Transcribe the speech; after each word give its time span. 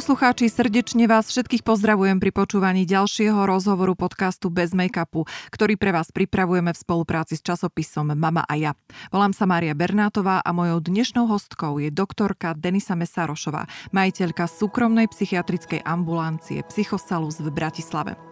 Poslucháči, 0.00 0.48
srdečne 0.48 1.04
vás 1.04 1.28
všetkých 1.28 1.60
pozdravujem 1.60 2.24
pri 2.24 2.32
počúvaní 2.32 2.88
ďalšieho 2.88 3.36
rozhovoru 3.44 3.92
podcastu 3.92 4.48
Bez 4.48 4.72
make-upu, 4.72 5.28
ktorý 5.52 5.76
pre 5.76 5.92
vás 5.92 6.08
pripravujeme 6.08 6.72
v 6.72 6.80
spolupráci 6.80 7.36
s 7.36 7.44
časopisom 7.44 8.08
Mama 8.16 8.40
a 8.48 8.56
ja. 8.56 8.72
Volám 9.12 9.36
sa 9.36 9.44
Mária 9.44 9.76
Bernátová 9.76 10.40
a 10.40 10.56
mojou 10.56 10.80
dnešnou 10.80 11.28
hostkou 11.28 11.84
je 11.84 11.92
doktorka 11.92 12.56
Denisa 12.56 12.96
Mesarošová, 12.96 13.68
majiteľka 13.92 14.48
súkromnej 14.48 15.04
psychiatrickej 15.12 15.84
ambulancie 15.84 16.64
Psychosalus 16.64 17.36
v 17.44 17.52
Bratislave. 17.52 18.29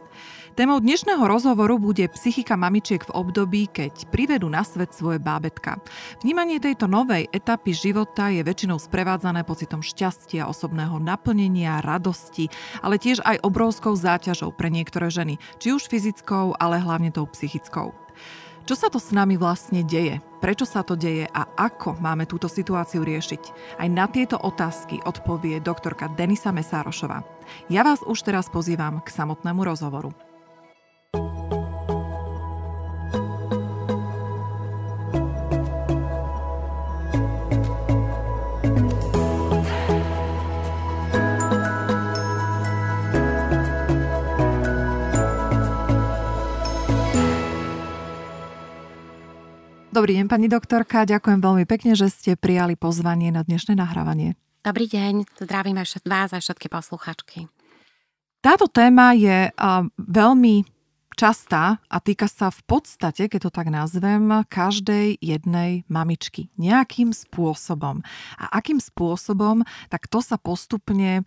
Témou 0.56 0.80
dnešného 0.80 1.20
rozhovoru 1.28 1.76
bude 1.76 2.08
psychika 2.08 2.56
mamičiek 2.56 3.04
v 3.04 3.12
období, 3.12 3.68
keď 3.68 4.08
privedú 4.08 4.48
na 4.48 4.64
svet 4.64 4.96
svoje 4.96 5.20
bábetka. 5.20 5.76
Vnímanie 6.24 6.56
tejto 6.56 6.88
novej 6.88 7.28
etapy 7.28 7.76
života 7.76 8.32
je 8.32 8.40
väčšinou 8.40 8.80
sprevádzané 8.80 9.44
pocitom 9.44 9.84
šťastia, 9.84 10.48
osobného 10.48 10.96
naplnenia, 10.96 11.84
radosti, 11.84 12.48
ale 12.80 12.96
tiež 12.96 13.20
aj 13.28 13.44
obrovskou 13.44 13.92
záťažou 13.92 14.56
pre 14.56 14.72
niektoré 14.72 15.12
ženy, 15.12 15.36
či 15.60 15.76
už 15.76 15.84
fyzickou, 15.90 16.56
ale 16.56 16.80
hlavne 16.80 17.12
tou 17.12 17.28
psychickou. 17.28 17.92
Čo 18.68 18.76
sa 18.76 18.88
to 18.92 19.00
s 19.00 19.16
nami 19.16 19.40
vlastne 19.40 19.80
deje? 19.80 20.20
Prečo 20.44 20.68
sa 20.68 20.84
to 20.84 20.92
deje 20.92 21.24
a 21.24 21.48
ako 21.56 21.96
máme 22.04 22.28
túto 22.28 22.52
situáciu 22.52 23.00
riešiť? 23.00 23.76
Aj 23.80 23.88
na 23.88 24.04
tieto 24.04 24.36
otázky 24.36 25.00
odpovie 25.08 25.56
doktorka 25.60 26.12
Denisa 26.12 26.52
Mesárošová. 26.52 27.24
Ja 27.72 27.80
vás 27.80 28.04
už 28.04 28.28
teraz 28.28 28.52
pozývam 28.52 29.00
k 29.00 29.08
samotnému 29.08 29.64
rozhovoru. 29.64 30.27
Dobrý 49.98 50.14
deň, 50.14 50.30
pani 50.30 50.46
doktorka. 50.46 51.02
Ďakujem 51.10 51.42
veľmi 51.42 51.66
pekne, 51.66 51.98
že 51.98 52.06
ste 52.06 52.38
prijali 52.38 52.78
pozvanie 52.78 53.34
na 53.34 53.42
dnešné 53.42 53.74
nahrávanie. 53.74 54.38
Dobrý 54.62 54.86
deň, 54.86 55.26
zdravím 55.42 55.74
vás 56.06 56.30
a 56.30 56.38
všetky 56.38 56.70
posluchačky. 56.70 57.50
Táto 58.38 58.70
téma 58.70 59.10
je 59.18 59.50
veľmi 59.98 60.62
častá 61.18 61.82
a 61.90 61.98
týka 61.98 62.30
sa 62.30 62.54
v 62.54 62.62
podstate, 62.70 63.26
keď 63.26 63.50
to 63.50 63.58
tak 63.58 63.74
nazvem, 63.74 64.46
každej 64.46 65.18
jednej 65.18 65.82
mamičky. 65.90 66.46
Nejakým 66.54 67.10
spôsobom. 67.10 67.98
A 68.38 68.54
akým 68.54 68.78
spôsobom, 68.78 69.66
tak 69.90 70.06
to 70.06 70.22
sa 70.22 70.38
postupne 70.38 71.26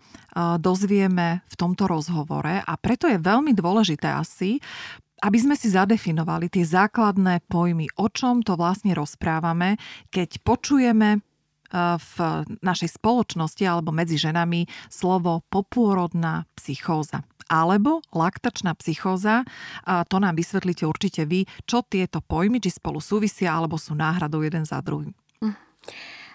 dozvieme 0.64 1.44
v 1.44 1.56
tomto 1.60 1.92
rozhovore 1.92 2.64
a 2.64 2.74
preto 2.80 3.12
je 3.12 3.20
veľmi 3.20 3.52
dôležité 3.52 4.16
asi 4.16 4.64
aby 5.22 5.38
sme 5.38 5.56
si 5.56 5.70
zadefinovali 5.70 6.50
tie 6.50 6.66
základné 6.66 7.46
pojmy, 7.46 7.88
o 8.02 8.10
čom 8.10 8.42
to 8.42 8.58
vlastne 8.58 8.98
rozprávame, 8.98 9.78
keď 10.10 10.42
počujeme 10.42 11.10
e, 11.16 11.20
v 11.98 12.16
našej 12.66 12.98
spoločnosti 12.98 13.64
alebo 13.64 13.94
medzi 13.94 14.18
ženami 14.18 14.66
slovo 14.90 15.46
popôrodná 15.48 16.50
psychóza 16.58 17.22
alebo 17.52 18.00
laktačná 18.16 18.72
psychóza. 18.80 19.44
A 19.84 20.08
to 20.08 20.24
nám 20.24 20.40
vysvetlíte 20.40 20.88
určite 20.88 21.28
vy, 21.28 21.44
čo 21.68 21.84
tieto 21.84 22.24
pojmy, 22.24 22.64
či 22.64 22.72
spolu 22.72 23.04
súvisia 23.04 23.52
alebo 23.52 23.76
sú 23.76 23.92
náhradou 23.92 24.40
jeden 24.40 24.64
za 24.64 24.80
druhým. 24.80 25.12
Hm. 25.44 25.56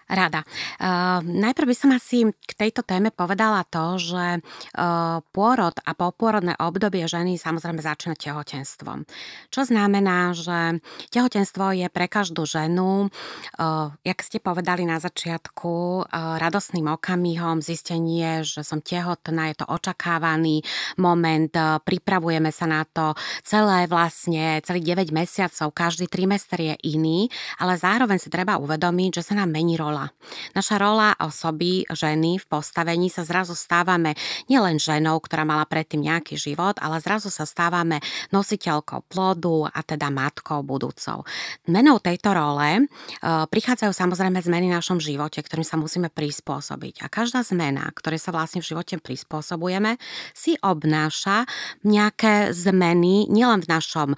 Rada. 0.06 0.46
Uh, 0.78 1.18
najprv 1.18 1.66
by 1.66 1.74
som 1.74 1.90
asi 1.90 2.30
k 2.30 2.52
tejto 2.54 2.86
téme 2.86 3.10
povedala 3.10 3.66
to, 3.66 3.98
že 3.98 4.38
uh, 4.38 5.18
pôrod 5.34 5.74
a 5.82 5.98
popôrodné 5.98 6.54
obdobie 6.62 7.10
ženy 7.10 7.34
samozrejme 7.34 7.82
začína 7.82 8.14
tehotenstvom. 8.14 9.02
Čo 9.50 9.66
znamená, 9.66 10.30
že 10.30 10.78
tehotenstvo 11.10 11.74
je 11.74 11.90
pre 11.90 12.06
každú 12.06 12.46
ženu, 12.46 13.10
uh, 13.10 13.90
jak 14.06 14.22
ste 14.22 14.38
povedali 14.38 14.86
na 14.86 15.02
začiatku, 15.02 16.06
uh, 16.06 16.38
radosným 16.38 16.86
okamihom, 16.86 17.58
zistenie, 17.58 18.46
že 18.46 18.62
som 18.62 18.78
tehotná, 18.78 19.50
je 19.50 19.58
to 19.58 19.66
očakávaný 19.66 20.62
moment, 21.02 21.50
uh, 21.58 21.82
pripravujeme 21.82 22.54
sa 22.54 22.70
na 22.70 22.86
to 22.86 23.18
celé 23.42 23.90
vlastne, 23.90 24.62
celý 24.62 24.86
9 24.86 25.10
mesiacov, 25.10 25.74
každý 25.74 26.06
trimester 26.06 26.62
je 26.62 26.74
iný, 26.94 27.26
ale 27.58 27.74
zároveň 27.74 28.22
si 28.22 28.30
treba 28.30 28.62
uvedomiť, 28.62 29.18
že 29.18 29.26
sa 29.26 29.34
nám 29.34 29.50
mení 29.50 29.74
rola 29.74 29.95
rola. 29.96 30.12
Naša 30.52 30.76
rola 30.76 31.16
osoby, 31.16 31.88
ženy 31.88 32.36
v 32.36 32.44
postavení 32.44 33.08
sa 33.08 33.24
zrazu 33.24 33.56
stávame 33.56 34.12
nielen 34.52 34.76
ženou, 34.76 35.16
ktorá 35.24 35.48
mala 35.48 35.64
predtým 35.64 36.04
nejaký 36.04 36.36
život, 36.36 36.76
ale 36.84 37.00
zrazu 37.00 37.32
sa 37.32 37.48
stávame 37.48 38.04
nositeľkou 38.32 39.08
plodu 39.08 39.72
a 39.72 39.80
teda 39.80 40.12
matkou 40.12 40.60
budúcou. 40.60 41.24
Menou 41.72 41.96
tejto 41.96 42.36
role 42.36 42.68
e, 42.76 42.82
prichádzajú 43.24 43.92
samozrejme 43.92 44.36
zmeny 44.44 44.68
v 44.68 44.76
našom 44.76 45.00
živote, 45.00 45.40
ktorým 45.40 45.64
sa 45.64 45.80
musíme 45.80 46.12
prispôsobiť. 46.12 47.00
A 47.00 47.06
každá 47.08 47.40
zmena, 47.40 47.88
ktorej 47.96 48.20
sa 48.20 48.36
vlastne 48.36 48.60
v 48.60 48.68
živote 48.68 49.00
prispôsobujeme, 49.00 49.96
si 50.36 50.60
obnáša 50.60 51.48
nejaké 51.86 52.52
zmeny 52.52 53.30
nielen 53.32 53.64
v 53.64 53.70
našom 53.70 54.12
e, 54.12 54.16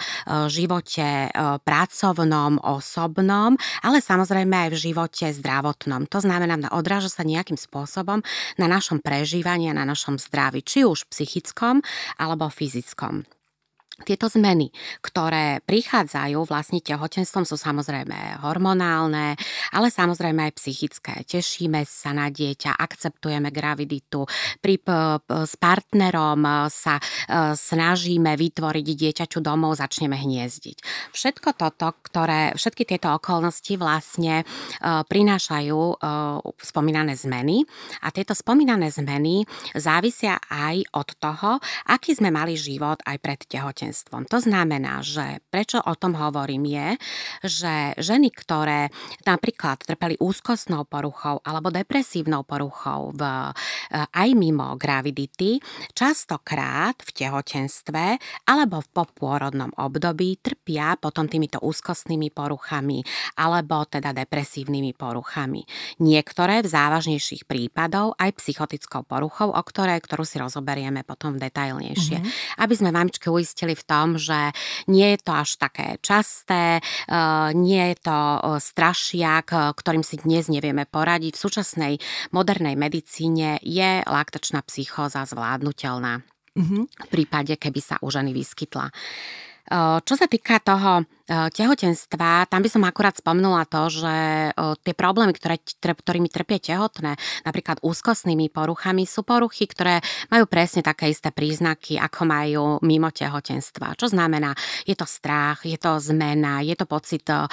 živote 0.51 1.29
e, 1.29 1.31
pracovnom, 1.63 2.59
osobnom, 2.67 3.55
ale 3.85 4.03
samozrejme 4.03 4.69
aj 4.69 4.71
v 4.75 4.81
živote 4.91 5.27
zdravotnom 5.31 5.68
zdravotnom. 5.69 6.09
To 6.09 6.19
znamená, 6.21 6.57
odráža 6.73 7.13
sa 7.13 7.23
nejakým 7.25 7.61
spôsobom 7.61 8.25
na 8.57 8.67
našom 8.67 9.05
prežívaní 9.05 9.69
a 9.69 9.77
na 9.77 9.85
našom 9.85 10.17
zdraví, 10.17 10.65
či 10.65 10.89
už 10.89 11.09
psychickom 11.13 11.85
alebo 12.17 12.49
fyzickom. 12.49 13.38
Tieto 13.99 14.31
zmeny, 14.31 14.71
ktoré 15.03 15.59
prichádzajú 15.67 16.47
vlastne 16.47 16.79
tehotenstvom, 16.79 17.43
sú 17.43 17.59
samozrejme 17.59 18.39
hormonálne, 18.47 19.35
ale 19.75 19.91
samozrejme 19.91 20.39
aj 20.47 20.53
psychické. 20.55 21.27
Tešíme 21.27 21.83
sa 21.83 22.15
na 22.15 22.31
dieťa, 22.31 22.79
akceptujeme 22.79 23.51
graviditu, 23.51 24.23
pri, 24.63 24.79
s 25.27 25.55
partnerom 25.59 26.71
sa 26.71 27.03
e, 27.03 27.03
snažíme 27.59 28.39
vytvoriť 28.39 28.87
dieťaču 28.87 29.43
domov, 29.43 29.83
začneme 29.83 30.15
hniezdiť. 30.15 31.11
Všetko 31.11 31.59
toto, 31.59 31.99
ktoré, 32.07 32.55
všetky 32.55 32.87
tieto 32.87 33.19
okolnosti 33.19 33.75
vlastne 33.75 34.43
e, 34.43 34.45
prinášajú 35.11 35.75
e, 35.75 35.95
spomínané 36.63 37.19
zmeny 37.19 37.67
a 38.07 38.15
tieto 38.15 38.39
spomínané 38.39 38.95
zmeny 38.95 39.43
závisia 39.75 40.39
aj 40.47 40.87
od 40.95 41.09
toho, 41.19 41.51
aký 41.91 42.15
sme 42.15 42.31
mali 42.31 42.55
život 42.55 43.03
aj 43.03 43.19
pred 43.19 43.43
tehotenstvom 43.43 43.88
tehotenstvom. 43.89 44.29
To 44.29 44.39
znamená, 44.41 45.01
že 45.01 45.41
prečo 45.49 45.81
o 45.81 45.95
tom 45.97 46.13
hovorím 46.13 46.69
je, 46.69 46.89
že 47.45 47.75
ženy, 47.97 48.29
ktoré 48.29 48.93
napríklad 49.25 49.81
trpeli 49.81 50.21
úzkostnou 50.21 50.85
poruchou 50.85 51.41
alebo 51.41 51.73
depresívnou 51.73 52.45
poruchou 52.45 53.17
v, 53.17 53.23
eh, 53.25 54.05
aj 54.05 54.29
mimo 54.37 54.77
gravidity, 54.77 55.61
častokrát 55.97 57.01
v 57.01 57.11
tehotenstve 57.17 58.05
alebo 58.45 58.85
v 58.85 58.89
popôrodnom 58.93 59.73
období 59.81 60.37
trpia 60.45 61.01
potom 61.01 61.25
týmito 61.25 61.59
úzkostnými 61.65 62.29
poruchami 62.29 63.01
alebo 63.41 63.89
teda 63.89 64.13
depresívnymi 64.13 64.93
poruchami. 64.93 65.65
Niektoré 66.05 66.61
v 66.61 66.69
závažnejších 66.69 67.49
prípadov 67.49 68.13
aj 68.21 68.37
psychotickou 68.37 69.09
poruchou, 69.09 69.49
o 69.55 69.63
ktorej, 69.65 70.05
ktorú 70.05 70.25
si 70.29 70.37
rozoberieme 70.37 71.07
potom 71.07 71.41
detailnejšie. 71.41 72.19
Mm-hmm. 72.21 72.61
Aby 72.61 72.75
sme 72.75 72.91
mamičky 72.91 73.31
uistili 73.31 73.78
v 73.79 73.87
tom, 73.87 74.09
že 74.19 74.51
nie 74.91 75.15
je 75.15 75.19
to 75.23 75.33
až 75.33 75.51
také 75.63 76.03
časté, 76.03 76.83
eh, 76.83 77.49
nie 77.55 77.95
je 77.95 77.97
to 78.03 78.19
eh, 78.19 78.41
strašiak, 78.59 79.47
eh, 79.55 79.61
ktorým 79.73 80.03
si 80.03 80.19
dnes 80.19 80.51
nevieme 80.51 80.85
poradiť. 80.85 81.39
V 81.39 81.45
súčasnej 81.47 81.95
modernej 82.35 82.75
medicíne 82.75 83.63
je 83.63 84.03
laktačná 84.03 84.67
psychóza 84.67 85.23
zvládnutelná. 85.23 86.27
Mm-hmm. 86.59 86.83
V 86.91 87.09
prípade, 87.09 87.55
keby 87.55 87.79
sa 87.79 87.97
u 88.03 88.11
ženy 88.11 88.35
vyskytla. 88.35 88.91
Čo 90.05 90.15
sa 90.17 90.27
týka 90.27 90.59
toho 90.65 91.05
Eh, 91.29 91.53
tehotenstva, 91.53 92.49
tam 92.49 92.65
by 92.65 92.73
som 92.73 92.89
akurát 92.89 93.13
spomenula 93.13 93.69
to, 93.69 93.93
že 93.93 94.17
eh, 94.49 94.75
tie 94.81 94.97
problémy, 94.97 95.37
ktoré, 95.37 95.61
ktorými 95.61 96.33
trpia 96.33 96.57
tehotné, 96.57 97.21
napríklad 97.45 97.85
úzkostnými 97.85 98.49
poruchami, 98.49 99.05
sú 99.05 99.29
poruchy, 99.29 99.69
ktoré 99.69 100.01
majú 100.33 100.49
presne 100.49 100.81
také 100.81 101.13
isté 101.13 101.29
príznaky, 101.29 102.01
ako 102.01 102.21
majú 102.25 102.65
mimo 102.81 103.13
tehotenstva. 103.13 104.01
Čo 104.01 104.09
znamená, 104.09 104.57
je 104.89 104.97
to 104.97 105.05
strach, 105.05 105.69
je 105.69 105.77
to 105.77 106.01
zmena, 106.01 106.65
je 106.65 106.73
to 106.73 106.89
pocit 106.89 107.29
uh, 107.29 107.45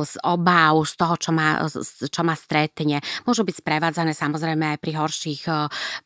z 0.00 0.14
obáv 0.24 0.80
z 0.88 0.94
toho, 0.96 1.14
čo 1.20 1.30
ma, 1.36 1.60
čo 2.08 2.22
ma 2.24 2.32
stretne. 2.32 3.04
Môžu 3.28 3.44
byť 3.44 3.60
sprevádzané 3.60 4.16
samozrejme 4.16 4.64
aj 4.72 4.78
pri 4.80 4.92
horších 4.96 5.42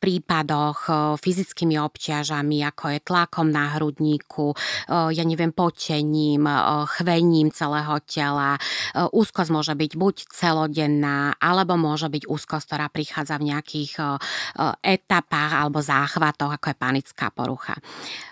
prípadoch 0.02 0.78
fyzickými 1.22 1.78
obťažami, 1.78 2.66
ako 2.66 2.84
je 2.90 2.98
tlakom 3.06 3.54
na 3.54 3.78
hrudníku, 3.78 4.50
ja 4.88 5.24
neviem, 5.26 5.50
potením, 5.50 6.48
chvením 6.96 7.52
celého 7.52 7.98
tela. 8.06 8.56
Úzkosť 8.96 9.50
môže 9.50 9.74
byť 9.76 9.92
buď 9.98 10.16
celodenná, 10.30 11.36
alebo 11.36 11.74
môže 11.76 12.08
byť 12.08 12.30
úzkosť, 12.30 12.64
ktorá 12.70 12.86
prichádza 12.88 13.36
v 13.36 13.52
nejakých 13.52 13.92
etapách 14.80 15.52
alebo 15.52 15.82
záchvatoch, 15.82 16.56
ako 16.56 16.66
je 16.70 16.76
panická 16.78 17.26
porucha. 17.34 17.76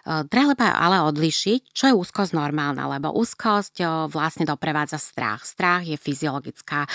Treba 0.06 0.54
ale 0.72 1.04
odlišiť, 1.04 1.74
čo 1.74 1.84
je 1.90 1.98
úzkosť 1.98 2.32
normálna, 2.32 2.88
lebo 2.88 3.12
úzkosť 3.12 4.08
vlastne 4.08 4.48
doprevádza 4.48 4.96
strach. 4.96 5.42
Strach 5.42 5.84
je 5.84 5.98
fyziologická, 5.98 6.86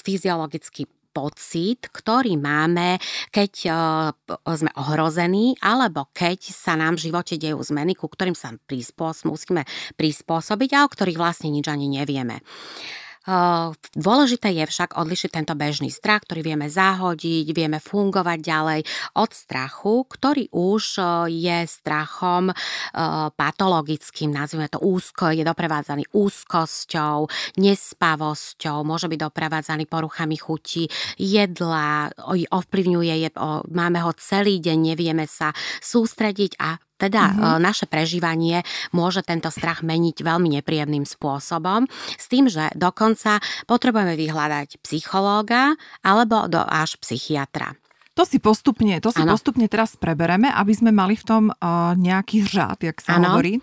fyziologický 0.00 0.86
pocit, 1.10 1.90
ktorý 1.90 2.38
máme, 2.38 2.96
keď 3.34 3.52
sme 4.46 4.70
ohrození, 4.78 5.58
alebo 5.60 6.08
keď 6.14 6.38
sa 6.50 6.78
nám 6.78 6.96
v 6.96 7.10
živote 7.10 7.34
dejú 7.36 7.58
zmeny, 7.60 7.98
ku 7.98 8.06
ktorým 8.06 8.38
sa 8.38 8.54
prispôsob, 8.66 9.34
musíme 9.34 9.66
prispôsobiť 9.98 10.70
a 10.78 10.86
o 10.86 10.88
ktorých 10.88 11.20
vlastne 11.20 11.50
nič 11.50 11.66
ani 11.66 11.90
nevieme. 11.90 12.40
Dôležité 13.94 14.50
je 14.50 14.66
však 14.66 14.98
odlišiť 14.98 15.30
tento 15.30 15.54
bežný 15.54 15.86
strach, 15.94 16.26
ktorý 16.26 16.42
vieme 16.42 16.66
zahodiť, 16.66 17.46
vieme 17.54 17.78
fungovať 17.78 18.38
ďalej 18.42 18.80
od 19.14 19.30
strachu, 19.30 20.02
ktorý 20.10 20.50
už 20.50 20.98
je 21.30 21.58
strachom 21.70 22.50
patologickým, 23.38 24.34
nazvime 24.34 24.66
to 24.66 24.82
úzko, 24.82 25.30
je 25.30 25.46
doprevádzaný 25.46 26.10
úzkosťou, 26.10 27.30
nespavosťou, 27.62 28.82
môže 28.82 29.06
byť 29.06 29.18
doprevádzaný 29.30 29.86
poruchami 29.86 30.34
chuti, 30.34 30.90
jedla, 31.14 32.10
ovplyvňuje, 32.50 33.30
máme 33.70 33.98
ho 34.02 34.10
celý 34.18 34.58
deň, 34.58 34.90
nevieme 34.90 35.30
sa 35.30 35.54
sústrediť 35.78 36.58
a 36.58 36.82
teda 37.00 37.32
mm-hmm. 37.32 37.56
naše 37.64 37.88
prežívanie 37.88 38.60
môže 38.92 39.24
tento 39.24 39.48
strach 39.48 39.80
meniť 39.80 40.20
veľmi 40.20 40.60
nepríjemným 40.60 41.08
spôsobom, 41.08 41.88
s 42.20 42.28
tým, 42.28 42.52
že 42.52 42.68
dokonca 42.76 43.40
potrebujeme 43.64 44.12
vyhľadať 44.20 44.84
psychológa 44.84 45.80
alebo 46.04 46.44
do 46.44 46.60
až 46.60 47.00
psychiatra. 47.00 47.80
To 48.18 48.28
si 48.28 48.36
postupne, 48.36 49.00
to 49.00 49.14
si 49.14 49.22
postupne 49.24 49.64
teraz 49.70 49.96
prebereme, 49.96 50.50
aby 50.52 50.76
sme 50.76 50.92
mali 50.92 51.16
v 51.16 51.24
tom 51.24 51.44
uh, 51.48 51.94
nejaký 51.96 52.42
řád, 52.42 52.84
jak 52.84 52.98
sa 53.00 53.16
ano. 53.16 53.32
hovorí. 53.32 53.62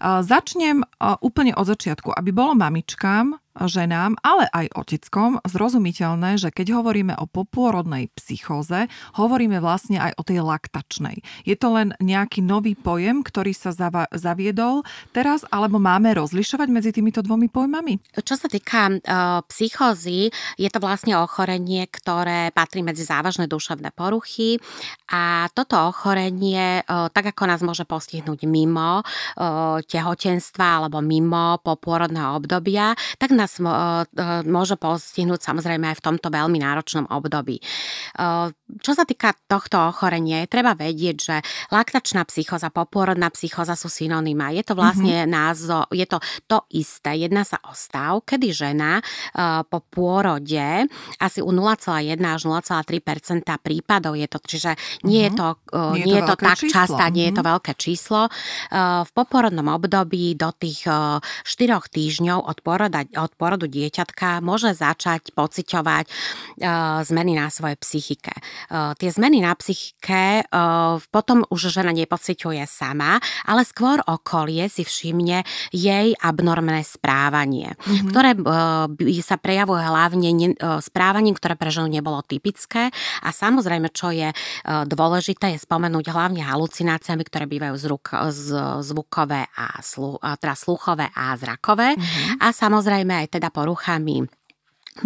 Uh, 0.00 0.24
začnem 0.24 0.80
uh, 0.80 1.18
úplne 1.20 1.52
od 1.52 1.68
začiatku, 1.68 2.16
aby 2.16 2.32
bolo 2.32 2.56
mamičkám 2.56 3.36
ženám, 3.66 4.14
ale 4.22 4.46
aj 4.54 4.70
oteckom 4.78 5.42
zrozumiteľné, 5.42 6.38
že 6.38 6.54
keď 6.54 6.78
hovoríme 6.78 7.14
o 7.18 7.26
popôrodnej 7.26 8.12
psychóze, 8.14 8.86
hovoríme 9.18 9.58
vlastne 9.58 9.98
aj 9.98 10.12
o 10.20 10.22
tej 10.22 10.44
laktačnej. 10.44 11.24
Je 11.42 11.58
to 11.58 11.74
len 11.74 11.96
nejaký 11.98 12.44
nový 12.44 12.78
pojem, 12.78 13.26
ktorý 13.26 13.50
sa 13.56 13.74
zava- 13.74 14.06
zaviedol 14.14 14.86
teraz, 15.10 15.42
alebo 15.50 15.82
máme 15.82 16.14
rozlišovať 16.14 16.68
medzi 16.70 16.90
týmito 16.94 17.24
dvomi 17.24 17.50
pojmami? 17.50 17.98
Čo 18.20 18.38
sa 18.38 18.46
týka 18.46 18.92
uh, 18.92 19.40
psychózy, 19.50 20.30
je 20.54 20.68
to 20.70 20.78
vlastne 20.78 21.16
ochorenie, 21.18 21.88
ktoré 21.88 22.52
patrí 22.52 22.84
medzi 22.84 23.02
závažné 23.02 23.48
duševné 23.48 23.90
poruchy 23.96 24.60
a 25.08 25.48
toto 25.56 25.80
ochorenie, 25.88 26.84
uh, 26.84 27.08
tak 27.08 27.32
ako 27.32 27.48
nás 27.48 27.64
môže 27.64 27.88
postihnúť 27.88 28.44
mimo 28.44 29.00
uh, 29.00 29.80
tehotenstva 29.82 30.84
alebo 30.84 31.00
mimo 31.00 31.56
popôrodného 31.64 32.36
obdobia, 32.36 32.92
tak 33.16 33.32
nás 33.32 33.47
nás 33.48 33.56
e, 33.56 34.20
e, 34.20 34.44
môže 34.44 34.76
postihnúť 34.76 35.40
samozrejme 35.40 35.88
aj 35.88 35.96
v 35.98 36.04
tomto 36.04 36.28
veľmi 36.28 36.60
náročnom 36.60 37.08
období. 37.08 37.64
Čo 38.68 38.92
sa 38.92 39.08
týka 39.08 39.32
tohto 39.48 39.80
ochorenia, 39.88 40.44
je 40.44 40.52
treba 40.52 40.76
vedieť, 40.76 41.16
že 41.16 41.36
laktačná 41.72 42.28
psychoza, 42.28 42.68
popôrodná 42.68 43.32
psychoza 43.32 43.72
sú 43.72 43.88
synonymá. 43.88 44.52
Je 44.52 44.60
to 44.60 44.76
vlastne 44.76 45.24
mm-hmm. 45.24 45.32
názov, 45.32 45.88
je 45.88 46.04
to 46.04 46.18
to 46.44 46.58
isté. 46.76 47.24
Jedná 47.24 47.48
sa 47.48 47.56
o 47.64 47.72
stav, 47.72 48.20
kedy 48.28 48.52
žena 48.52 49.00
po 49.72 49.80
pôrode 49.88 50.84
asi 51.16 51.40
u 51.40 51.48
0,1 51.48 52.20
až 52.20 52.42
0,3% 52.44 53.44
prípadov 53.64 54.12
je 54.20 54.28
to, 54.28 54.38
čiže 54.44 54.70
nie 55.08 55.24
mm-hmm. 55.24 55.32
je 55.32 55.40
to, 55.40 55.48
nie 55.96 56.04
nie 56.08 56.16
je 56.20 56.24
to, 56.24 56.34
to 56.36 56.44
tak 56.44 56.58
číslo. 56.60 56.74
časté, 56.74 57.02
mm-hmm. 57.04 57.16
nie 57.16 57.24
je 57.24 57.32
to 57.32 57.42
mhm. 57.42 57.48
veľké 57.48 57.72
číslo. 57.76 58.20
V 59.04 59.10
popôrodnom 59.16 59.68
období 59.72 60.36
do 60.36 60.50
tých 60.52 60.84
4 60.84 61.24
týždňov 61.88 62.38
od, 62.44 62.58
poroda, 62.60 63.04
od 63.16 63.32
porodu 63.36 63.64
dieťatka 63.64 64.40
môže 64.44 64.72
začať 64.76 65.32
pociťovať 65.32 66.04
uh, 66.08 67.00
zmeny 67.04 67.38
na 67.38 67.48
svojej 67.52 67.78
psychike. 67.78 68.32
Tie 68.70 69.10
zmeny 69.10 69.40
na 69.40 69.54
psychike 69.54 70.44
potom 71.10 71.46
už 71.48 71.72
žena 71.72 71.94
nepociťuje 71.94 72.64
sama, 72.68 73.22
ale 73.48 73.62
skôr 73.64 74.02
okolie 74.04 74.66
si 74.68 74.84
všimne 74.84 75.42
jej 75.72 76.14
abnormné 76.18 76.82
správanie, 76.84 77.74
mm-hmm. 77.78 78.08
ktoré 78.10 78.30
sa 79.24 79.36
prejavuje 79.40 79.82
hlavne 79.82 80.30
správaním, 80.80 81.34
ktoré 81.36 81.54
pre 81.54 81.70
ženu 81.72 81.88
nebolo 81.88 82.20
typické 82.26 82.92
a 83.24 83.28
samozrejme, 83.32 83.90
čo 83.90 84.14
je 84.14 84.30
dôležité, 84.86 85.56
je 85.56 85.64
spomenúť 85.64 86.12
hlavne 86.12 86.44
halucináciami, 86.44 87.22
ktoré 87.26 87.44
bývajú 87.50 87.74
z 87.76 87.84
ruk, 87.88 88.06
z, 88.30 88.46
zvukové 88.84 89.48
a 89.56 89.80
slu, 89.80 90.16
teda 90.20 90.54
sluchové 90.54 91.10
a 91.12 91.34
zrakové 91.36 91.96
mm-hmm. 91.96 92.40
a 92.44 92.46
samozrejme 92.52 93.12
aj 93.24 93.40
teda 93.40 93.48
poruchami 93.52 94.37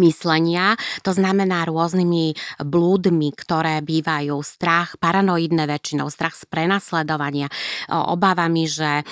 myslenia, 0.00 0.76
to 1.02 1.12
znamená 1.12 1.64
rôznymi 1.68 2.36
blúdmi, 2.62 3.34
ktoré 3.34 3.82
bývajú 3.82 4.38
strach, 4.40 4.96
paranoidné 5.00 5.68
väčšinou, 5.68 6.08
strach 6.08 6.38
z 6.38 6.44
prenasledovania, 6.46 7.50
obávami, 7.88 8.64
že 8.68 9.04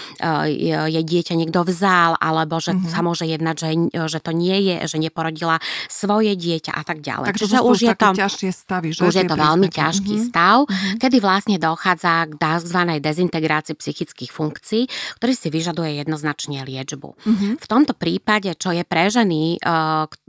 je 0.48 1.00
dieťa 1.02 1.34
niekto 1.36 1.64
vzal, 1.66 2.16
alebo 2.20 2.60
že 2.60 2.76
mm-hmm. 2.76 2.92
sa 2.92 3.00
môže 3.00 3.24
jednať, 3.26 3.56
že, 3.56 3.68
že 4.08 4.18
to 4.22 4.32
nie 4.32 4.56
je, 4.64 4.76
že 4.86 4.96
neporodila 5.00 5.58
svoje 5.90 6.36
dieťa 6.36 6.72
a 6.72 6.82
tak 6.84 7.04
ďalej. 7.04 7.26
Takže 7.32 7.60
už 7.60 7.78
je 7.80 7.94
to 7.96 8.08
ťažšie 8.16 8.50
stavy, 8.52 8.88
že? 8.92 9.00
Už 9.04 9.14
je 9.20 9.26
to 9.26 9.36
veľmi 9.36 9.68
ťažký 9.68 10.14
mm-hmm. 10.16 10.30
stav, 10.32 10.64
mm-hmm. 10.64 10.96
kedy 11.00 11.16
vlastne 11.20 11.56
dochádza 11.60 12.28
k 12.30 12.32
tzv. 12.38 12.80
dezintegrácii 13.00 13.74
psychických 13.76 14.30
funkcií, 14.32 14.82
ktorý 15.20 15.32
si 15.32 15.48
vyžaduje 15.48 16.00
jednoznačne 16.00 16.62
liečbu. 16.64 17.08
Mm-hmm. 17.16 17.52
V 17.60 17.66
tomto 17.66 17.92
prípade, 17.96 18.52
čo 18.56 18.72
je 18.74 18.84
pre 18.84 19.08
ženy, 19.10 19.62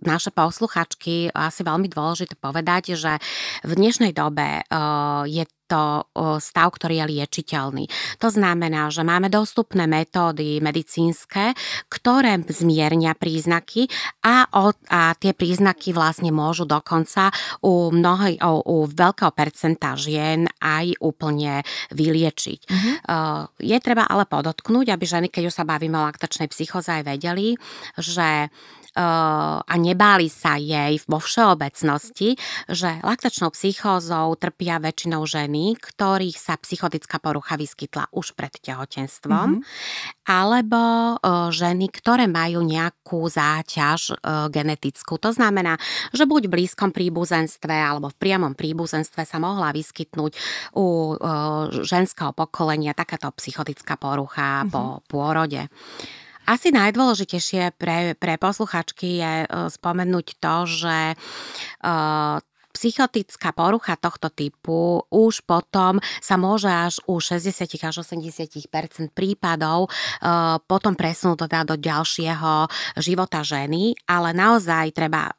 naše 0.01 0.31
posluchačky 0.41 1.29
asi 1.29 1.61
veľmi 1.61 1.85
dôležité 1.85 2.33
povedať, 2.41 2.97
že 2.97 3.21
v 3.61 3.71
dnešnej 3.77 4.17
dobe 4.17 4.65
je 5.29 5.43
to 5.71 6.03
stav, 6.43 6.67
ktorý 6.75 6.99
je 6.99 7.05
liečiteľný. 7.15 7.87
To 8.19 8.27
znamená, 8.27 8.91
že 8.91 9.07
máme 9.07 9.31
dostupné 9.31 9.87
metódy 9.87 10.59
medicínske, 10.59 11.55
ktoré 11.87 12.43
zmiernia 12.51 13.15
príznaky 13.15 13.87
a, 14.27 14.51
o, 14.51 14.75
a 14.91 15.15
tie 15.15 15.31
príznaky 15.31 15.95
vlastne 15.95 16.35
môžu 16.35 16.67
dokonca 16.67 17.31
u, 17.63 17.87
mnohej, 17.95 18.43
u, 18.43 18.59
u 18.67 18.77
veľkého 18.91 19.31
percenta 19.31 19.95
žien 19.95 20.51
aj 20.59 20.99
úplne 20.99 21.63
vyliečiť. 21.95 22.59
Mm-hmm. 22.67 22.95
Je 23.63 23.77
treba 23.79 24.03
ale 24.11 24.27
podotknúť, 24.27 24.91
aby 24.91 25.05
ženy, 25.07 25.27
keď 25.31 25.47
už 25.47 25.55
sa 25.55 25.63
bavíme 25.63 25.95
o 25.95 26.03
laktačnej 26.03 26.51
psychoze, 26.51 26.99
aj 26.99 27.07
vedeli, 27.07 27.55
že 27.95 28.51
a 28.91 29.73
nebáli 29.79 30.27
sa 30.27 30.59
jej 30.59 30.99
vo 31.07 31.15
všeobecnosti, 31.15 32.35
že 32.67 32.99
laktačnou 32.99 33.47
psychózou 33.55 34.35
trpia 34.35 34.83
väčšinou 34.83 35.23
ženy, 35.23 35.60
ktorých 35.77 36.37
sa 36.37 36.57
psychotická 36.57 37.21
porucha 37.21 37.55
vyskytla 37.55 38.09
už 38.09 38.33
pred 38.33 38.51
tehotenstvom, 38.57 39.61
mm-hmm. 39.61 40.25
alebo 40.27 40.81
ženy, 41.53 41.87
ktoré 41.93 42.25
majú 42.25 42.65
nejakú 42.65 43.29
záťaž 43.29 44.17
genetickú. 44.49 45.21
To 45.21 45.29
znamená, 45.29 45.77
že 46.11 46.25
buď 46.25 46.49
v 46.49 46.53
blízkom 46.57 46.89
príbuzenstve 46.89 47.73
alebo 47.73 48.09
v 48.09 48.19
priamom 48.19 48.53
príbuzenstve 48.57 49.23
sa 49.23 49.37
mohla 49.37 49.69
vyskytnúť 49.69 50.31
u 50.73 51.15
ženského 51.85 52.33
pokolenia 52.33 52.97
takáto 52.97 53.29
psychotická 53.37 53.95
porucha 53.95 54.65
mm-hmm. 54.65 54.73
po 54.73 54.83
pôrode. 55.05 55.69
Asi 56.49 56.73
najdôležitejšie 56.73 57.77
pre, 57.77 58.17
pre 58.17 58.35
posluchačky 58.41 59.21
je 59.21 59.33
e, 59.45 59.47
spomenúť 59.69 60.27
to, 60.41 60.55
že 60.65 60.97
psychotická 62.73 63.51
porucha 63.51 63.99
tohto 63.99 64.31
typu 64.31 65.03
už 65.11 65.43
potom 65.45 65.99
sa 66.23 66.35
môže 66.35 66.71
až 66.71 67.03
u 67.05 67.19
60 67.19 67.67
až 67.81 67.95
80 68.01 69.11
prípadov 69.11 69.87
uh, 69.87 70.57
potom 70.65 70.95
presunúť 70.95 71.47
teda 71.47 71.61
do 71.67 71.75
ďalšieho 71.77 72.67
života 72.97 73.43
ženy, 73.43 73.95
ale 74.07 74.31
naozaj 74.31 74.95
treba 74.95 75.35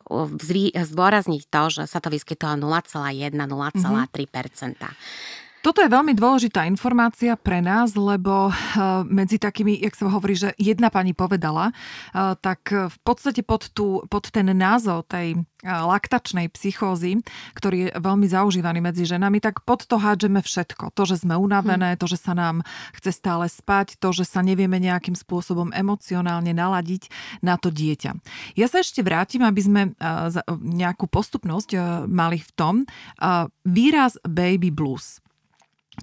zdôrazniť 0.73 1.43
to, 1.49 1.63
že 1.69 1.83
sa 1.89 1.99
to 1.99 2.13
vyskytuje 2.13 2.61
0,1-0,3 2.61 3.33
mm-hmm. 3.33 5.42
Toto 5.63 5.79
je 5.79 5.87
veľmi 5.87 6.19
dôležitá 6.19 6.67
informácia 6.67 7.39
pre 7.39 7.63
nás, 7.63 7.95
lebo 7.95 8.51
uh, 8.51 9.07
medzi 9.07 9.39
takými, 9.39 9.79
jak 9.79 9.95
sa 9.95 10.11
hovorí, 10.11 10.35
že 10.35 10.51
jedna 10.59 10.91
pani 10.91 11.15
povedala, 11.15 11.71
uh, 11.71 12.35
tak 12.35 12.67
v 12.75 12.99
podstate 13.07 13.47
pod, 13.47 13.71
tú, 13.71 14.03
pod 14.11 14.27
ten 14.35 14.51
názov 14.59 15.07
tej 15.07 15.39
uh, 15.39 15.87
laktačnej 15.87 16.51
psychózy, 16.51 17.23
ktorý 17.55 17.77
je 17.79 17.89
veľmi 17.95 18.27
zaužívaný 18.27 18.83
medzi 18.83 19.07
ženami, 19.07 19.39
tak 19.39 19.63
pod 19.63 19.87
to 19.87 20.03
hádžeme 20.03 20.43
všetko. 20.43 20.91
To, 20.99 21.03
že 21.07 21.23
sme 21.23 21.39
unavené, 21.39 21.95
hm. 21.95 21.99
to, 22.03 22.11
že 22.11 22.19
sa 22.19 22.35
nám 22.35 22.67
chce 22.99 23.15
stále 23.15 23.47
spať, 23.47 24.03
to, 24.03 24.11
že 24.11 24.27
sa 24.27 24.43
nevieme 24.43 24.83
nejakým 24.83 25.15
spôsobom 25.15 25.71
emocionálne 25.71 26.51
naladiť 26.51 27.07
na 27.39 27.55
to 27.55 27.71
dieťa. 27.71 28.19
Ja 28.59 28.67
sa 28.67 28.83
ešte 28.83 28.99
vrátim, 29.07 29.47
aby 29.47 29.63
sme 29.63 29.83
nejakú 30.59 31.07
postupnosť 31.07 32.03
mali 32.11 32.43
v 32.43 32.51
tom. 32.59 32.75
Výraz 33.63 34.19
baby 34.27 34.75
blues. 34.75 35.23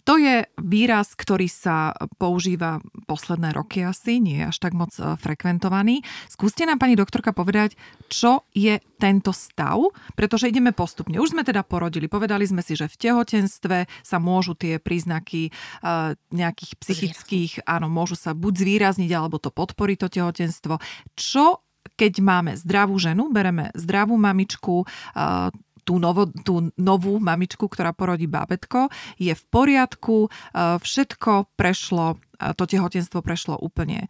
To 0.09 0.17
je 0.17 0.41
výraz, 0.57 1.13
ktorý 1.13 1.45
sa 1.45 1.93
používa 2.17 2.81
posledné 3.05 3.53
roky 3.53 3.85
asi, 3.85 4.17
nie 4.17 4.41
je 4.41 4.49
až 4.49 4.57
tak 4.57 4.73
moc 4.73 4.89
e, 4.97 5.13
frekventovaný. 5.21 6.01
Skúste 6.25 6.65
nám, 6.65 6.81
pani 6.81 6.97
doktorka, 6.97 7.29
povedať, 7.29 7.77
čo 8.09 8.41
je 8.49 8.81
tento 8.97 9.29
stav, 9.29 9.77
pretože 10.17 10.49
ideme 10.49 10.73
postupne. 10.73 11.21
Už 11.21 11.37
sme 11.37 11.45
teda 11.45 11.61
porodili, 11.61 12.09
povedali 12.09 12.41
sme 12.49 12.65
si, 12.65 12.73
že 12.73 12.89
v 12.89 12.97
tehotenstve 13.05 13.85
sa 13.85 14.17
môžu 14.17 14.57
tie 14.57 14.81
príznaky 14.81 15.53
uh, 15.85 16.17
nejakých 16.33 16.73
psychických, 16.81 17.51
áno, 17.69 17.85
môžu 17.85 18.17
sa 18.17 18.33
buď 18.33 18.65
zvýrazniť, 18.65 19.13
alebo 19.13 19.37
to 19.37 19.53
podporiť 19.53 19.97
to 20.01 20.09
tehotenstvo. 20.09 20.81
Čo 21.13 21.61
keď 21.99 22.23
máme 22.23 22.51
zdravú 22.55 22.95
ženu, 22.95 23.27
bereme 23.27 23.75
zdravú 23.75 24.15
mamičku, 24.15 24.87
uh, 24.87 25.51
tú, 25.89 25.97
novo, 25.97 26.29
tú 26.45 26.69
novú 26.77 27.17
mamičku, 27.17 27.65
ktorá 27.65 27.97
porodí 27.97 28.29
bábetko, 28.29 28.93
je 29.17 29.33
v 29.33 29.43
poriadku, 29.49 30.29
e, 30.29 30.77
všetko 30.77 31.49
prešlo, 31.57 32.21
e, 32.37 32.53
to 32.53 32.69
tehotenstvo 32.69 33.25
prešlo 33.25 33.57
úplne 33.57 34.05
e, 34.05 34.07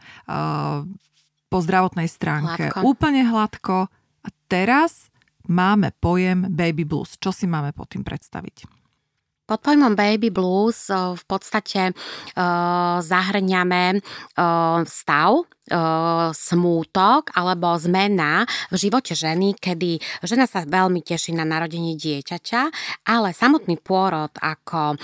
po 1.47 1.57
zdravotnej 1.63 2.11
stránke. 2.11 2.67
Hladko. 2.67 2.83
Úplne 2.83 3.23
hladko. 3.31 3.77
A 4.19 4.27
teraz 4.51 5.07
máme 5.47 5.95
pojem 6.03 6.51
baby 6.51 6.83
blues. 6.83 7.15
Čo 7.15 7.31
si 7.31 7.47
máme 7.47 7.71
pod 7.71 7.95
tým 7.95 8.03
predstaviť? 8.03 8.78
Pod 9.49 9.65
pojmom 9.65 9.97
baby 9.97 10.29
blues 10.29 10.93
v 10.93 11.23
podstate 11.25 11.97
zahrňame 13.01 13.97
stav, 14.85 15.31
smútok 16.33 17.33
alebo 17.33 17.73
zmena 17.77 18.45
v 18.69 18.75
živote 18.77 19.17
ženy, 19.17 19.57
kedy 19.57 19.97
žena 20.21 20.45
sa 20.45 20.65
veľmi 20.65 21.01
teší 21.01 21.33
na 21.33 21.45
narodenie 21.45 21.97
dieťaťa, 21.97 22.61
ale 23.09 23.33
samotný 23.33 23.81
pôrod 23.81 24.29
ako 24.37 25.01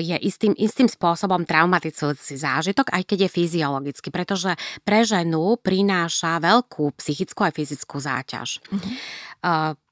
je 0.00 0.16
istým, 0.20 0.52
istým 0.56 0.88
spôsobom 0.88 1.48
traumatizujúci 1.48 2.40
zážitok, 2.40 2.92
aj 2.92 3.08
keď 3.08 3.28
je 3.28 3.34
fyziologický, 3.40 4.08
pretože 4.12 4.52
pre 4.84 5.04
ženu 5.04 5.56
prináša 5.60 6.40
veľkú 6.44 6.92
psychickú 7.00 7.44
a 7.44 7.52
fyzickú 7.52 7.96
záťaž. 8.00 8.60
Mm-hmm. 8.68 8.96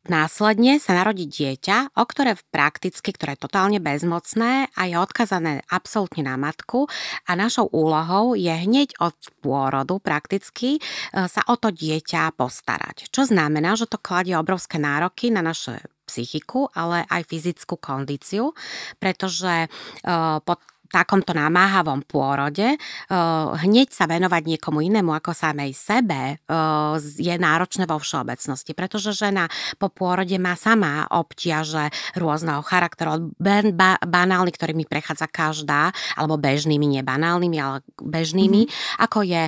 Následne 0.06 0.78
sa 0.78 0.94
narodí 0.94 1.26
dieťa, 1.26 1.98
o 1.98 2.04
ktoré 2.06 2.38
prakticky, 2.54 3.10
ktoré 3.10 3.34
je 3.34 3.42
totálne 3.42 3.82
bezmocné 3.82 4.70
a 4.70 4.82
je 4.86 4.94
odkazané 4.94 5.66
absolútne 5.66 6.22
na 6.22 6.38
matku 6.38 6.86
a 7.26 7.34
našou 7.34 7.66
úlohou 7.74 8.38
je 8.38 8.54
hneď 8.54 8.94
od 9.02 9.18
pôrodu 9.42 9.98
prakticky 9.98 10.78
e, 10.78 10.80
sa 11.26 11.42
o 11.50 11.58
to 11.58 11.74
dieťa 11.74 12.38
postarať. 12.38 13.10
Čo 13.10 13.26
znamená, 13.26 13.74
že 13.74 13.90
to 13.90 13.98
kladie 13.98 14.38
obrovské 14.38 14.78
nároky 14.78 15.34
na 15.34 15.42
naše 15.42 15.82
psychiku, 16.06 16.70
ale 16.70 17.02
aj 17.10 17.26
fyzickú 17.26 17.74
kondíciu, 17.74 18.54
pretože 19.02 19.66
e, 19.66 19.68
pod 20.46 20.62
takomto 20.88 21.34
namáhavom 21.34 22.02
pôrode 22.06 22.78
hneď 23.56 23.88
sa 23.90 24.06
venovať 24.06 24.42
niekomu 24.56 24.82
inému 24.82 25.12
ako 25.14 25.34
samej 25.34 25.72
sebe 25.74 26.38
je 27.16 27.34
náročné 27.36 27.84
vo 27.84 27.98
všeobecnosti, 27.98 28.72
pretože 28.72 29.12
žena 29.14 29.50
po 29.76 29.90
pôrode 29.90 30.34
má 30.38 30.54
sama 30.54 31.06
obťaže 31.10 31.90
rôzneho 32.16 32.62
charakteru, 32.62 33.32
banálny, 34.06 34.50
ktorými 34.52 34.84
prechádza 34.86 35.26
každá, 35.30 35.90
alebo 36.14 36.38
bežnými, 36.40 36.86
nie 36.86 37.02
banálnymi, 37.02 37.58
ale 37.58 37.82
bežnými, 37.98 38.66
mm-hmm. 38.66 39.02
ako 39.02 39.18
je 39.26 39.42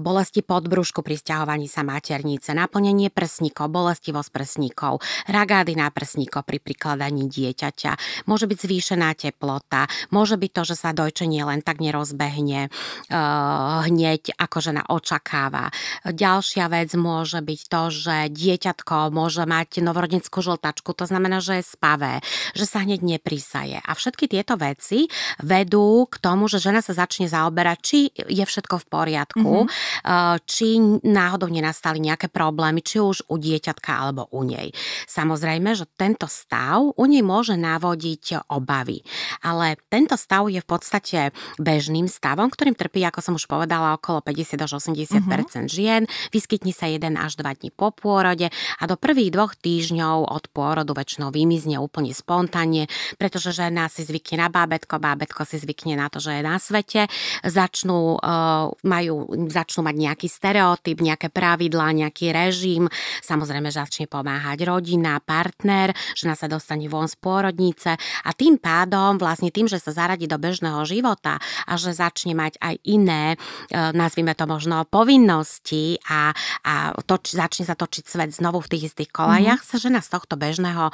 bolesti 0.00 0.40
podbrúšku 0.42 1.02
pri 1.02 1.18
stiahovaní 1.18 1.66
sa 1.66 1.82
maternice, 1.82 2.54
naplnenie 2.54 3.10
prsníkov, 3.10 3.70
bolestivosť 3.72 4.30
prsníkov, 4.30 5.02
ragády 5.26 5.74
na 5.74 5.90
prsníkov 5.90 6.46
pri 6.46 6.62
prikladaní 6.62 7.26
dieťaťa, 7.26 8.24
môže 8.30 8.46
byť 8.46 8.58
zvýšená 8.62 9.12
teplota, 9.16 9.88
môže 10.12 10.38
byť 10.38 10.50
to, 10.52 10.62
že 10.72 10.76
sa 10.76 10.85
dojčenie 10.92 11.42
len 11.46 11.64
tak 11.64 11.80
nerozbehne 11.80 12.68
uh, 12.68 13.82
hneď, 13.86 14.34
ako 14.36 14.58
žena 14.60 14.82
očakáva. 14.86 15.70
Ďalšia 16.04 16.68
vec 16.68 16.92
môže 16.98 17.40
byť 17.40 17.60
to, 17.70 17.82
že 17.88 18.16
dieťatko 18.34 19.14
môže 19.14 19.46
mať 19.46 19.80
novorodenskú 19.80 20.42
žltačku, 20.42 20.92
to 20.92 21.06
znamená, 21.06 21.38
že 21.40 21.62
je 21.62 21.70
spavé, 21.70 22.20
že 22.52 22.66
sa 22.66 22.82
hneď 22.82 23.00
neprísaje. 23.00 23.78
A 23.80 23.90
všetky 23.94 24.26
tieto 24.26 24.58
veci 24.58 25.06
vedú 25.40 26.10
k 26.10 26.18
tomu, 26.18 26.50
že 26.50 26.58
žena 26.58 26.82
sa 26.82 26.92
začne 26.92 27.30
zaoberať, 27.30 27.78
či 27.80 27.98
je 28.12 28.44
všetko 28.44 28.82
v 28.82 28.86
poriadku, 28.90 29.52
mm-hmm. 29.64 30.42
či 30.44 30.76
náhodou 31.06 31.46
nenastali 31.46 32.02
nejaké 32.02 32.26
problémy, 32.26 32.82
či 32.82 32.98
už 32.98 33.30
u 33.30 33.38
dieťatka 33.38 33.90
alebo 33.94 34.26
u 34.34 34.42
nej. 34.42 34.74
Samozrejme, 35.06 35.72
že 35.78 35.86
tento 35.94 36.26
stav 36.26 36.82
u 36.82 37.04
nej 37.06 37.22
môže 37.22 37.54
navodiť 37.54 38.50
obavy. 38.50 39.06
Ale 39.46 39.78
tento 39.86 40.18
stav 40.18 40.50
je 40.50 40.58
v 40.58 40.65
podstate 40.66 41.30
bežným 41.56 42.10
stavom, 42.10 42.50
ktorým 42.50 42.74
trpí, 42.74 43.06
ako 43.06 43.20
som 43.22 43.34
už 43.38 43.46
povedala, 43.46 43.94
okolo 43.94 44.20
50 44.20 44.58
až 44.58 44.70
80 44.82 45.22
uh-huh. 45.22 45.66
žien. 45.70 46.10
Vyskytne 46.34 46.74
sa 46.74 46.90
1 46.90 47.06
až 47.14 47.38
2 47.38 47.58
dní 47.62 47.70
po 47.70 47.94
pôrode 47.94 48.50
a 48.52 48.82
do 48.84 48.96
prvých 48.98 49.30
dvoch 49.30 49.54
týždňov 49.54 50.26
od 50.26 50.44
pôrodu 50.50 50.92
väčšinou 50.96 51.30
vymizne 51.30 51.78
úplne 51.78 52.10
spontánne, 52.10 52.90
pretože 53.20 53.52
žena 53.52 53.86
si 53.86 54.02
zvykne 54.02 54.42
na 54.42 54.48
bábetko, 54.48 54.98
bábetko 54.98 55.46
si 55.46 55.60
zvykne 55.60 56.00
na 56.00 56.10
to, 56.10 56.18
že 56.18 56.40
je 56.40 56.42
na 56.42 56.56
svete, 56.56 57.06
začnú, 57.44 58.18
uh, 58.18 58.72
majú, 58.82 59.30
začnú 59.46 59.86
mať 59.86 59.96
nejaký 59.96 60.26
stereotyp, 60.26 60.98
nejaké 61.04 61.28
pravidlá, 61.30 61.92
nejaký 61.92 62.32
režim, 62.32 62.88
samozrejme 63.22 63.68
začne 63.70 64.08
pomáhať 64.08 64.64
rodina, 64.66 65.20
partner, 65.22 65.92
žena 66.16 66.34
sa 66.34 66.48
dostane 66.48 66.88
von 66.88 67.06
z 67.06 67.16
pôrodnice 67.20 67.94
a 68.00 68.30
tým 68.32 68.56
pádom, 68.56 69.20
vlastne 69.20 69.52
tým, 69.52 69.68
že 69.68 69.78
sa 69.78 69.92
zaradí 69.92 70.24
do 70.24 70.40
bežného 70.40 70.55
bežného 70.56 70.88
života 70.88 71.36
a 71.68 71.72
že 71.76 71.92
začne 71.92 72.32
mať 72.32 72.56
aj 72.64 72.74
iné, 72.88 73.36
e, 73.68 73.76
nazvime 73.92 74.32
to 74.32 74.48
možno 74.48 74.88
povinnosti 74.88 76.00
a, 76.08 76.32
a 76.64 76.96
toč, 77.04 77.36
začne 77.36 77.68
sa 77.68 77.76
točiť 77.76 78.04
svet 78.08 78.30
znovu 78.32 78.64
v 78.64 78.72
tých 78.72 78.82
istých 78.92 79.12
kolajach, 79.12 79.60
mm-hmm. 79.60 79.76
sa 79.76 79.76
žena 79.76 80.00
z 80.00 80.08
tohto 80.08 80.40
bežného, 80.40 80.88
e, 80.88 80.92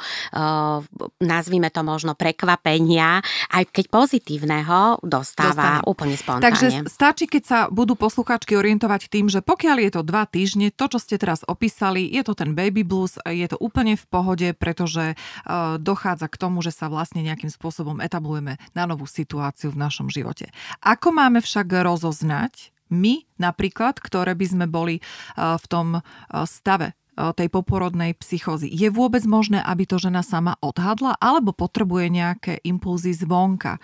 nazvime 1.23 1.71
to 1.71 1.79
možno 1.87 2.11
prekvapenia, 2.19 3.23
aj 3.55 3.63
keď 3.71 3.85
pozitívneho, 3.87 4.99
dostáva 4.99 5.79
Dostane. 5.79 5.87
úplne 5.87 6.15
spontánne. 6.19 6.43
Takže 6.43 6.67
stačí, 6.91 7.25
keď 7.31 7.43
sa 7.47 7.59
budú 7.71 7.95
posluchačky 7.95 8.59
orientovať 8.59 9.07
tým, 9.07 9.31
že 9.31 9.39
pokiaľ 9.39 9.77
je 9.87 9.91
to 9.95 10.01
dva 10.03 10.27
týždne, 10.27 10.75
to, 10.75 10.91
čo 10.91 10.99
ste 10.99 11.15
teraz 11.15 11.47
opísali, 11.47 12.03
je 12.11 12.19
to 12.27 12.35
ten 12.35 12.51
baby 12.51 12.83
blues, 12.83 13.15
je 13.23 13.47
to 13.47 13.55
úplne 13.63 13.95
v 13.95 14.05
pohode, 14.11 14.47
pretože 14.59 15.15
uh, 15.15 15.79
dochádza 15.79 16.27
k 16.27 16.35
tomu, 16.35 16.59
že 16.59 16.75
sa 16.75 16.91
vlastne 16.91 17.23
nejakým 17.23 17.47
spôsobom 17.47 18.03
etablujeme 18.03 18.59
na 18.73 18.83
novú 18.83 19.07
situáciu 19.07 19.52
situáciu 19.53 19.69
v 19.69 19.81
našom 19.85 20.07
živote. 20.09 20.49
Ako 20.81 21.13
máme 21.13 21.39
však 21.39 21.69
rozoznať 21.69 22.73
my 22.89 23.25
napríklad, 23.37 24.01
ktoré 24.01 24.33
by 24.33 24.45
sme 24.45 24.65
boli 24.65 24.97
e, 24.97 25.01
v 25.37 25.65
tom 25.69 25.97
e, 25.97 26.01
stave 26.45 26.93
e, 26.93 27.33
tej 27.33 27.49
poporodnej 27.49 28.13
psychózy. 28.17 28.69
Je 28.69 28.89
vôbec 28.93 29.25
možné, 29.25 29.61
aby 29.61 29.85
to 29.89 29.97
žena 29.97 30.21
sama 30.21 30.57
odhadla, 30.61 31.17
alebo 31.17 31.53
potrebuje 31.53 32.05
nejaké 32.13 32.53
impulzy 32.61 33.13
zvonka? 33.17 33.81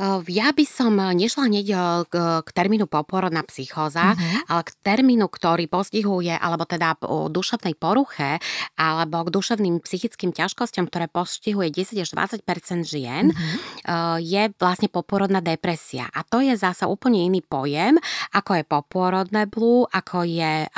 Ja 0.00 0.48
by 0.56 0.64
som 0.64 0.96
nešla 0.96 1.52
hneď 1.52 1.66
k, 2.08 2.14
k 2.42 2.48
termínu 2.56 2.88
poporodná 2.88 3.44
psychóza, 3.44 4.16
uh-huh. 4.16 4.48
ale 4.48 4.62
k 4.64 4.72
termínu, 4.80 5.28
ktorý 5.28 5.68
postihuje, 5.68 6.32
alebo 6.32 6.64
teda 6.64 6.96
o 7.04 7.28
duševnej 7.28 7.76
poruche, 7.76 8.40
alebo 8.80 9.28
k 9.28 9.32
duševným 9.36 9.84
psychickým 9.84 10.32
ťažkostiam, 10.32 10.88
ktoré 10.88 11.12
postihuje 11.12 11.68
10 11.68 12.00
až 12.08 12.16
20 12.16 12.40
žien, 12.88 13.36
uh-huh. 13.36 14.16
je 14.16 14.48
vlastne 14.56 14.88
poporodná 14.88 15.44
depresia. 15.44 16.08
A 16.16 16.24
to 16.24 16.40
je 16.40 16.56
zase 16.56 16.88
úplne 16.88 17.20
iný 17.28 17.44
pojem, 17.44 18.00
ako 18.32 18.58
je 18.58 18.64
poporodné 18.64 19.44
blue, 19.44 19.84
ako 19.92 20.24
je, 20.24 20.72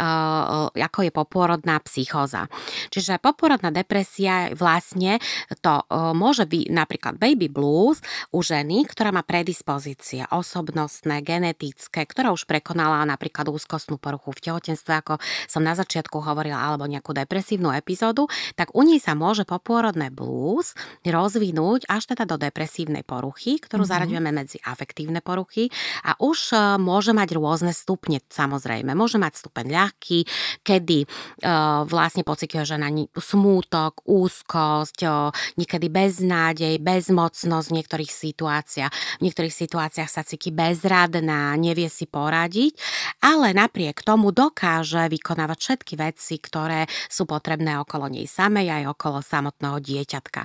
ako 0.74 1.00
je 1.06 1.12
poporodná 1.14 1.78
psychóza. 1.86 2.50
Čiže 2.90 3.22
poporodná 3.22 3.70
depresia 3.70 4.50
vlastne 4.58 5.22
to 5.62 5.86
môže 6.18 6.50
byť 6.50 6.64
napríklad 6.74 7.14
baby 7.14 7.46
blues 7.46 8.02
u 8.34 8.42
ženy, 8.42 8.84
ktorá 8.90 9.03
ktorá 9.04 9.20
má 9.20 9.28
predispozície 9.28 10.24
osobnostné, 10.32 11.20
genetické, 11.20 12.08
ktorá 12.08 12.32
už 12.32 12.48
prekonala 12.48 13.04
napríklad 13.04 13.52
úzkostnú 13.52 14.00
poruchu 14.00 14.32
v 14.32 14.48
tehotenstve, 14.48 15.04
ako 15.04 15.20
som 15.44 15.60
na 15.60 15.76
začiatku 15.76 16.24
hovorila, 16.24 16.56
alebo 16.56 16.88
nejakú 16.88 17.12
depresívnu 17.12 17.68
epizódu, 17.76 18.32
tak 18.56 18.72
u 18.72 18.80
nej 18.80 18.96
sa 18.96 19.12
môže 19.12 19.44
popôrodné 19.44 20.08
blues 20.08 20.72
rozvinúť 21.04 21.84
až 21.84 22.16
teda 22.16 22.24
do 22.24 22.40
depresívnej 22.40 23.04
poruchy, 23.04 23.60
ktorú 23.60 23.84
mm-hmm. 23.84 23.92
zaraďujeme 23.92 24.30
medzi 24.32 24.56
afektívne 24.64 25.20
poruchy 25.20 25.68
a 26.00 26.16
už 26.16 26.56
e, 26.56 26.80
môže 26.80 27.12
mať 27.12 27.36
rôzne 27.36 27.76
stupne, 27.76 28.24
samozrejme. 28.32 28.96
Môže 28.96 29.20
mať 29.20 29.36
stupeň 29.36 29.68
ľahký, 29.68 30.18
kedy 30.64 31.04
uh, 31.04 31.84
vlastne 31.84 32.24
pociťuje 32.24 32.64
žena 32.64 32.88
smútok, 33.12 34.00
úzkosť, 34.08 34.98
uh, 35.04 35.28
niekedy 35.60 35.92
beznádej, 35.92 36.80
bezmocnosť 36.80 37.66
v 37.68 37.76
niektorých 37.76 38.12
situáciách. 38.14 38.93
V 39.20 39.24
niektorých 39.28 39.54
situáciách 39.54 40.10
sa 40.10 40.22
cíti 40.26 40.50
bezradná, 40.50 41.54
nevie 41.58 41.90
si 41.90 42.06
poradiť, 42.08 42.76
ale 43.24 43.56
napriek 43.56 44.04
tomu 44.04 44.30
dokáže 44.30 45.08
vykonávať 45.08 45.58
všetky 45.58 45.94
veci, 45.96 46.34
ktoré 46.38 46.86
sú 47.08 47.24
potrebné 47.24 47.78
okolo 47.80 48.10
nej 48.10 48.28
samej 48.28 48.82
aj 48.82 48.84
okolo 48.92 49.18
samotného 49.24 49.78
dieťatka. 49.80 50.44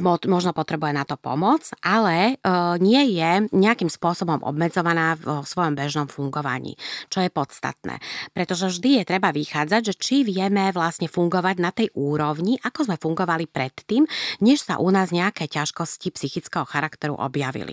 Možno 0.00 0.56
potrebuje 0.56 0.96
na 0.96 1.04
to 1.04 1.20
pomoc, 1.20 1.68
ale 1.84 2.34
e, 2.40 2.44
nie 2.80 3.20
je 3.20 3.52
nejakým 3.52 3.92
spôsobom 3.92 4.40
obmedzovaná 4.40 5.20
v 5.20 5.44
svojom 5.44 5.76
bežnom 5.76 6.08
fungovaní, 6.08 6.80
čo 7.12 7.20
je 7.20 7.28
podstatné. 7.28 8.00
Pretože 8.32 8.72
vždy 8.72 9.00
je 9.00 9.04
treba 9.04 9.28
vychádzať, 9.28 9.92
že 9.92 9.94
či 10.00 10.16
vieme 10.24 10.72
vlastne 10.72 11.06
fungovať 11.06 11.56
na 11.60 11.70
tej 11.70 11.92
úrovni, 11.92 12.56
ako 12.64 12.88
sme 12.88 12.96
fungovali 12.96 13.44
predtým, 13.44 14.08
než 14.40 14.64
sa 14.64 14.80
u 14.80 14.88
nás 14.88 15.12
nejaké 15.12 15.46
ťažkosti 15.46 16.08
psychického 16.16 16.64
charakteru 16.64 17.14
objavili. 17.20 17.69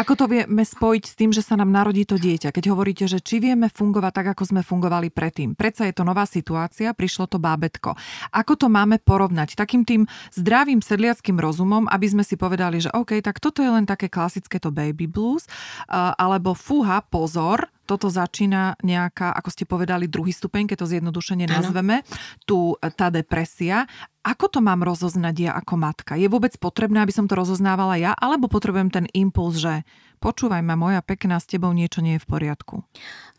Ako 0.00 0.16
to 0.16 0.24
vieme 0.32 0.64
spojiť 0.64 1.04
s 1.04 1.12
tým, 1.12 1.28
že 1.28 1.44
sa 1.44 1.52
nám 1.52 1.68
narodí 1.68 2.08
to 2.08 2.16
dieťa? 2.16 2.56
Keď 2.56 2.72
hovoríte, 2.72 3.04
že 3.04 3.20
či 3.20 3.36
vieme 3.36 3.68
fungovať 3.68 4.12
tak, 4.16 4.26
ako 4.32 4.42
sme 4.48 4.60
fungovali 4.64 5.12
predtým. 5.12 5.52
Predsa 5.52 5.84
je 5.84 5.92
to 5.92 6.08
nová 6.08 6.24
situácia, 6.24 6.96
prišlo 6.96 7.28
to 7.28 7.36
bábetko. 7.36 7.92
Ako 8.32 8.56
to 8.56 8.72
máme 8.72 8.96
porovnať? 8.96 9.60
Takým 9.60 9.84
tým 9.84 10.08
zdravým 10.32 10.80
sedliackým 10.80 11.36
rozumom, 11.36 11.84
aby 11.84 12.06
sme 12.08 12.24
si 12.24 12.40
povedali, 12.40 12.80
že 12.80 12.88
OK, 12.96 13.20
tak 13.20 13.44
toto 13.44 13.60
je 13.60 13.68
len 13.68 13.84
také 13.84 14.08
klasické 14.08 14.56
to 14.56 14.72
baby 14.72 15.04
blues, 15.04 15.44
alebo 15.92 16.56
fúha, 16.56 17.04
pozor, 17.04 17.68
toto 17.84 18.12
začína 18.12 18.76
nejaká, 18.84 19.32
ako 19.32 19.48
ste 19.52 19.64
povedali, 19.64 20.12
druhý 20.12 20.32
stupeň, 20.32 20.68
keď 20.68 20.76
to 20.84 20.90
zjednodušene 20.96 21.48
nazveme, 21.48 22.04
tu 22.44 22.76
tá 22.96 23.08
depresia. 23.12 23.88
Ako 24.28 24.52
to 24.52 24.60
mám 24.60 24.84
rozoznať 24.84 25.36
ja 25.40 25.52
ako 25.56 25.80
matka? 25.80 26.12
Je 26.20 26.28
vôbec 26.28 26.52
potrebné, 26.60 27.00
aby 27.00 27.16
som 27.16 27.24
to 27.24 27.32
rozoznávala 27.32 27.96
ja, 27.96 28.12
alebo 28.12 28.52
potrebujem 28.52 28.92
ten 28.92 29.08
impuls, 29.16 29.56
že 29.56 29.88
počúvaj 30.20 30.60
ma, 30.60 30.76
moja 30.76 31.00
pekná, 31.00 31.40
s 31.40 31.48
tebou 31.48 31.72
niečo 31.72 32.04
nie 32.04 32.20
je 32.20 32.22
v 32.26 32.28
poriadku? 32.28 32.84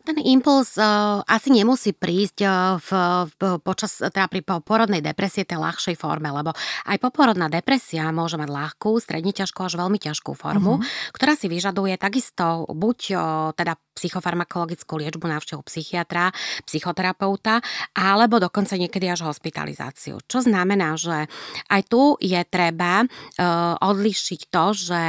Ten 0.00 0.16
impuls 0.16 0.80
uh, 0.80 1.20
asi 1.28 1.52
nemusí 1.52 1.92
prísť 1.92 2.38
uh, 2.42 2.80
v, 2.80 2.90
v, 3.36 3.40
počas, 3.60 4.00
teda 4.00 4.32
pri 4.32 4.40
porodnej 4.64 5.04
depresie 5.04 5.44
tej 5.44 5.60
ľahšej 5.60 5.94
forme, 6.00 6.32
lebo 6.32 6.56
aj 6.88 6.96
poporodná 6.96 7.52
depresia 7.52 8.08
môže 8.08 8.40
mať 8.40 8.48
ľahkú, 8.48 8.96
stredne 8.96 9.36
ťažkú 9.36 9.60
až 9.60 9.76
veľmi 9.76 10.00
ťažkú 10.00 10.32
formu, 10.32 10.80
uh-huh. 10.80 11.12
ktorá 11.12 11.36
si 11.36 11.52
vyžaduje 11.52 12.00
takisto 12.00 12.64
buď 12.72 12.98
uh, 13.12 13.20
teda 13.52 13.76
psychofarmakologickú 14.00 14.96
liečbu 15.04 15.28
návštevu 15.28 15.60
psychiatra, 15.68 16.32
psychoterapeuta, 16.64 17.60
alebo 17.92 18.40
dokonca 18.40 18.80
niekedy 18.80 19.04
až 19.12 19.28
hospitalizáciu. 19.28 20.16
Čo 20.24 20.40
znamená, 20.40 20.79
že 20.96 21.28
aj 21.68 21.82
tu 21.88 22.16
je 22.20 22.40
treba 22.48 23.04
uh, 23.04 23.76
odlišiť 23.80 24.40
to, 24.48 24.64
že 24.72 25.00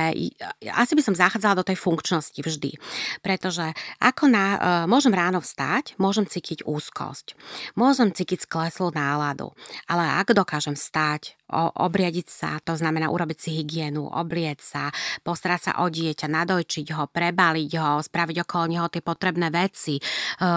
asi 0.72 0.94
by 0.94 1.02
som 1.04 1.16
zachádzala 1.16 1.62
do 1.62 1.68
tej 1.68 1.78
funkčnosti 1.80 2.38
vždy. 2.38 2.76
Pretože 3.24 3.74
ako 4.00 4.24
na, 4.28 4.46
uh, 4.46 4.60
môžem 4.86 5.14
ráno 5.16 5.40
vstať, 5.40 5.96
môžem 5.98 6.28
cítiť 6.28 6.68
úzkosť, 6.68 7.36
môžem 7.76 8.12
cítiť 8.12 8.46
skleslú 8.46 8.92
náladu, 8.92 9.54
ale 9.88 10.08
ak 10.22 10.36
dokážem 10.36 10.76
vstať, 10.78 11.41
obriadiť 11.52 12.28
sa, 12.28 12.58
to 12.64 12.74
znamená 12.80 13.12
urobiť 13.12 13.38
si 13.38 13.50
hygienu, 13.60 14.08
obrieť 14.08 14.60
sa, 14.64 14.84
postarať 15.22 15.62
sa 15.62 15.72
o 15.84 15.92
dieťa, 15.92 16.32
nadojčiť 16.32 16.88
ho, 16.96 17.12
prebaliť 17.12 17.72
ho, 17.78 18.00
spraviť 18.00 18.38
okolo 18.48 18.66
neho 18.72 18.88
tie 18.88 19.04
potrebné 19.04 19.52
veci, 19.52 20.00
e, 20.00 20.02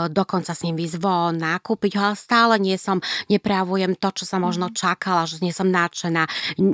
dokonca 0.09 0.55
s 0.55 0.63
ním 0.63 0.79
von, 0.99 1.35
nakúpiť 1.37 1.93
ho, 1.99 2.03
ale 2.13 2.17
stále 2.17 2.55
nie 2.63 2.79
som, 2.79 3.03
neprejavujem 3.27 3.99
to, 3.99 4.09
čo 4.23 4.25
sa 4.25 4.39
možno 4.39 4.71
mhm. 4.71 4.75
čakala, 4.79 5.27
že 5.27 5.43
nie 5.43 5.51
som 5.51 5.69
nadšená, 5.69 6.25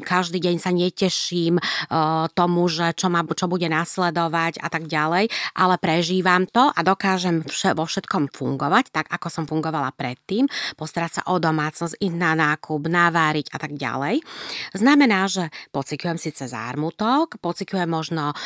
každý 0.04 0.38
deň 0.38 0.56
sa 0.60 0.70
neteším 0.70 1.56
e, 1.58 1.62
tomu, 2.36 2.68
že 2.68 2.92
čo, 2.94 3.09
ma, 3.09 3.24
čo 3.24 3.48
bude 3.48 3.66
nasledovať 3.66 4.61
a 4.61 4.68
tak 4.68 4.87
ďalej, 4.87 5.33
ale 5.56 5.74
prežívam 5.80 6.44
to 6.44 6.68
a 6.68 6.80
dokážem 6.85 7.42
vo 7.74 7.85
všetkom 7.88 8.30
fungovať, 8.35 8.92
tak 8.92 9.06
ako 9.09 9.26
som 9.33 9.44
fungovala 9.48 9.94
predtým, 9.96 10.46
postarať 10.76 11.20
sa 11.20 11.22
o 11.33 11.40
domácnosť, 11.40 11.96
ísť 11.96 12.16
na 12.16 12.33
nákup, 12.37 12.90
naváriť 12.90 13.46
a 13.54 13.59
tak 13.59 13.72
ďalej 13.78 14.10
ďalej. 14.11 14.27
Znamená, 14.75 15.31
že 15.31 15.44
pociťujem 15.70 16.18
síce 16.18 16.44
zármutok, 16.51 17.38
pociťujem 17.38 17.87
možno 17.87 18.33
e, 18.33 18.37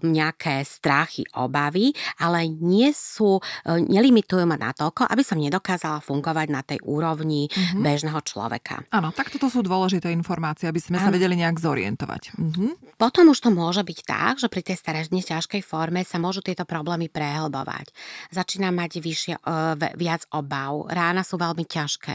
nejaké 0.00 0.64
strachy, 0.64 1.28
obavy, 1.36 1.92
ale 2.20 2.48
nie 2.48 2.88
sú, 2.92 3.40
e, 3.64 3.80
nelimitujú 3.84 4.44
ma 4.48 4.56
natoľko, 4.56 5.08
aby 5.08 5.22
som 5.24 5.40
nedokázala 5.40 6.00
fungovať 6.00 6.46
na 6.48 6.62
tej 6.64 6.80
úrovni 6.84 7.48
mm-hmm. 7.48 7.82
bežného 7.84 8.20
človeka. 8.24 8.84
Áno, 8.92 9.12
tak 9.12 9.28
toto 9.28 9.52
sú 9.52 9.60
dôležité 9.60 10.08
informácie, 10.12 10.68
aby 10.68 10.80
sme 10.80 10.96
sa 11.00 11.12
vedeli 11.12 11.36
nejak 11.36 11.60
zorientovať. 11.60 12.22
Mm-hmm. 12.36 12.70
Potom 12.96 13.28
už 13.32 13.38
to 13.42 13.50
môže 13.50 13.82
byť 13.82 13.98
tak, 14.06 14.34
že 14.40 14.48
pri 14.48 14.62
tej 14.62 14.76
starežne 14.78 15.20
ťažkej 15.20 15.62
forme 15.66 16.06
sa 16.06 16.16
môžu 16.22 16.40
tieto 16.40 16.62
problémy 16.62 17.10
prehlbovať. 17.10 17.90
Začínam 18.30 18.78
mať 18.78 19.02
vyššie, 19.02 19.34
uh, 19.42 19.74
viac 19.98 20.24
obav, 20.30 20.86
rána 20.88 21.26
sú 21.26 21.36
veľmi 21.36 21.66
ťažké, 21.66 22.14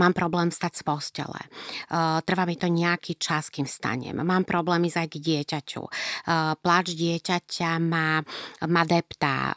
mám 0.00 0.16
problém 0.16 0.48
stať 0.48 0.80
z 0.80 0.82
postele, 0.86 1.40
uh, 1.92 2.23
trvá 2.24 2.48
mi 2.48 2.56
to 2.56 2.66
nejaký 2.66 3.20
čas, 3.20 3.52
kým 3.52 3.68
stanem. 3.68 4.16
Mám 4.16 4.48
problémy 4.48 4.88
aj 4.88 5.12
k 5.12 5.20
dieťaťu. 5.20 5.82
Pláč 6.58 6.86
dieťaťa 6.96 7.70
ma, 7.78 8.24
ma 8.64 8.82
deptá, 8.88 9.52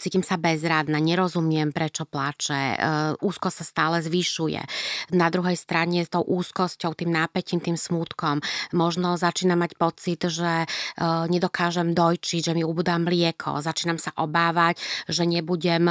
cítim 0.00 0.24
sa 0.24 0.40
bezradná, 0.40 0.96
nerozumiem, 0.96 1.70
prečo 1.76 2.08
plače, 2.08 2.80
úzko 3.20 3.52
sa 3.52 3.62
stále 3.62 4.00
zvyšuje. 4.00 4.62
Na 5.12 5.28
druhej 5.28 5.60
strane 5.60 6.02
s 6.02 6.10
tou 6.10 6.24
úzkosťou, 6.24 6.96
tým 6.96 7.12
nápetím, 7.12 7.60
tým 7.60 7.76
smútkom, 7.76 8.40
možno 8.72 9.20
začínam 9.20 9.60
mať 9.60 9.76
pocit, 9.76 10.24
že 10.26 10.64
nedokážem 11.28 11.92
dojčiť, 11.92 12.40
že 12.50 12.56
mi 12.56 12.64
ubudá 12.64 12.96
mlieko, 12.96 13.60
začínam 13.60 14.00
sa 14.00 14.16
obávať, 14.16 14.80
že 15.10 15.28
nebudem 15.28 15.84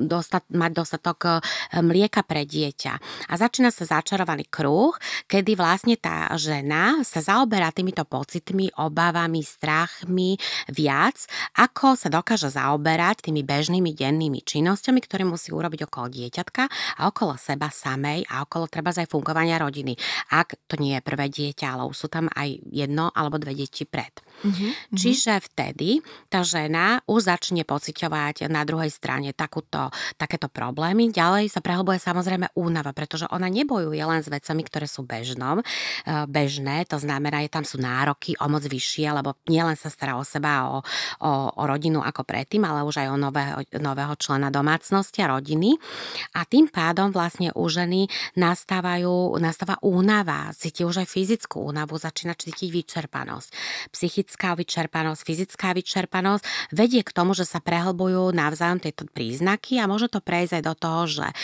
dostat, 0.00 0.42
mať 0.50 0.70
dostatok 0.74 1.44
mlieka 1.78 2.26
pre 2.26 2.42
dieťa. 2.42 2.92
A 3.28 3.32
začína 3.36 3.70
sa 3.70 3.84
začarovaný 3.84 4.48
kruh, 4.50 4.96
kedy 5.28 5.58
vlastne 5.58 5.96
tá 6.00 6.30
žena 6.38 7.04
sa 7.04 7.20
zaoberá 7.20 7.70
týmito 7.70 8.04
pocitmi, 8.06 8.72
obávami, 8.78 9.44
strachmi 9.44 10.36
viac, 10.72 11.26
ako 11.58 11.94
sa 11.98 12.08
dokáže 12.08 12.52
zaoberať 12.52 13.28
tými 13.28 13.44
bežnými 13.44 13.92
dennými 13.92 14.40
činnosťami, 14.42 15.00
ktoré 15.04 15.22
musí 15.28 15.52
urobiť 15.52 15.86
okolo 15.88 16.06
dieťatka 16.12 16.62
a 16.98 17.00
okolo 17.08 17.36
seba 17.36 17.68
samej 17.68 18.28
a 18.28 18.44
okolo 18.44 18.68
treba 18.68 18.92
aj 18.92 19.08
fungovania 19.08 19.56
rodiny. 19.60 19.96
Ak 20.32 20.56
to 20.68 20.76
nie 20.76 20.96
je 20.98 21.02
prvé 21.04 21.26
dieťa, 21.32 21.66
ale 21.72 21.82
sú 21.92 22.08
tam 22.08 22.28
aj 22.32 22.60
jedno 22.68 23.08
alebo 23.12 23.40
dve 23.40 23.56
deti 23.56 23.88
pred. 23.88 24.12
Mm-hmm. 24.42 24.70
Čiže 24.96 25.32
vtedy 25.52 26.00
tá 26.28 26.42
žena 26.42 27.00
už 27.06 27.28
začne 27.30 27.62
pociťovať 27.62 28.48
na 28.50 28.64
druhej 28.66 28.90
strane 28.90 29.30
takúto, 29.32 29.92
takéto 30.16 30.48
problémy. 30.50 31.08
Ďalej 31.12 31.52
sa 31.52 31.60
prehlbuje 31.64 32.02
samozrejme 32.02 32.56
únava, 32.58 32.90
pretože 32.92 33.28
ona 33.30 33.46
nebojuje 33.46 34.02
len 34.02 34.20
s 34.20 34.28
vecami, 34.28 34.62
ktoré 34.66 34.86
sú 34.92 35.08
bežnom, 35.08 35.64
eh, 35.64 36.28
bežné, 36.28 36.84
to 36.84 37.00
znamená, 37.00 37.40
že 37.40 37.56
tam 37.56 37.64
sú 37.64 37.80
nároky 37.80 38.36
o 38.36 38.46
moc 38.52 38.60
vyššie, 38.68 39.08
lebo 39.08 39.40
nielen 39.48 39.80
sa 39.80 39.88
stará 39.88 40.20
o 40.20 40.24
seba, 40.24 40.68
o, 40.68 40.84
o, 41.24 41.32
o 41.56 41.62
rodinu 41.64 42.04
ako 42.04 42.28
predtým, 42.28 42.60
ale 42.68 42.84
už 42.84 43.00
aj 43.00 43.08
o 43.08 43.16
nového, 43.16 43.56
nového 43.80 44.14
člena 44.20 44.52
domácnosti 44.52 45.24
a 45.24 45.32
rodiny. 45.32 45.80
A 46.36 46.44
tým 46.44 46.68
pádom 46.68 47.08
vlastne 47.08 47.48
u 47.56 47.64
ženy 47.70 48.10
nastávajú, 48.36 49.40
nastáva 49.40 49.80
únava, 49.80 50.52
cíti 50.52 50.82
už 50.82 51.06
aj 51.06 51.08
fyzickú 51.08 51.72
únavu, 51.72 51.96
začína 51.96 52.34
cítiť 52.34 52.68
vyčerpanosť. 52.68 53.48
Psychická 53.94 54.58
vyčerpanosť, 54.58 55.20
fyzická 55.22 55.70
vyčerpanosť 55.72 56.74
vedie 56.74 57.06
k 57.06 57.14
tomu, 57.14 57.32
že 57.38 57.46
sa 57.46 57.62
prehlbujú 57.62 58.34
navzájom 58.34 58.82
tieto 58.82 59.06
príznaky 59.06 59.78
a 59.78 59.86
môže 59.86 60.10
to 60.10 60.18
prejsť 60.18 60.58
aj 60.58 60.64
do 60.66 60.74
toho, 60.74 61.00
že 61.06 61.26
e, 61.30 61.34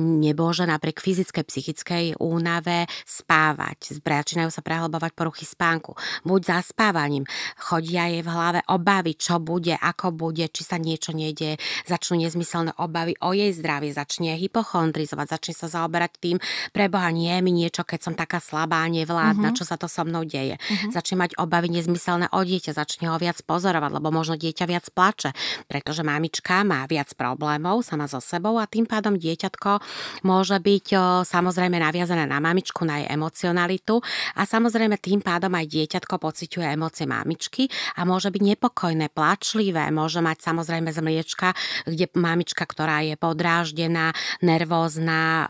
nebože 0.00 0.68
napriek 0.68 1.00
fyzickej, 1.00 1.44
psychickej 1.48 2.04
únave 2.20 2.75
spávať, 3.08 3.96
začínajú 4.04 4.52
sa 4.52 4.60
prehlbovať 4.60 5.16
poruchy 5.16 5.48
spánku, 5.48 5.96
buď 6.28 6.60
zaspávaním, 6.60 7.24
chodia 7.56 8.12
jej 8.12 8.20
v 8.20 8.28
hlave 8.28 8.60
obavy, 8.68 9.16
čo 9.16 9.40
bude, 9.40 9.78
ako 9.78 10.12
bude, 10.12 10.50
či 10.50 10.66
sa 10.66 10.76
niečo 10.76 11.16
nedie, 11.16 11.56
začnú 11.88 12.20
nezmyselné 12.20 12.76
obavy 12.76 13.16
o 13.22 13.32
jej 13.32 13.54
zdravie, 13.54 13.94
začne 13.94 14.34
hypochondrizovať, 14.36 15.26
začne 15.38 15.54
sa 15.54 15.70
zaoberať 15.70 16.12
tým, 16.18 16.36
preboha 16.74 17.08
nie 17.14 17.30
je 17.30 17.40
mi 17.46 17.52
niečo, 17.54 17.86
keď 17.86 18.00
som 18.02 18.14
taká 18.18 18.42
slabá, 18.42 18.82
nevládna, 18.90 19.54
uh-huh. 19.54 19.58
čo 19.62 19.62
sa 19.62 19.78
to 19.78 19.86
so 19.86 20.02
mnou 20.02 20.26
deje. 20.26 20.58
Uh-huh. 20.58 20.90
Začne 20.90 21.22
mať 21.22 21.38
obavy 21.38 21.70
nezmyselné 21.70 22.34
o 22.34 22.40
dieťa, 22.42 22.74
začne 22.74 23.14
ho 23.14 23.16
viac 23.22 23.38
pozorovať, 23.46 23.90
lebo 23.94 24.10
možno 24.10 24.34
dieťa 24.34 24.66
viac 24.66 24.90
plače, 24.90 25.30
pretože 25.70 26.02
mamička 26.02 26.66
má 26.66 26.82
viac 26.90 27.14
problémov 27.14 27.86
sama 27.86 28.10
so 28.10 28.18
sebou 28.18 28.58
a 28.58 28.66
tým 28.66 28.90
pádom 28.90 29.14
dieťatko 29.14 29.78
môže 30.26 30.58
byť 30.58 30.86
o, 30.98 31.02
samozrejme 31.22 31.78
naviazané 31.78 32.26
na 32.26 32.42
mamičku, 32.42 32.65
na 32.88 33.04
jej 33.04 33.08
emocionalitu 33.12 34.02
a 34.34 34.42
samozrejme 34.42 34.98
tým 34.98 35.20
pádom 35.22 35.52
aj 35.54 35.66
dieťatko 35.68 36.18
pociťuje 36.18 36.66
emócie 36.72 37.06
mamičky 37.06 37.68
a 37.94 38.02
môže 38.02 38.32
byť 38.32 38.42
nepokojné, 38.56 39.12
plačlivé, 39.12 39.92
môže 39.92 40.18
mať 40.24 40.42
samozrejme 40.42 40.90
z 40.90 40.98
mliečka, 41.04 41.54
kde 41.86 42.10
mamička, 42.16 42.66
ktorá 42.66 43.04
je 43.06 43.14
podráždená, 43.14 44.16
nervózna, 44.42 45.46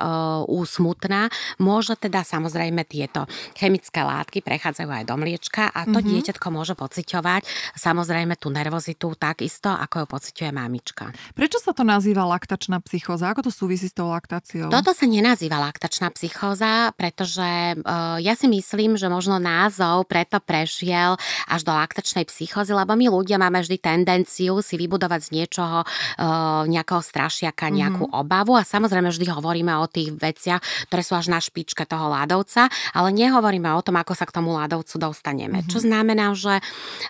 úsmutná, 0.51 1.33
môže 1.63 1.97
teda 1.97 2.27
samozrejme 2.27 2.85
tieto 2.85 3.25
chemické 3.57 4.03
látky 4.03 4.43
prechádzajú 4.43 4.91
aj 4.91 5.05
do 5.07 5.15
mliečka 5.17 5.71
a 5.73 5.87
to 5.87 5.99
mm-hmm. 5.99 6.11
dieťatko 6.13 6.47
môže 6.51 6.75
pociťovať 6.75 7.47
samozrejme 7.77 8.35
tú 8.41 8.51
nervozitu 8.51 9.13
takisto, 9.15 9.71
ako 9.71 10.03
ju 10.03 10.07
pociťuje 10.07 10.51
mamička. 10.51 11.13
Prečo 11.37 11.61
sa 11.63 11.77
to 11.77 11.85
nazýva 11.87 12.27
laktačná 12.27 12.81
psychóza? 12.85 13.31
Ako 13.31 13.47
to 13.47 13.53
súvisí 13.53 13.87
s 13.87 13.95
tou 13.95 14.11
laktáciou? 14.11 14.73
Toto 14.73 14.93
sa 14.97 15.07
nenazýva 15.07 15.61
laktačná 15.61 16.11
psychóza, 16.15 16.91
pretože 17.07 17.79
uh, 17.79 18.19
ja 18.19 18.35
si 18.35 18.51
myslím, 18.51 18.99
že 18.99 19.07
možno 19.07 19.39
názov 19.39 20.11
preto 20.11 20.43
prešiel 20.43 21.15
až 21.47 21.61
do 21.63 21.71
laktačnej 21.71 22.27
psychózy, 22.27 22.75
lebo 22.75 22.99
my 22.99 23.07
ľudia 23.07 23.39
máme 23.39 23.63
vždy 23.63 23.79
tendenciu 23.79 24.59
si 24.59 24.75
vybudovať 24.75 25.21
z 25.23 25.31
niečoho 25.31 25.87
uh, 25.87 26.67
nejakého 26.67 26.99
strašiaka, 26.99 27.71
nejakú 27.71 28.11
mm-hmm. 28.11 28.23
obavu 28.27 28.59
a 28.59 28.67
samozrejme 28.67 29.15
vždy 29.15 29.31
hovoríme 29.31 29.71
o 29.79 29.87
tých 29.87 30.19
veciach, 30.19 30.59
ktoré 30.91 31.03
sú 31.07 31.15
až 31.15 31.31
na 31.31 31.39
špičke 31.39 31.87
toho 31.87 32.11
ľadovca, 32.11 32.67
ale 32.91 33.15
nehovoríme 33.15 33.71
o 33.71 33.85
tom, 33.87 33.95
ako 34.03 34.19
sa 34.19 34.27
k 34.27 34.35
tomu 34.35 34.59
ľadovcu 34.59 34.99
dostaneme. 34.99 35.63
Mm-hmm. 35.63 35.71
Čo 35.71 35.79
znamená, 35.87 36.35
že, 36.35 36.59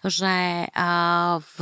že 0.05 0.69
uh, 0.77 1.41
v 1.41 1.59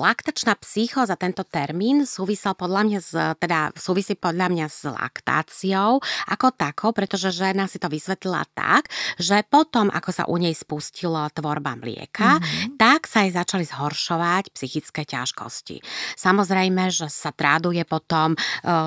laktačná 0.00 0.56
psychóza, 0.64 1.20
tento 1.20 1.44
termín 1.44 2.08
súvisel 2.08 2.56
podľa 2.56 2.82
mňa 2.88 3.00
s, 3.04 3.12
teda 3.36 3.76
súvisí 3.76 4.16
podľa 4.16 4.48
mňa 4.48 4.66
s 4.72 4.88
laktáciou 4.88 6.00
ako 6.32 6.46
takou, 6.56 6.96
pretože 6.96 7.25
žena 7.30 7.66
si 7.70 7.78
to 7.78 7.88
vysvetlila 7.90 8.44
tak, 8.54 8.88
že 9.16 9.42
potom, 9.46 9.88
ako 9.92 10.10
sa 10.10 10.24
u 10.26 10.36
nej 10.36 10.52
spustila 10.52 11.28
tvorba 11.30 11.78
mlieka, 11.78 12.38
mm-hmm. 12.38 12.80
tak 12.80 13.06
sa 13.06 13.24
jej 13.24 13.32
začali 13.34 13.64
zhoršovať 13.68 14.52
psychické 14.52 15.02
ťažkosti. 15.04 15.80
Samozrejme, 16.16 16.88
že 16.90 17.06
sa 17.12 17.30
traduje 17.30 17.82
potom, 17.86 18.34
e, 18.34 18.38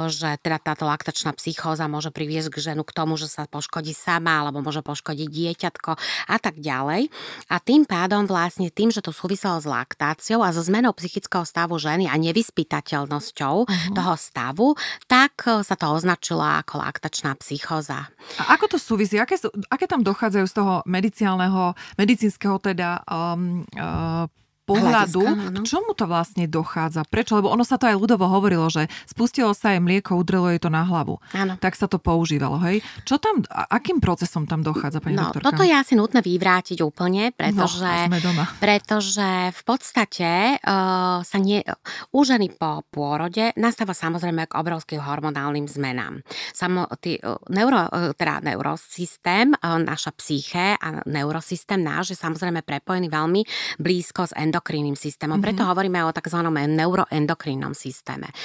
že 0.09 0.37
teda 0.41 0.59
táto 0.61 0.83
laktačná 0.85 1.33
psychóza 1.37 1.85
môže 1.85 2.09
priviesť 2.09 2.49
k 2.53 2.73
ženu 2.73 2.83
k 2.83 2.95
tomu, 2.95 3.15
že 3.15 3.31
sa 3.31 3.49
poškodí 3.49 3.93
sama 3.95 4.43
alebo 4.45 4.63
môže 4.63 4.81
poškodiť 4.81 5.27
dieťatko 5.27 5.91
a 6.29 6.37
tak 6.37 6.59
ďalej. 6.59 7.07
A 7.49 7.55
tým 7.61 7.85
pádom 7.85 8.25
vlastne 8.25 8.69
tým, 8.69 8.89
že 8.93 9.03
to 9.03 9.13
súviselo 9.15 9.57
s 9.57 9.65
laktáciou 9.67 10.41
a 10.45 10.53
so 10.53 10.61
zmenou 10.61 10.93
psychického 10.95 11.45
stavu 11.45 11.77
ženy 11.77 12.09
a 12.09 12.15
nevyspytateľnosťou 12.17 13.55
uh-huh. 13.65 13.93
toho 13.95 14.13
stavu, 14.19 14.67
tak 15.07 15.45
e, 15.45 15.61
sa 15.63 15.75
to 15.77 15.89
označilo 15.89 16.43
ako 16.43 16.81
laktačná 16.81 17.35
psychóza. 17.41 18.09
A 18.37 18.53
ako 18.53 18.75
to 18.75 18.77
súvisí? 18.77 19.17
Aké, 19.17 19.39
aké 19.71 19.85
tam 19.89 20.05
dochádzajú 20.05 20.45
z 20.45 20.53
toho 20.53 20.73
medicálneho, 20.85 21.73
medicínskeho 21.97 22.61
teda 22.61 23.01
um, 23.09 23.65
uh, 23.73 24.29
pohľadu, 24.69 25.23
k 25.51 25.57
čomu 25.65 25.97
to 25.97 26.05
vlastne 26.05 26.45
dochádza? 26.45 27.01
Prečo? 27.09 27.41
Lebo 27.41 27.49
ono 27.49 27.65
sa 27.65 27.81
to 27.81 27.89
aj 27.89 27.97
ľudovo 27.97 28.29
hovorilo, 28.29 28.69
že 28.69 28.85
spustilo 29.09 29.57
sa 29.57 29.73
aj 29.73 29.81
mlieko, 29.81 30.13
udrelo 30.13 30.53
jej 30.53 30.61
to 30.61 30.69
na 30.69 30.85
hlavu. 30.85 31.17
Áno. 31.33 31.57
Tak 31.57 31.73
sa 31.73 31.89
to 31.89 31.97
používalo, 31.97 32.61
hej? 32.69 32.85
Čo 33.03 33.17
tam, 33.17 33.41
akým 33.49 33.97
procesom 33.97 34.45
tam 34.45 34.61
dochádza, 34.61 35.01
pani 35.01 35.17
no, 35.17 35.33
doktorka? 35.33 35.49
toto 35.49 35.63
je 35.65 35.73
asi 35.73 35.97
nutné 35.97 36.21
vyvrátiť 36.21 36.79
úplne, 36.85 37.33
pretože, 37.33 37.81
no, 37.81 38.07
sme 38.13 38.19
doma. 38.21 38.45
pretože 38.61 39.29
v 39.55 39.61
podstate 39.65 40.61
uh, 40.61 41.25
sa 41.25 41.37
nie, 41.41 41.65
u 42.13 42.19
ženy 42.21 42.53
po 42.53 42.85
pôrode 42.93 43.55
nastáva 43.57 43.97
samozrejme 43.97 44.45
k 44.45 44.53
obrovským 44.53 45.01
hormonálnym 45.01 45.65
zmenám. 45.65 46.21
Samo, 46.53 46.85
tý, 47.01 47.17
uh, 47.23 47.41
neuro, 47.49 47.89
uh, 47.89 48.13
teda 48.13 48.45
neurosystém, 48.45 49.55
uh, 49.57 49.81
naša 49.81 50.13
psyché 50.19 50.75
a 50.77 51.01
neurosystém 51.07 51.79
náš 51.79 52.13
je 52.13 52.17
samozrejme 52.19 52.61
prepojený 52.61 53.07
veľmi 53.09 53.41
blízko 53.79 54.29
s 54.29 54.33
endokrínom 54.35 54.58
endokrinným 54.59 54.99
systémom. 54.99 55.39
Mm-hmm. 55.39 55.55
Preto 55.55 55.63
hovoríme 55.63 56.03
o 56.03 56.11
tzv. 56.11 56.39
neuroendokrinnom 56.51 57.71
systéme. 57.71 58.27
E, 58.27 58.35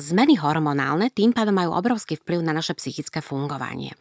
zmeny 0.00 0.40
hormonálne 0.40 1.12
tým 1.12 1.36
pádom 1.36 1.52
majú 1.52 1.76
obrovský 1.76 2.16
vplyv 2.16 2.40
na 2.40 2.56
naše 2.56 2.72
psychické 2.80 3.20
fungovanie. 3.20 3.92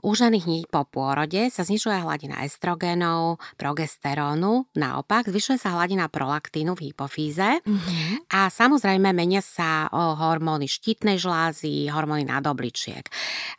U 0.00 0.16
ženy 0.16 0.40
hneď 0.40 0.72
po 0.72 0.88
pôrode 0.88 1.52
sa 1.52 1.62
znižuje 1.68 2.00
hladina 2.00 2.40
estrogénov, 2.48 3.36
progesterónu, 3.60 4.72
naopak 4.72 5.28
zvyšuje 5.28 5.60
sa 5.60 5.76
hladina 5.76 6.08
prolaktínu 6.08 6.72
v 6.72 6.90
hypofíze 6.90 7.60
mm-hmm. 7.60 8.32
a 8.32 8.48
samozrejme 8.48 9.12
menia 9.12 9.44
sa 9.44 9.92
hormóny 9.92 10.70
štítnej 10.70 11.20
žlázy, 11.20 11.92
hormóny 11.92 12.24
nadobličiek. 12.24 13.04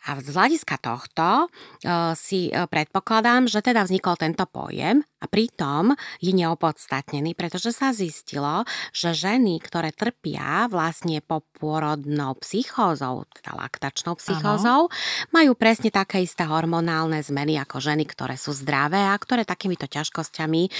A 0.09 0.17
z 0.17 0.33
hľadiska 0.33 0.81
tohto 0.81 1.45
uh, 1.45 2.15
si 2.17 2.49
uh, 2.49 2.65
predpokladám, 2.65 3.45
že 3.45 3.61
teda 3.61 3.83
vznikol 3.85 4.15
tento 4.15 4.47
pojem 4.47 5.03
a 5.19 5.25
pritom 5.27 5.91
je 6.23 7.18
neopodstatnený, 7.19 7.35
pretože 7.35 7.75
sa 7.75 7.91
zistilo, 7.91 8.63
že 8.95 9.11
ženy, 9.11 9.59
ktoré 9.59 9.91
trpia 9.91 10.71
vlastne 10.71 11.19
popôrodnou 11.19 12.39
psychózou, 12.39 13.27
teda 13.35 13.59
laktačnou 13.59 14.15
psychózou, 14.17 14.87
ano. 14.87 14.93
majú 15.35 15.51
presne 15.59 15.91
také 15.91 16.23
isté 16.23 16.47
hormonálne 16.47 17.19
zmeny 17.19 17.59
ako 17.59 17.83
ženy, 17.83 18.07
ktoré 18.07 18.39
sú 18.39 18.55
zdravé 18.55 19.03
a 19.11 19.15
ktoré 19.19 19.43
takýmito 19.43 19.85
ťažkosťami 19.85 20.61
e, 20.65 20.71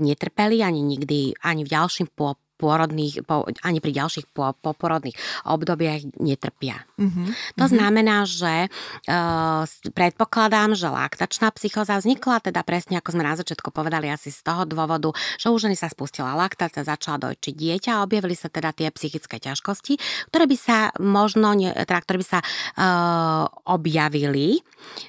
netrpeli 0.00 0.64
ani 0.64 0.80
nikdy, 0.80 1.36
ani 1.44 1.62
v 1.68 1.72
ďalším 1.72 2.08
po 2.16 2.40
pôrodných, 2.60 3.24
po, 3.24 3.48
ani 3.64 3.80
pri 3.80 3.96
ďalších 3.96 4.28
po, 4.36 4.52
poporodných 4.60 5.16
obdobiach 5.48 6.20
netrpia. 6.20 6.84
Mm-hmm. 7.00 7.26
To 7.56 7.64
mm-hmm. 7.64 7.72
znamená, 7.72 8.28
že 8.28 8.68
uh, 8.68 9.64
predpokladám, 9.96 10.76
že 10.76 10.92
laktačná 10.92 11.48
psychóza 11.56 11.96
vznikla 11.96 12.44
teda 12.44 12.60
presne, 12.60 13.00
ako 13.00 13.16
sme 13.16 13.24
na 13.24 13.34
začiatku 13.40 13.72
povedali, 13.72 14.12
asi 14.12 14.28
z 14.28 14.44
toho 14.44 14.68
dôvodu, 14.68 15.16
že 15.40 15.48
u 15.48 15.56
ženy 15.56 15.80
sa 15.80 15.88
spustila 15.88 16.36
laktácia, 16.36 16.84
začala 16.84 17.32
dojčiť 17.32 17.54
dieťa 17.56 17.90
a 17.96 18.04
objavili 18.04 18.36
sa 18.36 18.52
teda 18.52 18.76
tie 18.76 18.92
psychické 18.92 19.40
ťažkosti, 19.40 19.96
ktoré 20.28 20.44
by 20.44 20.56
sa 20.60 20.92
možno, 21.00 21.56
ne, 21.56 21.72
teda, 21.72 22.00
ktoré 22.04 22.20
by 22.20 22.26
sa 22.28 22.40
uh, 22.44 23.48
objavili 23.64 24.60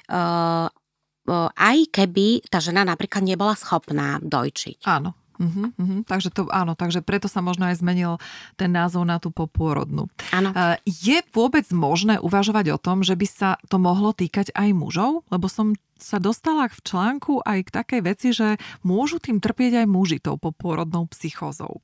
uh, 0.08 0.72
aj 1.54 1.78
keby 1.94 2.42
tá 2.50 2.58
žena 2.58 2.82
napríklad 2.82 3.22
nebola 3.22 3.54
schopná 3.54 4.18
dojčiť. 4.18 4.82
Áno. 4.90 5.21
Uh-huh, 5.40 5.72
uh-huh. 5.72 6.00
Takže 6.04 6.28
to, 6.28 6.48
áno, 6.52 6.76
takže 6.76 7.00
preto 7.00 7.30
sa 7.30 7.40
možno 7.40 7.68
aj 7.68 7.80
zmenil 7.80 8.20
ten 8.60 8.68
názov 8.72 9.08
na 9.08 9.16
tú 9.16 9.32
popôrodnú. 9.32 10.12
Áno. 10.34 10.52
Je 10.84 11.24
vôbec 11.32 11.64
možné 11.72 12.20
uvažovať 12.20 12.76
o 12.76 12.78
tom, 12.78 13.00
že 13.00 13.16
by 13.16 13.26
sa 13.26 13.50
to 13.66 13.80
mohlo 13.80 14.12
týkať 14.12 14.52
aj 14.52 14.68
mužov? 14.76 15.24
Lebo 15.32 15.48
som 15.48 15.72
sa 16.02 16.18
dostala 16.18 16.66
v 16.66 16.82
článku 16.82 17.46
aj 17.46 17.58
k 17.70 17.74
takej 17.74 18.00
veci, 18.02 18.28
že 18.34 18.58
môžu 18.82 19.22
tým 19.22 19.38
trpieť 19.38 19.84
aj 19.84 19.86
muži 19.86 20.18
tou 20.18 20.34
popôrodnou 20.34 21.06
psychózou. 21.14 21.78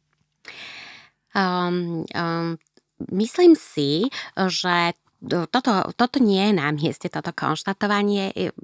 Um, 1.36 2.02
um, 2.16 2.58
myslím 3.14 3.54
si, 3.54 4.10
že 4.34 4.98
toto, 5.26 5.90
toto 5.98 6.18
nie 6.22 6.50
je 6.50 6.54
na 6.54 6.70
mieste, 6.70 7.10
toto 7.10 7.34
konštatovanie. 7.34 8.54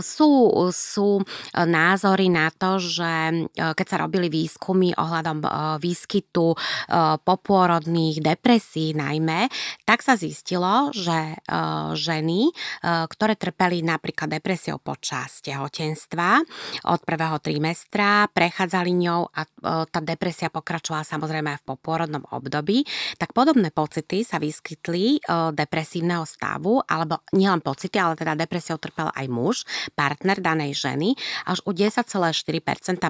Sú, 0.00 0.48
sú 0.72 1.20
názory 1.52 2.32
na 2.32 2.48
to, 2.48 2.80
že 2.80 3.12
e, 3.12 3.34
keď 3.52 3.86
sa 3.86 4.00
robili 4.00 4.32
výskumy 4.32 4.96
ohľadom 4.96 5.44
e, 5.44 5.48
výskytu 5.84 6.56
e, 6.56 6.58
popôrodných 7.20 8.24
depresí 8.24 8.96
najmä, 8.96 9.52
tak 9.84 10.00
sa 10.00 10.16
zistilo, 10.16 10.88
že 10.94 11.36
ženy, 11.94 12.50
ktoré 12.82 13.34
trpeli 13.36 13.84
napríklad 13.84 14.32
depresiou 14.32 14.80
počas 14.80 15.44
tehotenstva 15.44 16.40
od 16.88 17.00
prvého 17.04 17.36
trimestra, 17.38 18.26
prechádzali 18.32 18.92
ňou 18.92 19.28
a 19.28 19.44
tá 19.88 20.00
depresia 20.00 20.48
pokračovala 20.48 21.04
samozrejme 21.04 21.56
aj 21.56 21.60
v 21.62 21.68
popôrodnom 21.68 22.24
období, 22.32 22.86
tak 23.20 23.36
podobné 23.36 23.70
pocity 23.70 24.24
sa 24.24 24.40
vyskytli 24.40 25.20
depresie 25.52 25.73
depresívneho 25.74 26.22
stavu, 26.22 26.78
alebo 26.86 27.18
nielen 27.34 27.58
pocity, 27.58 27.98
ale 27.98 28.14
teda 28.14 28.38
depresiou 28.38 28.78
trpel 28.78 29.10
aj 29.10 29.26
muž, 29.26 29.66
partner 29.98 30.38
danej 30.38 30.78
ženy, 30.78 31.18
až 31.50 31.58
u 31.66 31.74
10,4% 31.74 32.30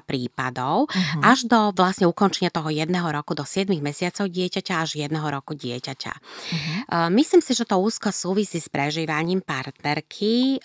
prípadov, 0.00 0.88
uh-huh. 0.88 1.20
až 1.20 1.44
do 1.44 1.76
vlastne 1.76 2.08
ukončenia 2.08 2.48
toho 2.48 2.72
jedného 2.72 3.04
roku, 3.12 3.36
do 3.36 3.44
7 3.44 3.68
mesiacov 3.84 4.32
dieťaťa 4.32 4.74
až 4.80 4.96
jedného 4.96 5.28
roku 5.28 5.52
dieťaťa. 5.52 6.14
Uh-huh. 6.16 7.12
Myslím 7.12 7.44
si, 7.44 7.52
že 7.52 7.68
to 7.68 7.76
úzko 7.76 8.08
súvisí 8.08 8.64
s 8.64 8.72
prežívaním 8.72 9.44
partnerky 9.44 10.64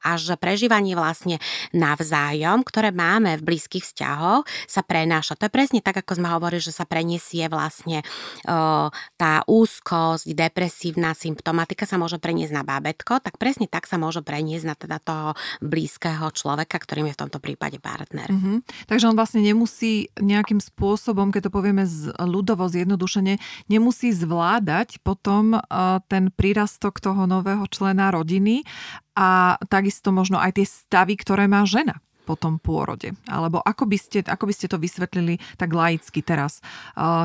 a 0.00 0.12
že 0.16 0.40
prežívanie 0.40 0.96
vlastne 0.96 1.36
navzájom, 1.76 2.64
ktoré 2.64 2.96
máme 2.96 3.36
v 3.36 3.44
blízkych 3.44 3.84
vzťahoch, 3.84 4.48
sa 4.64 4.80
prenáša. 4.80 5.36
To 5.36 5.44
je 5.44 5.52
presne 5.52 5.84
tak, 5.84 6.00
ako 6.00 6.16
sme 6.16 6.32
hovorili, 6.32 6.64
že 6.64 6.72
sa 6.72 6.88
preniesie 6.88 7.44
vlastne 7.52 8.00
tá 9.18 9.44
úzkosť, 9.44 10.30
depresívna 10.30 11.09
symptomatika 11.12 11.84
sa 11.84 11.96
môže 11.96 12.20
preniesť 12.20 12.54
na 12.54 12.62
bábetko, 12.64 13.22
tak 13.22 13.36
presne 13.36 13.70
tak 13.70 13.86
sa 13.86 13.96
môže 13.96 14.20
preniesť 14.20 14.66
na 14.66 14.74
teda 14.76 14.98
toho 15.00 15.28
blízkeho 15.64 16.28
človeka, 16.32 16.76
ktorým 16.80 17.10
je 17.10 17.14
v 17.16 17.20
tomto 17.26 17.38
prípade 17.38 17.78
partner. 17.80 18.28
Mm-hmm. 18.28 18.88
Takže 18.88 19.08
on 19.08 19.16
vlastne 19.16 19.40
nemusí 19.44 20.12
nejakým 20.18 20.60
spôsobom, 20.60 21.32
keď 21.32 21.48
to 21.48 21.54
povieme 21.54 21.84
z 21.88 22.12
ľudovo 22.18 22.68
zjednodušene, 22.68 23.38
nemusí 23.72 24.12
zvládať 24.14 25.00
potom 25.00 25.58
ten 26.06 26.30
prírastok 26.34 27.00
toho 27.00 27.24
nového 27.24 27.64
člena 27.70 28.10
rodiny 28.12 28.64
a 29.16 29.60
takisto 29.68 30.14
možno 30.14 30.40
aj 30.40 30.60
tie 30.60 30.66
stavy, 30.66 31.18
ktoré 31.18 31.50
má 31.50 31.66
žena 31.68 32.00
po 32.30 32.38
tom 32.38 32.62
pôrode? 32.62 33.10
Alebo 33.26 33.58
ako 33.58 33.90
by 33.90 33.98
ste, 33.98 34.22
ako 34.22 34.46
by 34.46 34.54
ste 34.54 34.70
to 34.70 34.78
vysvetlili 34.78 35.42
tak 35.58 35.74
laicky 35.74 36.22
teraz, 36.22 36.62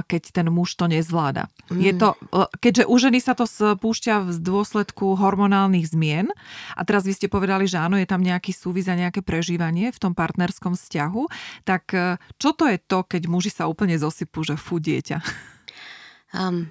keď 0.10 0.34
ten 0.34 0.50
muž 0.50 0.74
to 0.74 0.90
nezvláda? 0.90 1.46
Mm. 1.70 1.78
Je 1.78 1.94
to, 1.94 2.18
keďže 2.58 2.90
u 2.90 2.96
ženy 2.98 3.22
sa 3.22 3.38
to 3.38 3.46
spúšťa 3.46 4.26
v 4.26 4.42
dôsledku 4.42 5.14
hormonálnych 5.14 5.94
zmien 5.94 6.34
a 6.74 6.82
teraz 6.82 7.06
vy 7.06 7.14
ste 7.14 7.30
povedali, 7.30 7.70
že 7.70 7.78
áno, 7.78 8.02
je 8.02 8.10
tam 8.10 8.26
nejaký 8.26 8.50
súvis 8.50 8.90
a 8.90 8.98
nejaké 8.98 9.22
prežívanie 9.22 9.94
v 9.94 10.02
tom 10.02 10.18
partnerskom 10.18 10.74
vzťahu, 10.74 11.24
tak 11.68 11.94
e, 11.94 12.18
čo 12.42 12.56
to 12.58 12.66
je 12.66 12.82
to, 12.82 13.06
keď 13.06 13.30
muži 13.30 13.52
sa 13.52 13.70
úplne 13.70 14.00
zosypú, 14.00 14.42
že 14.42 14.58
fú 14.58 14.82
dieťa? 14.82 15.20
Um, 16.36 16.68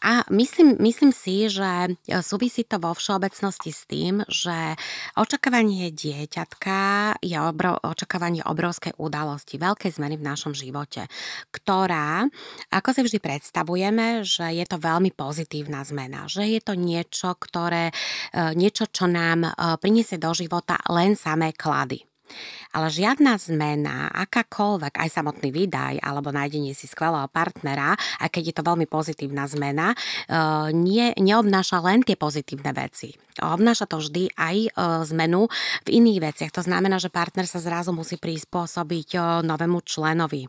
a 0.00 0.22
myslím, 0.30 0.78
myslím 0.80 1.12
si, 1.12 1.50
že 1.50 1.66
e, 1.66 2.22
súvisí 2.22 2.62
to 2.62 2.78
vo 2.78 2.94
všeobecnosti 2.94 3.70
s 3.74 3.82
tým, 3.90 4.22
že 4.30 4.78
očakávanie 5.18 5.90
dieťatka 5.90 6.78
je 7.24 7.36
obro, 7.36 7.74
očakávanie 7.82 8.46
obrovskej 8.46 8.94
udalosti, 9.02 9.58
veľkej 9.58 9.98
zmeny 9.98 10.14
v 10.20 10.26
našom 10.26 10.54
živote, 10.54 11.10
ktorá, 11.50 12.22
ako 12.70 12.88
si 12.94 13.00
vždy 13.02 13.18
predstavujeme, 13.18 14.22
že 14.22 14.46
je 14.54 14.64
to 14.70 14.78
veľmi 14.78 15.10
pozitívna 15.10 15.82
zmena, 15.82 16.30
že 16.30 16.46
je 16.46 16.60
to 16.62 16.78
niečo, 16.78 17.34
ktoré, 17.34 17.90
e, 18.30 18.54
niečo, 18.54 18.86
čo 18.86 19.10
nám 19.10 19.48
e, 19.48 19.50
priniesie 19.82 20.22
do 20.22 20.30
života 20.30 20.78
len 20.86 21.18
samé 21.18 21.50
klady. 21.50 22.05
Ale 22.76 22.92
žiadna 22.92 23.40
zmena, 23.40 24.12
akákoľvek, 24.12 25.00
aj 25.00 25.08
samotný 25.08 25.48
výdaj 25.48 26.02
alebo 26.02 26.34
nájdenie 26.34 26.76
si 26.76 26.84
skvelého 26.84 27.30
partnera, 27.32 27.96
aj 28.20 28.28
keď 28.28 28.42
je 28.52 28.54
to 28.54 28.66
veľmi 28.66 28.86
pozitívna 28.90 29.48
zmena, 29.48 29.92
e, 29.92 29.96
nie, 30.76 31.14
neobnáša 31.16 31.80
len 31.80 32.04
tie 32.04 32.18
pozitívne 32.18 32.76
veci. 32.76 33.16
Obnáša 33.40 33.88
to 33.88 34.02
vždy 34.02 34.28
aj 34.36 34.56
e, 34.66 34.70
zmenu 35.14 35.48
v 35.86 35.88
iných 35.88 36.18
veciach. 36.20 36.52
To 36.52 36.62
znamená, 36.66 37.00
že 37.00 37.08
partner 37.08 37.48
sa 37.48 37.62
zrazu 37.62 37.96
musí 37.96 38.20
prispôsobiť 38.20 39.08
e, 39.16 39.18
novému 39.46 39.80
členovi 39.86 40.44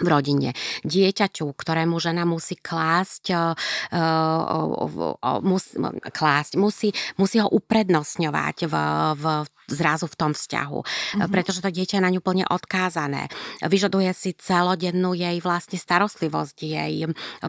v 0.00 0.08
rodine. 0.08 0.50
Dieťaťu, 0.82 1.52
ktorému 1.52 2.00
žena 2.00 2.24
musí 2.24 2.56
klásť, 2.56 3.36
uh, 3.36 3.52
uh, 3.92 5.40
mus, 5.44 5.76
klásť 6.10 6.56
musí, 6.56 6.96
musí 7.20 7.36
ho 7.38 7.48
uprednostňovať 7.52 8.56
v, 8.66 8.74
v 9.20 9.24
zrazu 9.70 10.10
v 10.10 10.18
tom 10.18 10.32
vzťahu, 10.34 10.80
mm-hmm. 10.82 11.30
pretože 11.30 11.62
to 11.62 11.70
dieťa 11.70 11.98
je 11.98 12.04
na 12.04 12.10
ňu 12.10 12.20
plne 12.20 12.44
odkázané. 12.50 13.30
Vyžaduje 13.62 14.10
si 14.12 14.34
celodennú 14.34 15.14
jej 15.14 15.38
vlastne 15.40 15.78
starostlivosť, 15.78 16.56
jej 16.60 16.94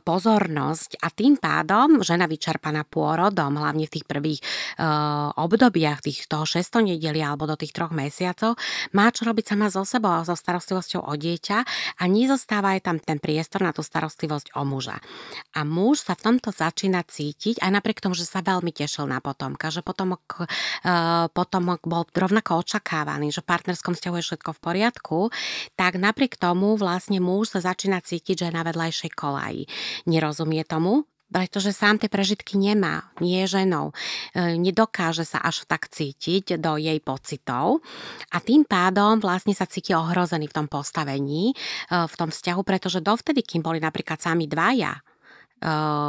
pozornosť 0.04 1.02
a 1.02 1.08
tým 1.10 1.36
pádom 1.42 2.06
žena 2.06 2.30
vyčerpaná 2.30 2.86
pôrodom, 2.86 3.58
hlavne 3.58 3.88
v 3.88 3.94
tých 4.00 4.06
prvých 4.06 4.40
uh, 4.78 5.34
obdobiach, 5.36 6.04
tých 6.06 6.30
toho 6.30 6.46
600 6.46 6.96
nedeli 6.96 7.24
alebo 7.24 7.48
do 7.50 7.56
tých 7.56 7.74
troch 7.74 7.92
mesiacov, 7.92 8.56
má 8.94 9.10
čo 9.10 9.26
robiť 9.28 9.56
sama 9.56 9.68
so 9.72 9.84
sebou 9.88 10.12
a 10.12 10.28
so 10.28 10.36
starostlivosťou 10.36 11.02
o 11.08 11.14
dieťa 11.16 11.58
a 12.00 12.04
nezostáva 12.06 12.78
aj 12.78 12.82
tam 12.86 12.98
ten 13.00 13.18
priestor 13.18 13.64
na 13.66 13.72
tú 13.72 13.82
starostlivosť 13.82 14.56
o 14.58 14.62
muža. 14.68 15.00
A 15.56 15.64
muž 15.64 16.04
sa 16.06 16.14
v 16.14 16.32
tomto 16.32 16.52
začína 16.52 17.04
cítiť, 17.08 17.64
aj 17.64 17.72
napriek 17.72 18.04
tomu, 18.04 18.14
že 18.14 18.28
sa 18.28 18.44
veľmi 18.44 18.72
tešil 18.76 19.08
na 19.08 19.24
potomka, 19.24 19.72
že 19.72 19.84
potomok, 19.84 20.46
uh, 20.46 21.28
potomok 21.32 21.84
bol 21.88 22.04
rovnako 22.16 22.64
očakávaný, 22.64 23.32
že 23.32 23.44
v 23.44 23.50
partnerskom 23.50 23.94
vzťahu 23.96 24.16
je 24.20 24.28
všetko 24.32 24.52
v 24.56 24.64
poriadku, 24.64 25.20
tak 25.76 25.98
napriek 25.98 26.36
tomu 26.36 26.76
vlastne 26.76 27.24
muž 27.24 27.56
sa 27.56 27.60
začína 27.64 28.04
cítiť, 28.04 28.36
že 28.36 28.46
je 28.52 28.58
na 28.58 28.64
vedľajšej 28.68 29.12
kolaji. 29.16 29.68
Nerozumie 30.08 30.64
tomu, 30.68 31.08
pretože 31.32 31.72
sám 31.72 31.96
tie 31.96 32.12
prežitky 32.12 32.60
nemá, 32.60 33.08
nie 33.24 33.40
je 33.48 33.64
ženou. 33.64 33.96
E, 34.36 34.60
nedokáže 34.60 35.24
sa 35.24 35.40
až 35.40 35.64
tak 35.64 35.88
cítiť 35.88 36.60
do 36.60 36.76
jej 36.76 37.00
pocitov 37.00 37.80
a 38.36 38.38
tým 38.44 38.68
pádom 38.68 39.24
vlastne 39.24 39.56
sa 39.56 39.64
cíti 39.64 39.96
ohrozený 39.96 40.52
v 40.52 40.56
tom 40.60 40.68
postavení, 40.68 41.56
e, 41.56 41.96
v 41.96 42.16
tom 42.20 42.30
vzťahu, 42.36 42.62
pretože 42.68 43.00
dovtedy, 43.00 43.48
kým 43.48 43.64
boli 43.64 43.80
napríklad 43.80 44.20
sami 44.20 44.52
dvaja, 44.52 45.00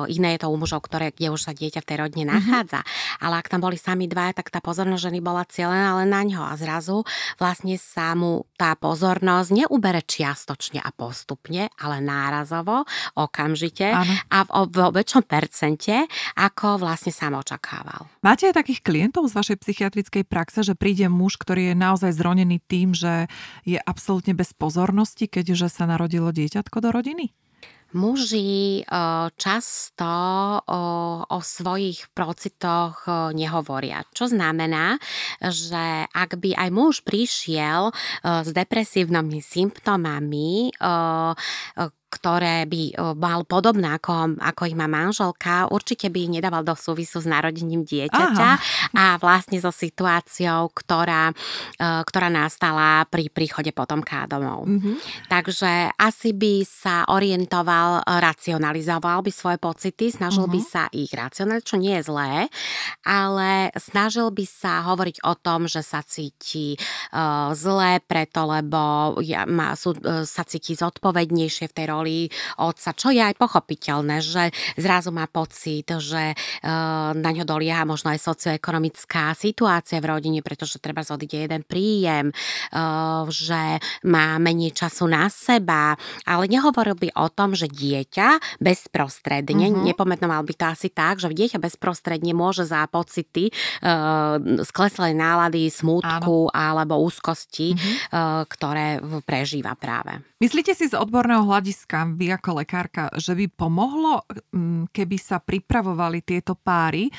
iné 0.08 0.34
je 0.36 0.40
to 0.42 0.48
u 0.48 0.56
mužov, 0.56 0.84
ktoré, 0.88 1.12
kde 1.12 1.28
už 1.28 1.44
sa 1.44 1.52
dieťa 1.52 1.84
v 1.84 1.88
tej 1.88 1.96
rodine 2.00 2.24
mhm. 2.24 2.32
nachádza. 2.32 2.80
Mm-hmm. 2.80 3.22
Ale 3.22 3.34
ak 3.38 3.50
tam 3.52 3.60
boli 3.60 3.76
sami 3.76 4.08
dvaja, 4.08 4.32
tak 4.40 4.48
tá 4.48 4.64
pozornosť 4.64 5.12
ženy 5.12 5.20
bola 5.20 5.44
cieľená 5.44 6.02
len 6.02 6.08
na 6.10 6.22
ňo. 6.24 6.42
A 6.42 6.56
zrazu 6.56 7.04
vlastne 7.36 7.76
sa 7.76 8.16
mu 8.16 8.48
tá 8.56 8.72
pozornosť 8.74 9.48
neubere 9.52 10.00
čiastočne 10.02 10.80
a 10.80 10.90
postupne, 10.90 11.68
ale 11.78 12.00
nárazovo, 12.00 12.88
okamžite 13.18 13.92
ano. 13.92 14.14
a 14.32 14.38
v, 14.44 14.72
v 14.72 14.78
väčšom 15.02 15.24
percente, 15.28 16.08
ako 16.38 16.80
vlastne 16.80 17.12
sám 17.12 17.36
očakával. 17.38 18.08
Máte 18.24 18.48
aj 18.48 18.58
takých 18.58 18.80
klientov 18.80 19.28
z 19.28 19.36
vašej 19.36 19.56
psychiatrickej 19.60 20.24
praxe, 20.26 20.64
že 20.64 20.78
príde 20.78 21.06
muž, 21.10 21.36
ktorý 21.36 21.72
je 21.72 21.76
naozaj 21.76 22.12
zronený 22.14 22.62
tým, 22.64 22.94
že 22.96 23.26
je 23.66 23.78
absolútne 23.82 24.32
bez 24.32 24.54
pozornosti, 24.56 25.26
keďže 25.26 25.68
sa 25.72 25.84
narodilo 25.84 26.30
dieťatko 26.30 26.78
do 26.80 26.88
rodiny? 26.94 27.26
Muži 27.92 28.82
často 29.36 30.14
o 31.28 31.38
svojich 31.38 32.08
procitoch 32.16 33.04
nehovoria. 33.36 34.02
Čo 34.16 34.32
znamená, 34.32 34.96
že 35.38 36.08
ak 36.08 36.40
by 36.40 36.56
aj 36.56 36.70
muž 36.72 37.04
prišiel 37.04 37.92
s 38.24 38.48
depresívnymi 38.50 39.40
symptómami, 39.44 40.72
ktoré 42.22 42.70
by 42.70 42.94
mal 43.18 43.42
podobné 43.42 43.98
ako, 43.98 44.38
ako 44.38 44.62
ich 44.70 44.78
má 44.78 44.86
manželka, 44.86 45.66
určite 45.74 46.06
by 46.06 46.18
ich 46.22 46.32
nedával 46.38 46.62
do 46.62 46.78
súvisu 46.78 47.18
s 47.18 47.26
narodením 47.26 47.82
dieťaťa 47.82 48.50
Aha. 48.54 48.62
a 48.94 49.04
vlastne 49.18 49.58
so 49.58 49.74
situáciou, 49.74 50.70
ktorá, 50.70 51.34
ktorá 51.82 52.30
nastala 52.30 53.02
pri 53.10 53.26
príchode 53.26 53.74
potomka 53.74 54.30
domov. 54.30 54.70
Mm-hmm. 54.70 55.26
Takže 55.26 55.98
asi 55.98 56.30
by 56.30 56.62
sa 56.62 57.02
orientoval, 57.10 58.06
racionalizoval 58.06 59.26
by 59.26 59.32
svoje 59.34 59.58
pocity, 59.58 60.14
snažil 60.14 60.46
mm-hmm. 60.46 60.54
by 60.54 60.60
mhm. 60.62 60.70
sa 60.70 60.82
ich 60.94 61.10
racionalizovať, 61.10 61.66
čo 61.66 61.76
nie 61.82 61.94
je 61.98 62.06
zlé, 62.06 62.32
ale 63.02 63.74
snažil 63.74 64.30
by 64.30 64.44
sa 64.46 64.86
hovoriť 64.86 65.26
o 65.26 65.34
tom, 65.34 65.66
že 65.66 65.82
sa 65.82 66.06
cíti 66.06 66.78
uh, 66.78 67.50
zlé 67.58 67.98
preto, 67.98 68.46
lebo 68.46 69.16
ja, 69.24 69.42
má, 69.48 69.74
sú, 69.74 69.98
uh, 69.98 70.22
sa 70.22 70.46
cíti 70.46 70.78
zodpovednejšie 70.78 71.66
v 71.66 71.76
tej 71.76 71.86
roli 71.90 72.11
roli 72.12 72.28
otca, 72.60 72.92
čo 72.92 73.08
je 73.08 73.22
aj 73.24 73.34
pochopiteľné, 73.40 74.20
že 74.20 74.52
zrazu 74.76 75.10
má 75.10 75.24
pocit, 75.26 75.88
že 75.88 76.36
eh, 76.36 76.68
na 77.16 77.30
ňo 77.32 77.48
dolieha 77.48 77.88
možno 77.88 78.12
aj 78.12 78.20
socioekonomická 78.20 79.32
situácia 79.32 79.98
v 79.98 80.12
rodine, 80.12 80.40
pretože 80.44 80.76
treba 80.78 81.00
zodiť 81.00 81.30
jeden 81.48 81.62
príjem, 81.64 82.30
eh, 82.30 82.80
že 83.32 83.80
má 84.04 84.36
menej 84.36 84.76
času 84.76 85.08
na 85.08 85.32
seba, 85.32 85.96
ale 86.28 86.44
nehovoril 86.48 86.94
by 86.98 87.08
o 87.16 87.26
tom, 87.32 87.56
že 87.56 87.66
dieťa 87.72 88.60
bezprostredne, 88.60 89.72
uh-huh. 89.72 89.84
nepomenoval 89.88 90.44
by 90.44 90.54
to 90.54 90.64
asi 90.68 90.88
tak, 90.92 91.18
že 91.18 91.32
dieťa 91.32 91.58
bezprostredne 91.58 92.36
môže 92.36 92.66
za 92.66 92.84
pocity 92.90 93.48
uh, 93.82 94.36
skleslej 94.62 95.14
nálady, 95.16 95.70
smútku 95.70 96.50
Áno. 96.50 96.54
alebo 96.54 97.00
úzkosti, 97.00 97.74
uh, 97.74 98.44
ktoré 98.44 99.00
prežíva 99.24 99.74
práve. 99.78 100.31
Myslíte 100.42 100.74
si 100.74 100.90
z 100.90 100.98
odborného 100.98 101.46
hľadiska, 101.46 102.18
vy 102.18 102.34
ako 102.34 102.66
lekárka, 102.66 103.06
že 103.14 103.38
by 103.38 103.46
pomohlo, 103.46 104.26
mm, 104.50 104.90
keby 104.90 105.14
sa 105.14 105.38
pripravovali 105.38 106.18
tieto 106.18 106.58
páry, 106.58 107.14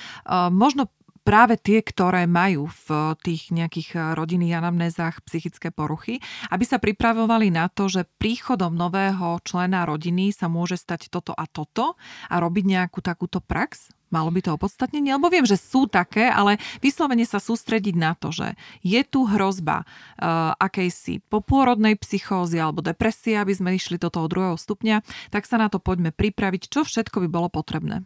možno 0.52 0.92
práve 1.24 1.56
tie, 1.56 1.80
ktoré 1.80 2.28
majú 2.28 2.68
v 2.68 3.16
tých 3.24 3.56
nejakých 3.56 4.20
rodinných 4.20 4.60
anamnézach 4.60 5.24
psychické 5.24 5.72
poruchy, 5.72 6.20
aby 6.52 6.68
sa 6.68 6.84
pripravovali 6.84 7.48
na 7.48 7.72
to, 7.72 7.88
že 7.88 8.12
príchodom 8.20 8.76
nového 8.76 9.40
člena 9.48 9.88
rodiny 9.88 10.36
sa 10.36 10.52
môže 10.52 10.76
stať 10.76 11.08
toto 11.08 11.32
a 11.32 11.48
toto 11.48 11.96
a 12.28 12.36
robiť 12.44 12.76
nejakú 12.76 13.00
takúto 13.00 13.40
prax? 13.40 13.88
Malo 14.14 14.30
by 14.30 14.46
to 14.46 14.54
opodstatnenie? 14.54 15.18
Lebo 15.18 15.34
viem, 15.34 15.50
že 15.50 15.58
sú 15.58 15.90
také, 15.90 16.30
ale 16.30 16.62
vyslovene 16.86 17.26
sa 17.26 17.42
sústrediť 17.42 17.98
na 17.98 18.14
to, 18.14 18.30
že 18.30 18.54
je 18.86 19.02
tu 19.02 19.26
hrozba 19.26 19.82
uh, 19.82 20.54
akejsi 20.62 21.26
popôrodnej 21.34 21.98
psychózy 21.98 22.62
alebo 22.62 22.86
depresie, 22.86 23.42
aby 23.42 23.58
sme 23.58 23.74
išli 23.74 23.98
do 23.98 24.14
toho 24.14 24.30
druhého 24.30 24.54
stupňa, 24.54 25.02
tak 25.34 25.50
sa 25.50 25.58
na 25.58 25.74
to 25.74 25.82
poďme 25.82 26.14
pripraviť. 26.14 26.70
Čo 26.70 26.86
všetko 26.86 27.26
by 27.26 27.28
bolo 27.34 27.50
potrebné? 27.50 28.06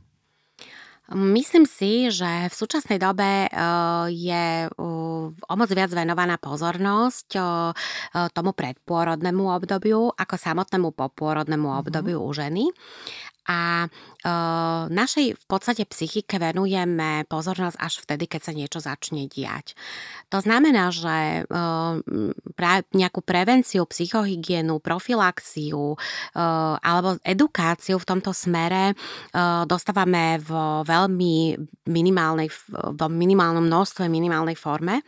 Myslím 1.07 1.63
si, 1.63 2.11
že 2.11 2.51
v 2.51 2.55
súčasnej 2.55 2.99
dobe 2.99 3.47
je 4.11 4.67
o 4.75 5.53
moc 5.55 5.69
viac 5.71 5.87
venovaná 5.95 6.35
pozornosť 6.35 7.31
tomu 8.35 8.51
predpôrodnému 8.51 9.47
obdobiu 9.47 10.11
ako 10.11 10.35
samotnému 10.35 10.91
popôrodnému 10.91 11.71
mhm. 11.71 11.77
obdobiu 11.79 12.19
mm-hmm. 12.19 12.31
u 12.31 12.35
ženy 12.35 12.63
a 13.47 13.87
e, 13.87 13.89
našej 14.91 15.39
v 15.39 15.45
podstate 15.47 15.87
psychike 15.87 16.35
venujeme 16.35 17.23
pozornosť 17.31 17.79
až 17.79 18.03
vtedy, 18.03 18.27
keď 18.27 18.41
sa 18.43 18.51
niečo 18.51 18.79
začne 18.83 19.23
diať. 19.31 19.71
To 20.35 20.43
znamená, 20.43 20.91
že 20.91 21.47
e, 21.47 22.83
nejakú 22.91 23.23
prevenciu, 23.23 23.87
psychohygienu, 23.87 24.83
profilaxiu 24.83 25.95
e, 25.95 25.97
alebo 26.83 27.15
edukáciu 27.23 27.95
v 27.95 28.07
tomto 28.07 28.35
smere 28.35 28.91
dostávame 29.65 30.43
vo 30.43 30.83
veľmi 30.83 31.55
minimálnej, 31.87 32.51
vo 32.73 33.07
minimálnom 33.07 33.63
množstve, 33.63 34.11
minimálnej 34.11 34.59
forme, 34.59 35.05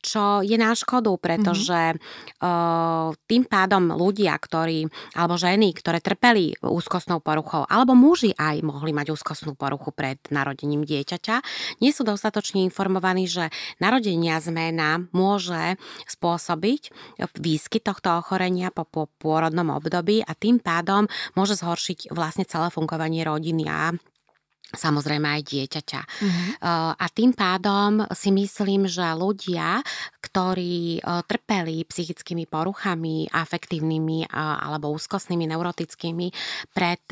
čo 0.00 0.40
je 0.40 0.56
na 0.56 0.72
škodu, 0.72 1.12
pretože 1.20 1.96
mm-hmm. 1.96 3.28
tým 3.28 3.42
pádom 3.44 3.92
ľudia, 3.92 4.32
ktorí, 4.40 4.88
alebo 5.18 5.36
ženy, 5.36 5.76
ktoré 5.76 6.00
trpeli 6.00 6.56
úzkostnou 6.64 7.20
poruchou, 7.20 7.68
alebo 7.74 7.98
muži 7.98 8.30
aj 8.38 8.62
mohli 8.62 8.94
mať 8.94 9.10
úzkostnú 9.10 9.58
poruchu 9.58 9.90
pred 9.90 10.22
narodením 10.30 10.86
dieťaťa, 10.86 11.42
nie 11.82 11.90
sú 11.90 12.06
dostatočne 12.06 12.62
informovaní, 12.62 13.26
že 13.26 13.50
narodenia 13.82 14.38
zmena 14.38 15.02
môže 15.10 15.74
spôsobiť 16.06 16.94
výskyt 17.34 17.82
tohto 17.82 18.22
ochorenia 18.22 18.70
po, 18.70 18.86
pôrodnom 19.18 19.74
období 19.74 20.22
a 20.22 20.38
tým 20.38 20.62
pádom 20.62 21.10
môže 21.34 21.58
zhoršiť 21.58 22.14
vlastne 22.14 22.46
celé 22.46 22.70
fungovanie 22.70 23.26
rodiny 23.26 23.66
a 23.66 23.90
samozrejme 24.74 25.26
aj 25.40 25.42
dieťaťa. 25.46 26.00
Mm-hmm. 26.02 26.48
A 26.98 27.06
tým 27.10 27.32
pádom 27.32 28.04
si 28.12 28.30
myslím, 28.34 28.86
že 28.90 29.02
ľudia, 29.14 29.80
ktorí 30.20 31.00
trpeli 31.02 31.86
psychickými 31.86 32.44
poruchami, 32.50 33.30
afektívnymi 33.30 34.30
alebo 34.34 34.92
úzkostnými, 34.94 35.50
neurotickými 35.50 36.26
pred 36.74 37.02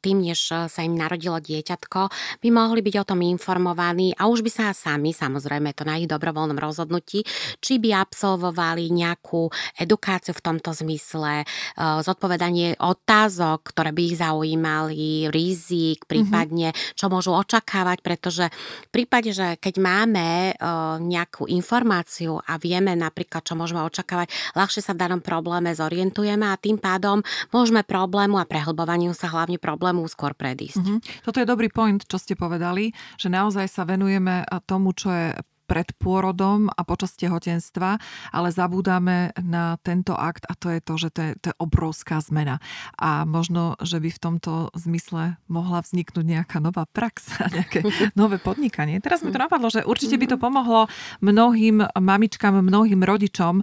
tým, 0.00 0.16
než 0.20 0.40
sa 0.68 0.80
im 0.84 0.94
narodilo 0.94 1.40
dieťatko, 1.40 2.00
by 2.44 2.48
mohli 2.52 2.80
byť 2.84 2.94
o 3.00 3.08
tom 3.08 3.20
informovaní 3.24 4.12
a 4.16 4.28
už 4.28 4.44
by 4.44 4.50
sa 4.50 4.64
sami, 4.76 5.16
samozrejme 5.16 5.72
to 5.72 5.88
na 5.88 5.98
ich 5.98 6.10
dobrovoľnom 6.10 6.58
rozhodnutí, 6.58 7.24
či 7.58 7.80
by 7.80 7.96
absolvovali 7.96 8.92
nejakú 8.92 9.48
edukáciu 9.78 10.36
v 10.36 10.44
tomto 10.44 10.76
zmysle, 10.76 11.44
zodpovedanie 11.78 12.76
otázok, 12.80 13.72
ktoré 13.72 13.90
by 13.94 14.02
ich 14.04 14.16
zaujímali, 14.20 15.30
rizik, 15.32 16.04
mhm. 16.04 16.08
prípadne 16.08 16.68
mm-hmm 16.70 16.89
čo 16.94 17.10
môžu 17.10 17.34
očakávať, 17.34 17.98
pretože 18.00 18.48
v 18.86 18.90
prípade, 18.90 19.34
že 19.34 19.58
keď 19.58 19.74
máme 19.78 20.54
nejakú 21.02 21.50
informáciu 21.50 22.40
a 22.42 22.56
vieme 22.56 22.94
napríklad, 22.94 23.42
čo 23.42 23.58
môžeme 23.58 23.82
očakávať, 23.84 24.30
ľahšie 24.54 24.80
sa 24.80 24.94
v 24.94 25.02
danom 25.02 25.20
probléme 25.22 25.74
zorientujeme 25.74 26.46
a 26.46 26.60
tým 26.60 26.80
pádom 26.80 27.20
môžeme 27.50 27.82
problému 27.82 28.40
a 28.40 28.48
prehlbovaniu 28.48 29.14
sa 29.14 29.30
hlavne 29.30 29.60
problému 29.60 30.06
skôr 30.10 30.34
predísť. 30.34 30.80
Mm-hmm. 30.80 30.98
Toto 31.26 31.38
je 31.38 31.46
dobrý 31.46 31.68
point, 31.70 32.00
čo 32.00 32.16
ste 32.18 32.38
povedali, 32.38 32.94
že 33.18 33.28
naozaj 33.30 33.66
sa 33.70 33.82
venujeme 33.86 34.46
tomu, 34.66 34.94
čo 34.94 35.10
je 35.10 35.26
pred 35.70 35.86
pôrodom 36.02 36.66
a 36.66 36.82
počas 36.82 37.14
tehotenstva, 37.14 38.02
ale 38.34 38.48
zabúdame 38.50 39.30
na 39.38 39.78
tento 39.86 40.18
akt 40.18 40.42
a 40.50 40.58
to 40.58 40.74
je 40.74 40.82
to, 40.82 40.94
že 40.98 41.08
to 41.14 41.20
je, 41.22 41.30
to 41.38 41.46
je 41.54 41.56
obrovská 41.62 42.18
zmena. 42.18 42.58
A 42.98 43.22
možno, 43.22 43.78
že 43.78 44.02
by 44.02 44.10
v 44.10 44.18
tomto 44.18 44.74
zmysle 44.74 45.38
mohla 45.46 45.86
vzniknúť 45.86 46.26
nejaká 46.26 46.58
nová 46.58 46.90
prax 46.90 47.38
a 47.38 47.46
nejaké 47.54 47.86
nové 48.18 48.42
podnikanie. 48.42 48.98
Teraz 48.98 49.22
mi 49.22 49.30
to 49.30 49.38
napadlo, 49.38 49.70
že 49.70 49.86
určite 49.86 50.18
by 50.18 50.26
to 50.26 50.36
mhm. 50.36 50.42
pomohlo 50.42 50.90
mnohým 51.22 51.86
mamičkám, 51.86 52.58
mnohým 52.58 53.06
rodičom 53.06 53.62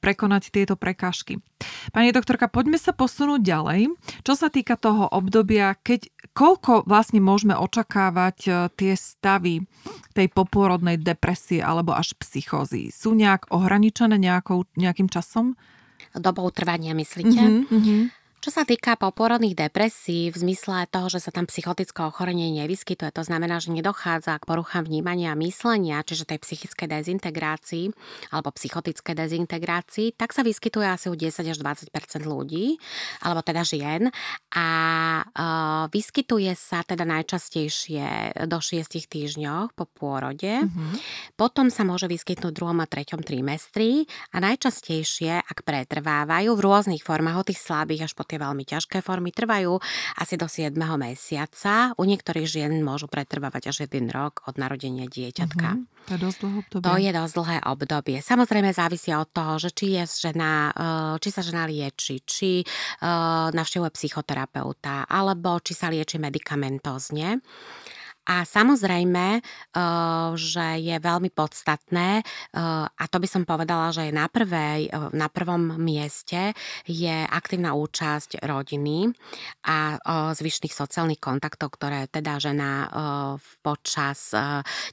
prekonať 0.00 0.48
tieto 0.48 0.80
prekážky. 0.80 1.36
Pani 1.94 2.10
doktorka, 2.10 2.50
poďme 2.50 2.78
sa 2.78 2.90
posunúť 2.90 3.40
ďalej. 3.42 3.80
Čo 4.26 4.34
sa 4.34 4.48
týka 4.50 4.74
toho 4.74 5.06
obdobia, 5.06 5.78
keď, 5.78 6.10
koľko 6.34 6.86
vlastne 6.86 7.22
môžeme 7.22 7.54
očakávať 7.54 8.36
e, 8.46 8.50
tie 8.74 8.92
stavy 8.98 9.62
tej 10.12 10.26
popôrodnej 10.30 10.98
depresie 10.98 11.41
alebo 11.58 11.90
až 11.96 12.14
psychózy? 12.22 12.94
Sú 12.94 13.18
nejak 13.18 13.50
ohraničené 13.50 14.14
nejakou, 14.20 14.68
nejakým 14.78 15.10
časom? 15.10 15.58
Dobou 16.14 16.46
trvania, 16.54 16.94
myslíte? 16.94 17.66
Mm-hmm, 17.66 18.21
čo 18.42 18.50
sa 18.50 18.66
týka 18.66 18.98
poporodných 18.98 19.54
depresí, 19.54 20.34
v 20.34 20.36
zmysle 20.36 20.90
toho, 20.90 21.06
že 21.06 21.22
sa 21.22 21.30
tam 21.30 21.46
psychotické 21.46 22.02
ochorenie 22.02 22.50
nevyskytuje, 22.50 23.14
to 23.14 23.22
znamená, 23.22 23.62
že 23.62 23.70
nedochádza 23.70 24.34
k 24.42 24.48
poruchám 24.50 24.90
vnímania 24.90 25.30
a 25.30 25.38
myslenia, 25.38 26.02
čiže 26.02 26.26
tej 26.26 26.42
psychickej 26.42 26.90
dezintegrácii 26.90 27.94
alebo 28.34 28.50
psychotické 28.50 29.14
dezintegrácii, 29.14 30.18
tak 30.18 30.34
sa 30.34 30.42
vyskytuje 30.42 30.90
asi 30.90 31.06
u 31.06 31.14
10 31.14 31.54
až 31.54 31.58
20% 31.62 31.94
ľudí, 32.26 32.82
alebo 33.22 33.46
teda 33.46 33.62
žien. 33.62 34.10
A 34.58 34.66
uh, 35.22 35.86
vyskytuje 35.94 36.50
sa 36.58 36.82
teda 36.82 37.06
najčastejšie 37.06 38.42
do 38.50 38.58
6 38.58 38.90
týždňoch 39.06 39.78
po 39.78 39.86
pôrode. 39.86 40.66
Mm-hmm. 40.66 40.92
Potom 41.38 41.70
sa 41.70 41.86
môže 41.86 42.10
vyskytnúť 42.10 42.50
v 42.50 42.58
druhom 42.58 42.82
a 42.82 42.90
treťom 42.90 43.22
trimestri 43.22 44.10
a 44.34 44.42
najčastejšie, 44.42 45.46
ak 45.46 45.62
pretrvávajú 45.62 46.58
v 46.58 46.64
rôznych 46.66 47.06
formách, 47.06 47.38
od 47.38 47.46
tých 47.54 47.62
slabých 47.62 48.10
až 48.10 48.12
po 48.18 48.31
tie 48.32 48.40
veľmi 48.40 48.64
ťažké 48.64 49.04
formy 49.04 49.28
trvajú 49.28 49.76
asi 50.16 50.40
do 50.40 50.48
7. 50.48 50.72
mesiaca. 50.96 51.92
U 52.00 52.08
niektorých 52.08 52.48
žien 52.48 52.72
môžu 52.80 53.12
pretrvávať 53.12 53.68
až 53.68 53.84
jeden 53.84 54.08
rok 54.08 54.40
od 54.48 54.56
narodenia 54.56 55.04
dieťatka. 55.04 55.68
Uh-huh. 55.76 56.08
To 56.08 56.16
je 56.16 56.20
dosť 56.24 56.38
dlhé 56.40 56.58
obdobie. 56.64 56.88
To 56.88 56.96
je 56.96 57.12
dosť 57.12 57.34
dlhé 57.36 57.58
obdobie. 57.68 58.18
Samozrejme 58.24 58.70
závisí 58.72 59.12
od 59.12 59.28
toho, 59.28 59.60
že 59.60 59.70
či 59.76 60.00
je 60.00 60.04
žena, 60.32 60.72
eh, 60.72 61.14
či 61.20 61.28
sa 61.28 61.44
žena 61.44 61.68
lieči, 61.68 62.24
či 62.24 62.64
eh, 62.64 63.48
navštevuje 63.52 63.90
psychoterapeuta, 63.92 65.04
alebo 65.04 65.60
či 65.60 65.76
sa 65.76 65.92
lieči 65.92 66.16
medikamentozne. 66.16 67.44
A 68.22 68.46
samozrejme, 68.46 69.26
eh, 69.38 69.82
že 70.38 70.66
je 70.78 70.96
veľmi 71.02 71.30
podstatné, 71.34 72.22
eh, 72.22 72.86
a 72.86 73.04
to 73.10 73.18
by 73.18 73.26
som 73.26 73.42
povedala, 73.42 73.90
že 73.90 74.08
je 74.08 74.12
na, 74.14 74.30
prvej, 74.30 74.86
eh, 74.86 75.10
na 75.10 75.26
prvom 75.26 75.74
mieste, 75.74 76.54
je 76.86 77.26
aktívna 77.26 77.74
účasť 77.74 78.46
rodiny 78.46 79.10
a 79.66 79.98
zvyšných 80.34 80.74
sociálnych 80.74 81.22
kontaktov, 81.22 81.74
ktoré 81.78 82.06
teda 82.10 82.38
žena 82.42 82.70
počas 83.62 84.34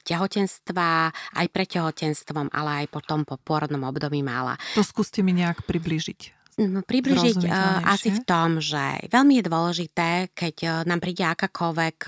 tehotenstva, 0.04 1.10
aj 1.36 1.46
pre 1.50 1.64
tehotenstvom, 1.66 2.50
ale 2.52 2.84
aj 2.84 2.86
potom 2.92 3.26
po 3.26 3.36
pôrodnom 3.36 3.84
období 3.86 4.22
mala. 4.22 4.56
To 4.78 4.82
skúste 4.86 5.20
mi 5.20 5.34
nejak 5.36 5.66
približiť 5.66 6.39
približiť 6.58 7.46
asi 7.86 8.10
v 8.10 8.20
tom, 8.26 8.58
že 8.58 9.06
veľmi 9.12 9.38
je 9.38 9.44
dôležité, 9.46 10.10
keď 10.34 10.86
nám 10.88 10.98
príde 10.98 11.22
akákoľvek 11.22 11.98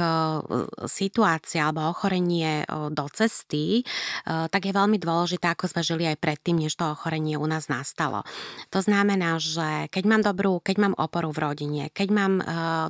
situácia 0.91 1.69
alebo 1.69 1.89
ochorenie 1.93 2.67
do 2.91 3.07
cesty, 3.13 3.87
tak 4.27 4.63
je 4.67 4.73
veľmi 4.75 4.99
dôležité, 4.99 5.53
ako 5.53 5.71
sme 5.71 5.83
žili 5.87 6.05
aj 6.11 6.19
predtým, 6.19 6.59
než 6.59 6.75
to 6.75 6.91
ochorenie 6.91 7.39
u 7.39 7.47
nás 7.47 7.71
nastalo. 7.71 8.27
To 8.75 8.83
znamená, 8.83 9.39
že 9.39 9.89
keď 9.93 10.05
mám 10.09 10.23
dobrú, 10.25 10.59
keď 10.59 10.77
mám 10.81 10.95
oporu 10.99 11.31
v 11.31 11.43
rodine, 11.43 11.83
keď 11.95 12.09
mám 12.11 12.35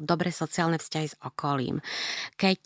dobré 0.01 0.33
sociálne 0.33 0.81
vzťahy 0.81 1.09
s 1.13 1.17
okolím, 1.21 1.85
keď 2.41 2.61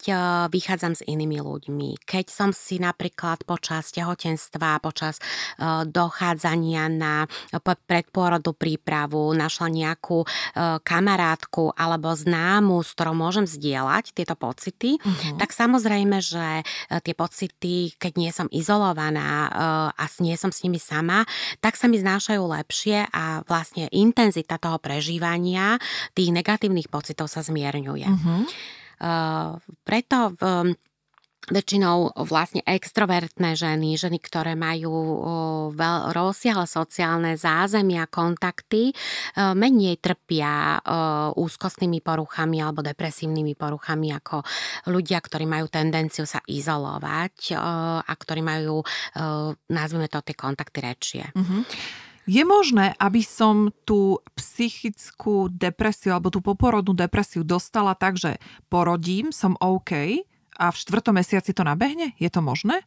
vychádzam 0.49 0.95
s 0.95 1.03
inými 1.05 1.43
ľuďmi, 1.43 2.07
keď 2.07 2.27
som 2.31 2.51
si 2.55 2.79
napríklad 2.79 3.45
počas 3.45 3.91
tehotenstva, 3.91 4.79
počas 4.81 5.19
dochádzania 5.87 6.89
na 6.93 7.29
predpôrodu 7.61 8.55
prípravu 8.57 8.75
prípravu, 8.77 9.33
našla 9.33 9.73
nejakú 9.73 10.21
e, 10.21 10.27
kamarátku 10.85 11.73
alebo 11.73 12.13
známu, 12.13 12.85
s 12.85 12.93
ktorou 12.93 13.17
môžem 13.17 13.49
zdieľať 13.49 14.13
tieto 14.13 14.37
pocity, 14.37 15.01
uh-huh. 15.01 15.41
tak 15.41 15.57
samozrejme, 15.57 16.21
že 16.21 16.61
e, 16.61 16.65
tie 17.01 17.17
pocity, 17.17 17.97
keď 17.97 18.13
nie 18.21 18.29
som 18.29 18.53
izolovaná 18.53 19.49
e, 19.49 19.51
a 19.97 20.05
nie 20.21 20.37
som 20.37 20.53
s 20.53 20.61
nimi 20.61 20.77
sama, 20.77 21.25
tak 21.65 21.81
sa 21.81 21.89
mi 21.89 21.97
znášajú 21.97 22.45
lepšie 22.45 23.09
a 23.09 23.41
vlastne 23.49 23.89
intenzita 23.89 24.61
toho 24.61 24.77
prežívania 24.77 25.81
tých 26.13 26.29
negatívnych 26.37 26.93
pocitov 26.93 27.33
sa 27.33 27.41
zmierňuje. 27.41 28.07
Uh-huh. 28.07 28.45
preto 29.85 30.33
v 30.37 30.77
väčšinou 31.47 32.19
vlastne 32.27 32.61
extrovertné 32.67 33.55
ženy, 33.55 33.95
ženy, 33.95 34.19
ktoré 34.19 34.59
majú 34.59 34.95
veľ, 35.71 35.99
rozsiahle 36.11 36.67
sociálne 36.67 37.39
zázemia, 37.39 38.11
kontakty, 38.11 38.91
e, 38.91 38.95
menej 39.55 40.03
trpia 40.03 40.77
e, 40.77 40.91
úzkostnými 41.39 42.03
poruchami 42.03 42.59
alebo 42.59 42.83
depresívnymi 42.83 43.55
poruchami 43.55 44.11
ako 44.19 44.43
ľudia, 44.91 45.23
ktorí 45.23 45.47
majú 45.47 45.71
tendenciu 45.71 46.27
sa 46.27 46.43
izolovať 46.51 47.55
e, 47.55 47.55
a 48.03 48.13
ktorí 48.13 48.43
majú, 48.43 48.83
nazvime 49.71 50.11
to, 50.11 50.21
tie 50.23 50.37
kontakty 50.37 50.79
rečie. 50.83 51.25
Mm-hmm. 51.33 51.63
Je 52.27 52.43
možné, 52.43 52.91
aby 52.99 53.23
som 53.23 53.71
tú 53.87 54.19
psychickú 54.35 55.47
depresiu 55.47 56.11
alebo 56.11 56.35
tú 56.35 56.43
poporodnú 56.43 56.91
depresiu 56.91 57.47
dostala 57.47 57.95
tak, 57.95 58.19
že 58.19 58.43
porodím, 58.67 59.31
som 59.31 59.55
OK, 59.63 60.27
a 60.57 60.73
v 60.73 60.77
štvrtom 60.77 61.21
mesiaci 61.21 61.53
to 61.53 61.63
nabehne? 61.63 62.17
Je 62.17 62.29
to 62.33 62.41
možné? 62.41 62.83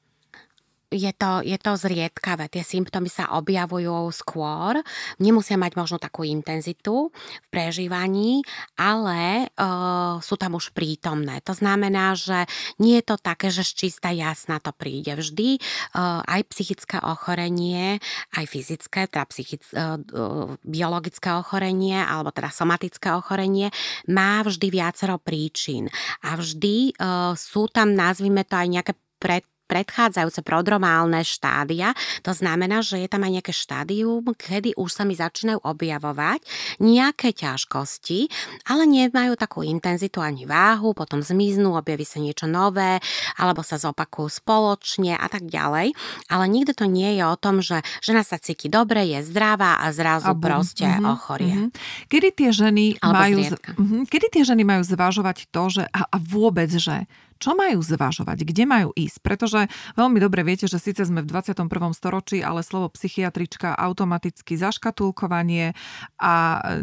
Je 0.89 1.11
to, 1.13 1.45
je 1.45 1.57
to 1.61 1.77
zriedkavé. 1.77 2.49
Tie 2.49 2.65
symptómy 2.65 3.13
sa 3.13 3.37
objavujú 3.37 4.09
skôr. 4.09 4.81
Nemusia 5.21 5.53
mať 5.53 5.77
možno 5.77 6.01
takú 6.01 6.25
intenzitu 6.25 7.13
v 7.13 7.47
prežívaní, 7.53 8.41
ale 8.73 9.53
uh, 9.53 10.17
sú 10.17 10.33
tam 10.33 10.57
už 10.57 10.73
prítomné. 10.73 11.45
To 11.45 11.53
znamená, 11.53 12.17
že 12.17 12.49
nie 12.81 12.97
je 12.97 13.05
to 13.05 13.15
také, 13.21 13.53
že 13.53 13.61
z 13.61 13.85
čistá 13.85 14.09
jasná 14.09 14.57
to 14.57 14.73
príde. 14.73 15.13
Vždy 15.13 15.61
uh, 15.61 16.25
aj 16.25 16.41
psychické 16.57 16.97
ochorenie, 17.05 18.01
aj 18.33 18.45
fyzické, 18.49 19.05
teda 19.05 19.29
psychic, 19.29 19.61
uh, 19.77 20.01
biologické 20.65 21.29
ochorenie 21.37 22.01
alebo 22.01 22.33
teda 22.33 22.49
somatické 22.49 23.13
ochorenie 23.13 23.69
má 24.09 24.41
vždy 24.41 24.73
viacero 24.73 25.21
príčin. 25.21 25.85
A 26.25 26.33
vždy 26.33 26.97
uh, 26.97 27.37
sú 27.37 27.69
tam, 27.69 27.93
nazvime 27.93 28.41
to 28.41 28.57
aj 28.57 28.67
nejaké 28.73 28.93
pred 29.21 29.45
predchádzajúce 29.69 30.41
prodromálne 30.41 31.21
štádia. 31.21 31.93
To 32.25 32.33
znamená, 32.33 32.81
že 32.81 33.05
je 33.05 33.07
tam 33.07 33.21
aj 33.21 33.37
nejaké 33.37 33.53
štádium, 33.53 34.25
kedy 34.33 34.73
už 34.73 34.89
sa 34.89 35.05
mi 35.05 35.13
začínajú 35.13 35.61
objavovať 35.61 36.41
nejaké 36.81 37.37
ťažkosti, 37.37 38.25
ale 38.65 38.89
nemajú 38.89 39.37
takú 39.37 39.61
intenzitu 39.61 40.25
ani 40.25 40.49
váhu, 40.49 40.97
potom 40.97 41.21
zmiznú, 41.21 41.77
objaví 41.77 42.03
sa 42.03 42.17
niečo 42.17 42.49
nové, 42.49 42.97
alebo 43.37 43.61
sa 43.61 43.77
zopakujú 43.77 44.41
spoločne 44.41 45.13
a 45.13 45.27
tak 45.29 45.45
ďalej. 45.45 45.93
Ale 46.33 46.43
nikdy 46.49 46.73
to 46.73 46.89
nie 46.89 47.21
je 47.21 47.23
o 47.29 47.37
tom, 47.37 47.61
že 47.61 47.85
žena 48.01 48.25
sa 48.25 48.41
cíti 48.41 48.71
dobre, 48.71 49.05
je 49.05 49.21
zdravá 49.21 49.85
a 49.85 49.93
zrazu 49.93 50.31
a 50.31 50.33
proste 50.33 50.89
mm-hmm, 50.89 51.13
ochorie. 51.13 51.55
Mm-hmm. 51.69 52.07
Kedy 52.09 52.29
tie 52.33 52.49
ženy 52.49 52.85
majú, 53.03 53.39
mm-hmm, 53.45 54.01
kedy 54.09 54.27
tie 54.33 54.43
ženy 54.47 54.63
majú 54.65 54.81
zvažovať 54.81 55.51
to, 55.53 55.63
že 55.69 55.83
a, 55.91 56.09
a 56.09 56.17
vôbec, 56.17 56.71
že 56.71 57.05
čo 57.39 57.55
majú 57.55 57.79
zvažovať, 57.79 58.43
kde 58.43 58.63
majú 58.67 58.89
ísť. 58.93 59.17
Pretože 59.23 59.59
veľmi 59.95 60.19
dobre 60.19 60.43
viete, 60.43 60.67
že 60.67 60.77
síce 60.77 61.07
sme 61.07 61.23
v 61.23 61.31
21. 61.31 61.71
storočí, 61.95 62.43
ale 62.43 62.61
slovo 62.61 62.91
psychiatrička 62.91 63.73
automaticky 63.73 64.59
zaškatulkovanie 64.59 65.73
a 66.19 66.33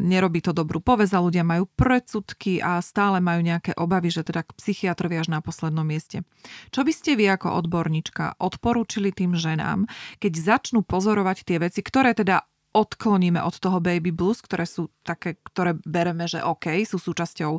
nerobí 0.00 0.40
to 0.40 0.56
dobrú 0.56 0.80
poveza. 0.80 1.20
Ľudia 1.20 1.44
majú 1.44 1.68
predsudky 1.76 2.58
a 2.64 2.80
stále 2.80 3.20
majú 3.20 3.44
nejaké 3.44 3.76
obavy, 3.76 4.08
že 4.08 4.24
teda 4.24 4.42
k 4.42 4.56
psychiatrovi 4.56 5.20
až 5.20 5.28
na 5.28 5.44
poslednom 5.44 5.84
mieste. 5.84 6.24
Čo 6.72 6.82
by 6.82 6.92
ste 6.96 7.20
vy 7.20 7.28
ako 7.36 7.52
odborníčka 7.60 8.40
odporúčili 8.40 9.12
tým 9.12 9.36
ženám, 9.36 9.84
keď 10.18 10.32
začnú 10.32 10.80
pozorovať 10.82 11.44
tie 11.44 11.60
veci, 11.60 11.84
ktoré 11.84 12.16
teda 12.16 12.40
odkloníme 12.76 13.40
od 13.40 13.56
toho 13.56 13.80
baby 13.80 14.12
blues, 14.12 14.44
ktoré 14.44 14.68
sú 14.68 14.92
také, 15.00 15.40
ktoré 15.40 15.80
bereme, 15.80 16.28
že 16.28 16.44
OK, 16.44 16.84
sú 16.84 17.00
súčasťou 17.00 17.52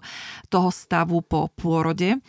toho 0.54 0.70
stavu 0.70 1.26
po 1.26 1.50
pôrode. 1.58 2.22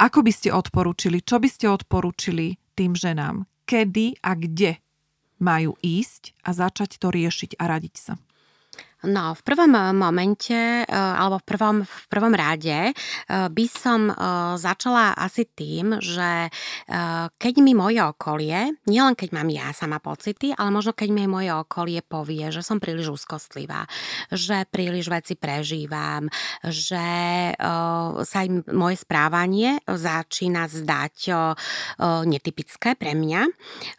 Ako 0.00 0.24
by 0.24 0.32
ste 0.32 0.48
odporúčili, 0.48 1.20
čo 1.20 1.36
by 1.36 1.44
ste 1.44 1.68
odporúčili 1.68 2.56
tým 2.72 2.96
ženám, 2.96 3.44
kedy 3.68 4.16
a 4.24 4.32
kde 4.32 4.80
majú 5.44 5.76
ísť 5.84 6.32
a 6.40 6.56
začať 6.56 6.96
to 6.96 7.12
riešiť 7.12 7.60
a 7.60 7.64
radiť 7.68 7.94
sa? 8.00 8.16
No, 9.00 9.32
v 9.32 9.40
prvom 9.40 9.72
eh, 9.72 9.96
momente, 9.96 10.84
eh, 10.84 10.84
alebo 10.92 11.40
v 11.40 11.46
prvom, 11.48 11.76
v 11.88 12.04
prvom 12.12 12.34
rade 12.36 12.92
eh, 12.92 13.48
by 13.48 13.66
som 13.68 14.12
začala 14.60 15.14
asi 15.16 15.46
tým, 15.46 16.00
že 16.02 16.50
keď 17.38 17.54
mi 17.62 17.72
moje 17.76 18.02
okolie, 18.02 18.74
nielen 18.88 19.14
keď 19.14 19.28
mám 19.32 19.48
ja 19.52 19.70
sama 19.70 20.02
pocity, 20.02 20.50
ale 20.54 20.72
možno 20.72 20.92
keď 20.96 21.08
mi 21.12 21.24
moje 21.30 21.52
okolie 21.52 22.02
povie, 22.02 22.50
že 22.50 22.64
som 22.64 22.82
príliš 22.82 23.20
úzkostlivá, 23.20 23.86
že 24.32 24.66
príliš 24.68 25.12
veci 25.12 25.34
prežívam, 25.38 26.26
že 26.64 27.06
sa 28.24 28.38
im 28.42 28.64
moje 28.74 28.96
správanie 29.02 29.78
začína 29.86 30.66
zdať 30.66 31.16
netypické 32.26 32.98
pre 32.98 33.14
mňa, 33.14 33.42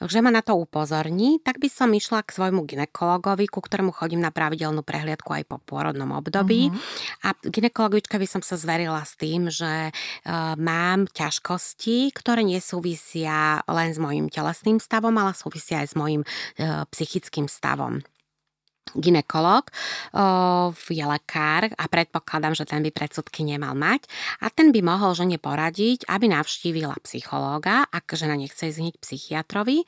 že 0.03 0.19
ma 0.19 0.33
na 0.33 0.43
to 0.43 0.57
upozorní, 0.57 1.39
tak 1.41 1.61
by 1.61 1.69
som 1.71 1.93
išla 1.93 2.25
k 2.25 2.35
svojmu 2.35 2.67
ginekologovi, 2.67 3.47
ku 3.47 3.63
ktorému 3.63 3.95
chodím 3.95 4.21
na 4.21 4.33
pravidelnú 4.33 4.83
prehliadku 4.91 5.31
aj 5.31 5.47
po 5.47 5.63
pôrodnom 5.63 6.11
období. 6.11 6.67
Uh-huh. 6.67 7.31
A 7.31 7.31
ginekologička 7.47 8.19
by 8.19 8.27
som 8.27 8.43
sa 8.43 8.59
zverila 8.59 8.99
s 9.07 9.15
tým, 9.15 9.47
že 9.47 9.95
uh, 9.95 10.53
mám 10.59 11.07
ťažkosti, 11.07 12.11
ktoré 12.11 12.43
nesúvisia 12.43 13.63
len 13.71 13.95
s 13.95 13.99
mojim 14.03 14.27
telesným 14.27 14.83
stavom, 14.83 15.15
ale 15.15 15.31
súvisia 15.31 15.79
aj 15.79 15.87
s 15.87 15.95
mojim 15.95 16.21
uh, 16.27 16.83
psychickým 16.91 17.47
stavom 17.47 18.03
ginekolog 18.97 19.71
je 20.91 21.05
lekár 21.05 21.71
a 21.71 21.85
predpokladám, 21.87 22.53
že 22.57 22.67
ten 22.67 22.83
by 22.83 22.91
predsudky 22.91 23.47
nemal 23.47 23.71
mať. 23.77 24.05
A 24.43 24.51
ten 24.51 24.75
by 24.75 24.83
mohol 24.83 25.15
žene 25.15 25.39
poradiť, 25.39 26.09
aby 26.11 26.27
navštívila 26.27 26.99
psychológa, 27.07 27.87
ak 27.87 28.11
žena 28.19 28.35
nechce 28.35 28.67
ísť 28.67 28.79
hneď 28.83 28.95
psychiatrovi, 28.99 29.87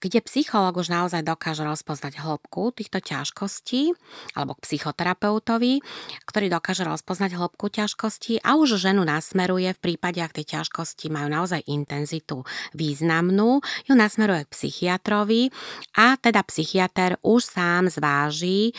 kde 0.00 0.18
psychológ 0.24 0.80
už 0.80 0.88
naozaj 0.88 1.20
dokáže 1.20 1.68
rozpoznať 1.68 2.24
hĺbku 2.24 2.72
týchto 2.72 3.04
ťažkostí 3.04 3.92
alebo 4.32 4.56
k 4.56 4.64
psychoterapeutovi, 4.64 5.84
ktorý 6.24 6.46
dokáže 6.48 6.88
rozpoznať 6.88 7.36
hĺbku 7.36 7.68
ťažkostí 7.68 8.40
a 8.40 8.56
už 8.56 8.80
ženu 8.80 9.04
nasmeruje 9.04 9.76
v 9.76 9.82
prípade, 9.82 10.24
ak 10.24 10.32
tie 10.40 10.46
ťažkosti 10.46 11.12
majú 11.12 11.28
naozaj 11.28 11.66
intenzitu 11.68 12.46
významnú, 12.72 13.60
ju 13.84 13.92
nasmeruje 13.92 14.48
k 14.48 14.52
psychiatrovi 14.54 15.52
a 15.98 16.16
teda 16.16 16.40
psychiatr 16.46 17.20
už 17.20 17.42
sám 17.44 17.92
zváži 17.92 18.37
zváži, 18.38 18.70
e, 18.70 18.72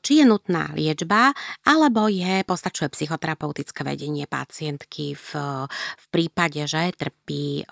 či 0.00 0.12
je 0.20 0.24
nutná 0.24 0.72
liečba, 0.72 1.36
alebo 1.68 2.08
je, 2.08 2.40
postačuje 2.48 2.88
psychoterapeutické 2.96 3.84
vedenie 3.84 4.24
pacientky 4.24 5.12
v, 5.12 5.28
v 5.68 6.04
prípade, 6.08 6.64
že 6.64 6.96
trpí 6.96 7.62
e, 7.62 7.64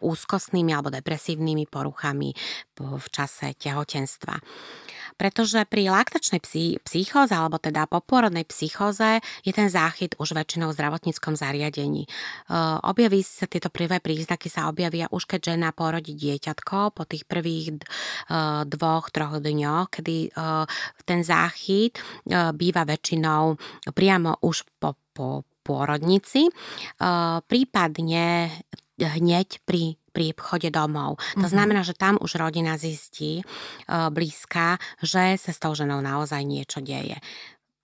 úzkostnými 0.00 0.72
alebo 0.72 0.88
depresívnymi 0.88 1.68
poruchami 1.68 2.32
v 2.80 3.06
čase 3.12 3.52
tehotenstva 3.60 4.40
pretože 5.16 5.64
pri 5.66 5.88
laktačnej 5.90 6.40
psychóze 6.84 7.32
alebo 7.32 7.56
teda 7.56 7.88
poporodnej 7.88 8.44
psychóze 8.46 9.24
je 9.42 9.52
ten 9.52 9.72
záchyt 9.72 10.14
už 10.20 10.36
väčšinou 10.36 10.70
v 10.70 10.76
zdravotníckom 10.76 11.34
zariadení. 11.34 12.06
Objaví 12.84 13.20
sa 13.24 13.48
tieto 13.48 13.72
prvé 13.72 13.98
príznaky 13.98 14.48
sa 14.52 14.68
objavia 14.68 15.08
už 15.10 15.24
keď 15.26 15.56
žena 15.56 15.72
porodí 15.72 16.12
dieťatko 16.14 16.92
po 16.92 17.02
tých 17.08 17.24
prvých 17.24 17.80
dvoch, 18.68 19.08
troch 19.10 19.40
dňoch, 19.40 19.88
kedy 19.98 20.30
ten 21.08 21.20
záchyt 21.24 21.96
býva 22.54 22.84
väčšinou 22.84 23.56
priamo 23.96 24.38
už 24.44 24.68
po, 24.78 24.94
po 25.16 25.42
pôrodnici, 25.66 26.46
prípadne 27.50 28.54
hneď 28.96 29.60
pri 29.66 29.98
pri 30.16 30.32
vchode 30.32 30.72
domov. 30.72 31.20
Mm-hmm. 31.20 31.44
To 31.44 31.46
mhm. 31.46 31.52
znamená, 31.52 31.80
že 31.84 31.92
tam 31.92 32.16
už 32.16 32.40
rodina 32.40 32.80
zistí 32.80 33.44
uh, 33.44 34.08
blízka, 34.08 34.80
že 35.04 35.36
sa 35.36 35.52
s 35.52 35.60
tou 35.60 35.76
ženou 35.76 36.00
naozaj 36.00 36.40
niečo 36.40 36.80
deje. 36.80 37.20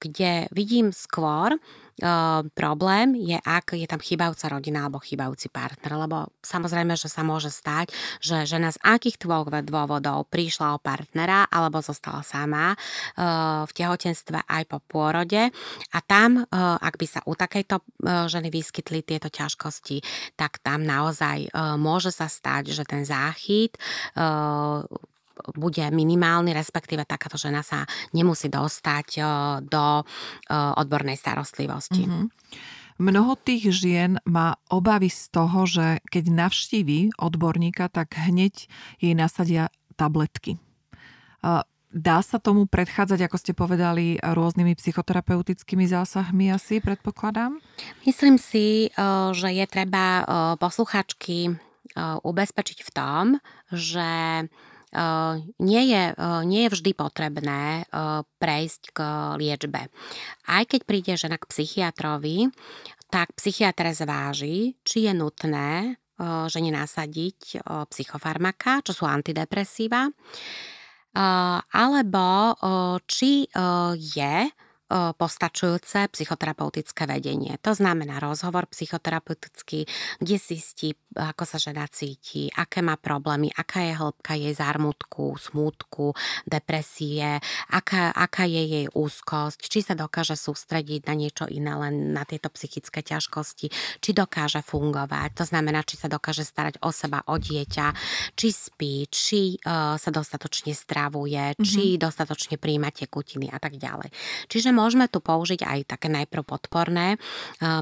Kde 0.02 0.50
vidím 0.50 0.90
skôr, 0.90 1.54
Ehm, 2.00 2.48
problém 2.56 3.12
je, 3.14 3.36
ak 3.36 3.76
je 3.76 3.84
tam 3.84 4.00
chýbajúca 4.00 4.48
rodina 4.48 4.88
alebo 4.88 4.96
chýbajúci 4.96 5.52
partner, 5.52 5.92
lebo 5.94 6.32
samozrejme, 6.40 6.96
že 6.96 7.12
sa 7.12 7.20
môže 7.20 7.52
stať, 7.52 7.92
že 8.18 8.48
žena 8.48 8.72
z 8.72 8.80
akých 8.80 9.20
dôvodov 9.68 10.26
prišla 10.32 10.74
o 10.74 10.82
partnera 10.82 11.44
alebo 11.52 11.84
zostala 11.84 12.24
sama 12.24 12.72
uh, 12.72 13.62
v 13.68 13.72
tehotenstve 13.76 14.40
aj 14.48 14.62
po 14.66 14.78
pôrode. 14.80 15.52
A 15.92 15.98
tam, 16.02 16.42
uh, 16.42 16.80
ak 16.80 16.96
by 16.96 17.06
sa 17.06 17.20
u 17.28 17.36
takejto 17.36 17.76
uh, 17.78 18.26
ženy 18.26 18.48
vyskytli 18.48 19.04
tieto 19.04 19.28
ťažkosti, 19.28 20.00
tak 20.34 20.58
tam 20.64 20.82
naozaj 20.82 21.52
môže 21.76 22.10
sa 22.10 22.26
stať, 22.26 22.72
že 22.72 22.82
ten 22.88 23.04
záchyt 23.04 23.76
bude 25.58 25.82
minimálny, 25.90 26.54
respektíve 26.54 27.02
takáto 27.04 27.34
žena 27.34 27.66
sa 27.66 27.86
nemusí 28.14 28.46
dostať 28.46 29.08
do 29.66 29.84
odbornej 30.52 31.18
starostlivosti. 31.18 32.06
Mm-hmm. 32.06 32.26
Mnoho 33.02 33.34
tých 33.34 33.72
žien 33.74 34.22
má 34.28 34.60
obavy 34.70 35.10
z 35.10 35.32
toho, 35.32 35.66
že 35.66 35.98
keď 36.06 36.24
navštíví 36.46 37.18
odborníka, 37.18 37.90
tak 37.90 38.14
hneď 38.14 38.70
jej 39.02 39.14
nasadia 39.18 39.74
tabletky. 39.98 40.60
Dá 41.92 42.24
sa 42.24 42.40
tomu 42.40 42.64
predchádzať, 42.64 43.20
ako 43.28 43.36
ste 43.36 43.52
povedali, 43.52 44.16
rôznymi 44.16 44.78
psychoterapeutickými 44.80 45.84
zásahmi 45.84 46.48
asi, 46.48 46.80
predpokladám? 46.80 47.60
Myslím 48.08 48.40
si, 48.40 48.88
že 49.32 49.48
je 49.52 49.66
treba 49.68 50.24
posluchačky 50.56 51.52
ubezpečiť 52.22 52.78
v 52.86 52.90
tom, 52.96 53.24
že 53.68 54.08
nie 55.58 55.82
je, 55.88 56.02
nie 56.44 56.60
je 56.68 56.72
vždy 56.72 56.92
potrebné 56.92 57.88
prejsť 58.36 58.82
k 58.92 58.98
liečbe. 59.40 59.88
Aj 60.46 60.64
keď 60.68 60.80
príde 60.84 61.12
žena 61.16 61.40
k 61.40 61.48
psychiatrovi, 61.48 62.52
tak 63.08 63.32
psychiatr 63.36 63.92
zváži, 63.92 64.76
či 64.84 65.08
je 65.08 65.12
nutné 65.16 65.96
žene 66.22 66.70
nasadiť 66.70 67.64
psychofarmaka, 67.90 68.84
čo 68.86 68.92
sú 68.92 69.04
antidepresíva, 69.08 70.06
alebo 71.72 72.56
či 73.08 73.48
je 73.96 74.36
postačujúce 74.92 76.12
psychoterapeutické 76.12 77.08
vedenie. 77.08 77.56
To 77.64 77.72
znamená 77.72 78.20
rozhovor 78.20 78.68
psychoterapeutický, 78.68 79.88
kde 80.20 80.36
zistí, 80.36 80.92
ako 81.16 81.44
sa 81.48 81.56
žena 81.56 81.88
cíti, 81.88 82.52
aké 82.52 82.84
má 82.84 83.00
problémy, 83.00 83.48
aká 83.56 83.80
je 83.88 83.92
hĺbka 83.96 84.32
jej 84.36 84.52
zármutku, 84.52 85.36
smútku, 85.40 86.12
depresie, 86.44 87.40
aká, 87.72 88.12
aká 88.12 88.44
je 88.44 88.62
jej 88.62 88.86
úzkosť, 88.92 89.60
či 89.64 89.80
sa 89.80 89.96
dokáže 89.96 90.36
sústrediť 90.36 91.08
na 91.08 91.14
niečo 91.16 91.48
iné, 91.48 91.72
len 91.72 92.12
na 92.12 92.28
tieto 92.28 92.52
psychické 92.52 93.00
ťažkosti, 93.00 93.72
či 94.00 94.10
dokáže 94.12 94.60
fungovať, 94.60 95.40
to 95.40 95.44
znamená, 95.48 95.80
či 95.88 95.96
sa 95.96 96.12
dokáže 96.12 96.44
starať 96.44 96.84
o 96.84 96.92
seba, 96.92 97.24
o 97.28 97.40
dieťa, 97.40 97.86
či 98.36 98.48
spí, 98.52 99.08
či 99.08 99.56
uh, 99.64 99.96
sa 99.96 100.10
dostatočne 100.12 100.76
stravuje, 100.76 101.56
mm-hmm. 101.56 101.64
či 101.64 101.96
dostatočne 101.96 102.60
príjma 102.60 102.92
tekutiny 102.92 103.48
a 103.48 103.56
tak 103.56 103.80
ďalej. 103.80 104.12
Čiže 104.52 104.74
môžeme 104.82 105.06
tu 105.06 105.22
použiť 105.22 105.62
aj 105.62 105.78
také 105.94 106.10
najprv 106.10 106.42
podporné 106.42 107.14
e, 107.14 107.18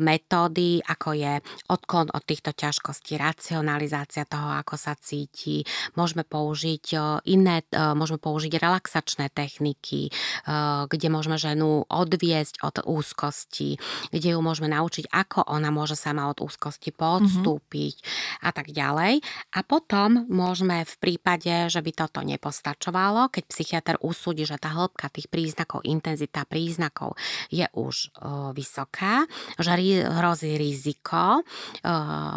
metódy, 0.04 0.84
ako 0.84 1.16
je 1.16 1.40
odklon 1.72 2.12
od 2.12 2.22
týchto 2.28 2.52
ťažkostí, 2.52 3.16
racionalizácia 3.16 4.28
toho, 4.28 4.52
ako 4.60 4.76
sa 4.76 4.92
cíti. 5.00 5.64
Môžeme 5.96 6.28
použiť 6.28 6.84
e, 6.92 6.96
iné, 7.32 7.64
e, 7.72 7.80
môžeme 7.96 8.20
použiť 8.20 8.52
relaxačné 8.60 9.32
techniky, 9.32 10.12
kde 10.90 11.08
môžeme 11.08 11.38
ženu 11.38 11.86
odviesť 11.86 12.60
od 12.66 12.82
úzkosti, 12.84 13.78
kde 14.10 14.28
ju 14.34 14.40
môžeme 14.42 14.68
naučiť, 14.68 15.08
ako 15.08 15.46
ona 15.46 15.70
môže 15.70 15.94
sama 15.94 16.26
od 16.28 16.42
úzkosti 16.42 16.90
podstúpiť 16.90 17.94
mm-hmm. 18.02 18.46
a 18.46 18.50
tak 18.50 18.74
ďalej. 18.74 19.22
A 19.54 19.60
potom 19.62 20.26
môžeme 20.26 20.82
v 20.82 20.94
prípade, 20.98 21.70
že 21.70 21.80
by 21.80 21.92
toto 21.94 22.20
nepostačovalo, 22.26 23.30
keď 23.30 23.44
psychiatr 23.46 23.96
usúdi, 24.02 24.42
že 24.42 24.58
tá 24.58 24.74
hĺbka 24.74 25.08
tých 25.14 25.30
príznakov, 25.30 25.86
intenzita 25.86 26.42
príznakov 26.44 26.89
znakov 26.90 27.14
je 27.54 27.66
už 27.78 28.10
vysoká, 28.52 29.22
že 29.58 29.70
hrozí 30.02 30.58
riziko 30.58 31.46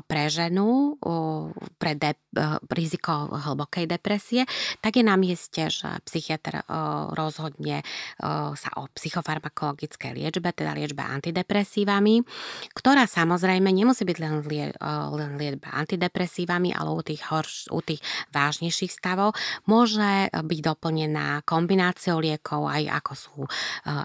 pre 0.05 0.23
ženu, 0.29 0.93
pre 1.81 1.95
de- 1.97 2.22
riziko 2.73 3.29
hlbokej 3.29 3.85
depresie, 3.85 4.43
tak 4.81 4.97
je 4.97 5.03
na 5.05 5.13
mieste, 5.15 5.69
že 5.69 5.87
psychiatr 6.05 6.65
rozhodne 7.13 7.85
sa 8.57 8.69
o 8.77 8.89
psychofarmakologickej 8.89 10.11
liečbe, 10.17 10.49
teda 10.53 10.73
liečbe 10.73 11.05
antidepresívami, 11.05 12.25
ktorá 12.73 13.05
samozrejme 13.05 13.69
nemusí 13.69 14.03
byť 14.03 14.17
len, 14.17 14.33
lie- 14.45 14.75
len 15.13 15.31
liečba 15.37 15.73
antidepresívami, 15.73 16.73
ale 16.73 16.89
u 16.93 17.01
tých, 17.05 17.21
horš- 17.29 17.69
u 17.69 17.79
tých 17.85 18.01
vážnejších 18.33 18.91
stavov 18.91 19.37
môže 19.69 20.29
byť 20.33 20.59
doplnená 20.61 21.45
kombináciou 21.45 22.19
liekov, 22.21 22.69
aj 22.69 22.83
ako 23.03 23.13
sú 23.13 23.39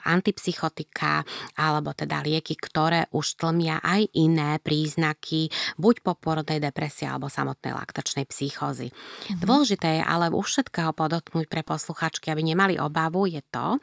antipsychotika 0.05 1.23
alebo 1.57 1.95
teda 1.95 2.23
lieky, 2.23 2.55
ktoré 2.59 3.09
už 3.15 3.41
tlmia 3.41 3.81
aj 3.83 4.11
iné 4.19 4.59
príznaky 4.61 5.51
buď 5.79 6.03
poporodnej 6.03 6.59
depresie 6.59 7.07
alebo 7.07 7.31
samotnej 7.31 7.75
laktačnej 7.75 8.18
psychózy. 8.25 8.91
Mm-hmm. 8.91 9.45
Dôležité 9.45 10.01
je 10.01 10.03
ale 10.03 10.33
u 10.33 10.41
všetkého 10.43 10.97
podotknúť 10.97 11.47
pre 11.47 11.63
posluchačky, 11.63 12.33
aby 12.33 12.43
nemali 12.43 12.75
obavu, 12.81 13.29
je 13.29 13.43
to, 13.53 13.79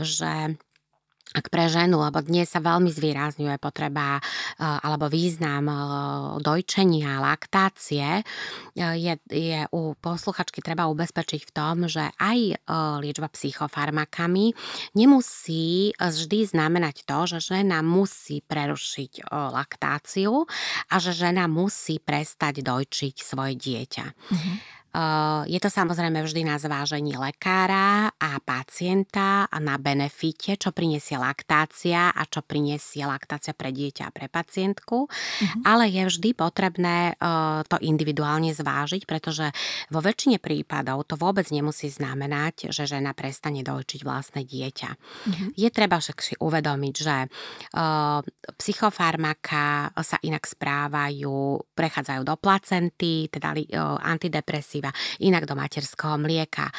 že 0.00 0.58
ak 1.36 1.52
pre 1.52 1.68
ženu, 1.68 2.00
lebo 2.00 2.24
dnes 2.24 2.48
sa 2.48 2.64
veľmi 2.64 2.88
zvýrazňuje 2.88 3.60
potreba 3.60 4.16
e, 4.16 4.22
alebo 4.64 5.12
význam 5.12 5.68
e, 5.68 5.76
dojčenia, 6.40 7.20
laktácie, 7.20 8.20
e, 8.20 8.22
je, 8.96 9.14
je 9.28 9.60
u 9.68 9.92
posluchačky 10.00 10.64
treba 10.64 10.88
ubezpečiť 10.88 11.42
v 11.44 11.52
tom, 11.52 11.76
že 11.84 12.08
aj 12.16 12.64
liečba 13.04 13.28
psychofarmakami 13.28 14.56
nemusí 14.96 15.92
vždy 16.00 16.48
znamenať 16.48 17.04
to, 17.04 17.18
že 17.36 17.38
žena 17.56 17.84
musí 17.84 18.40
prerušiť 18.44 19.28
laktáciu 19.32 20.48
a 20.88 20.94
že 20.96 21.12
žena 21.12 21.44
musí 21.50 22.00
prestať 22.00 22.64
dojčiť 22.64 23.14
svoje 23.20 23.54
dieťa. 23.58 24.06
Mm-hmm. 24.06 24.77
Je 25.44 25.60
to 25.60 25.68
samozrejme 25.68 26.24
vždy 26.24 26.48
na 26.48 26.56
zvážení 26.56 27.12
lekára 27.20 28.08
a 28.08 28.30
pacienta 28.40 29.44
a 29.44 29.56
na 29.60 29.76
benefite, 29.76 30.56
čo 30.56 30.72
prinesie 30.72 31.20
laktácia 31.20 32.08
a 32.08 32.22
čo 32.24 32.40
prinesie 32.40 33.04
laktácia 33.04 33.52
pre 33.52 33.68
dieťa 33.68 34.08
a 34.08 34.14
pre 34.16 34.32
pacientku, 34.32 35.04
mm-hmm. 35.04 35.62
ale 35.68 35.92
je 35.92 36.02
vždy 36.08 36.30
potrebné 36.32 37.20
to 37.68 37.76
individuálne 37.84 38.48
zvážiť, 38.56 39.04
pretože 39.04 39.52
vo 39.92 40.00
väčšine 40.00 40.40
prípadov 40.40 41.04
to 41.04 41.20
vôbec 41.20 41.44
nemusí 41.52 41.92
znamenať, 41.92 42.72
že 42.72 42.88
žena 42.88 43.12
prestane 43.12 43.60
dojčiť 43.60 44.00
vlastné 44.02 44.48
dieťa. 44.48 44.90
Mm-hmm. 44.96 45.48
Je 45.52 45.68
treba 45.68 46.00
však 46.00 46.18
si 46.24 46.34
uvedomiť, 46.40 46.94
že 46.96 47.16
psychofarmaka 48.56 49.92
sa 50.00 50.16
inak 50.24 50.48
správajú, 50.48 51.60
prechádzajú 51.76 52.22
do 52.24 52.36
placenty, 52.40 53.28
teda 53.28 53.52
antidepresívne 54.00 54.77
používa 54.78 54.94
inak 55.18 55.46
do 55.46 55.54
materského 55.58 56.14
mlieka, 56.18 56.70
e, 56.70 56.72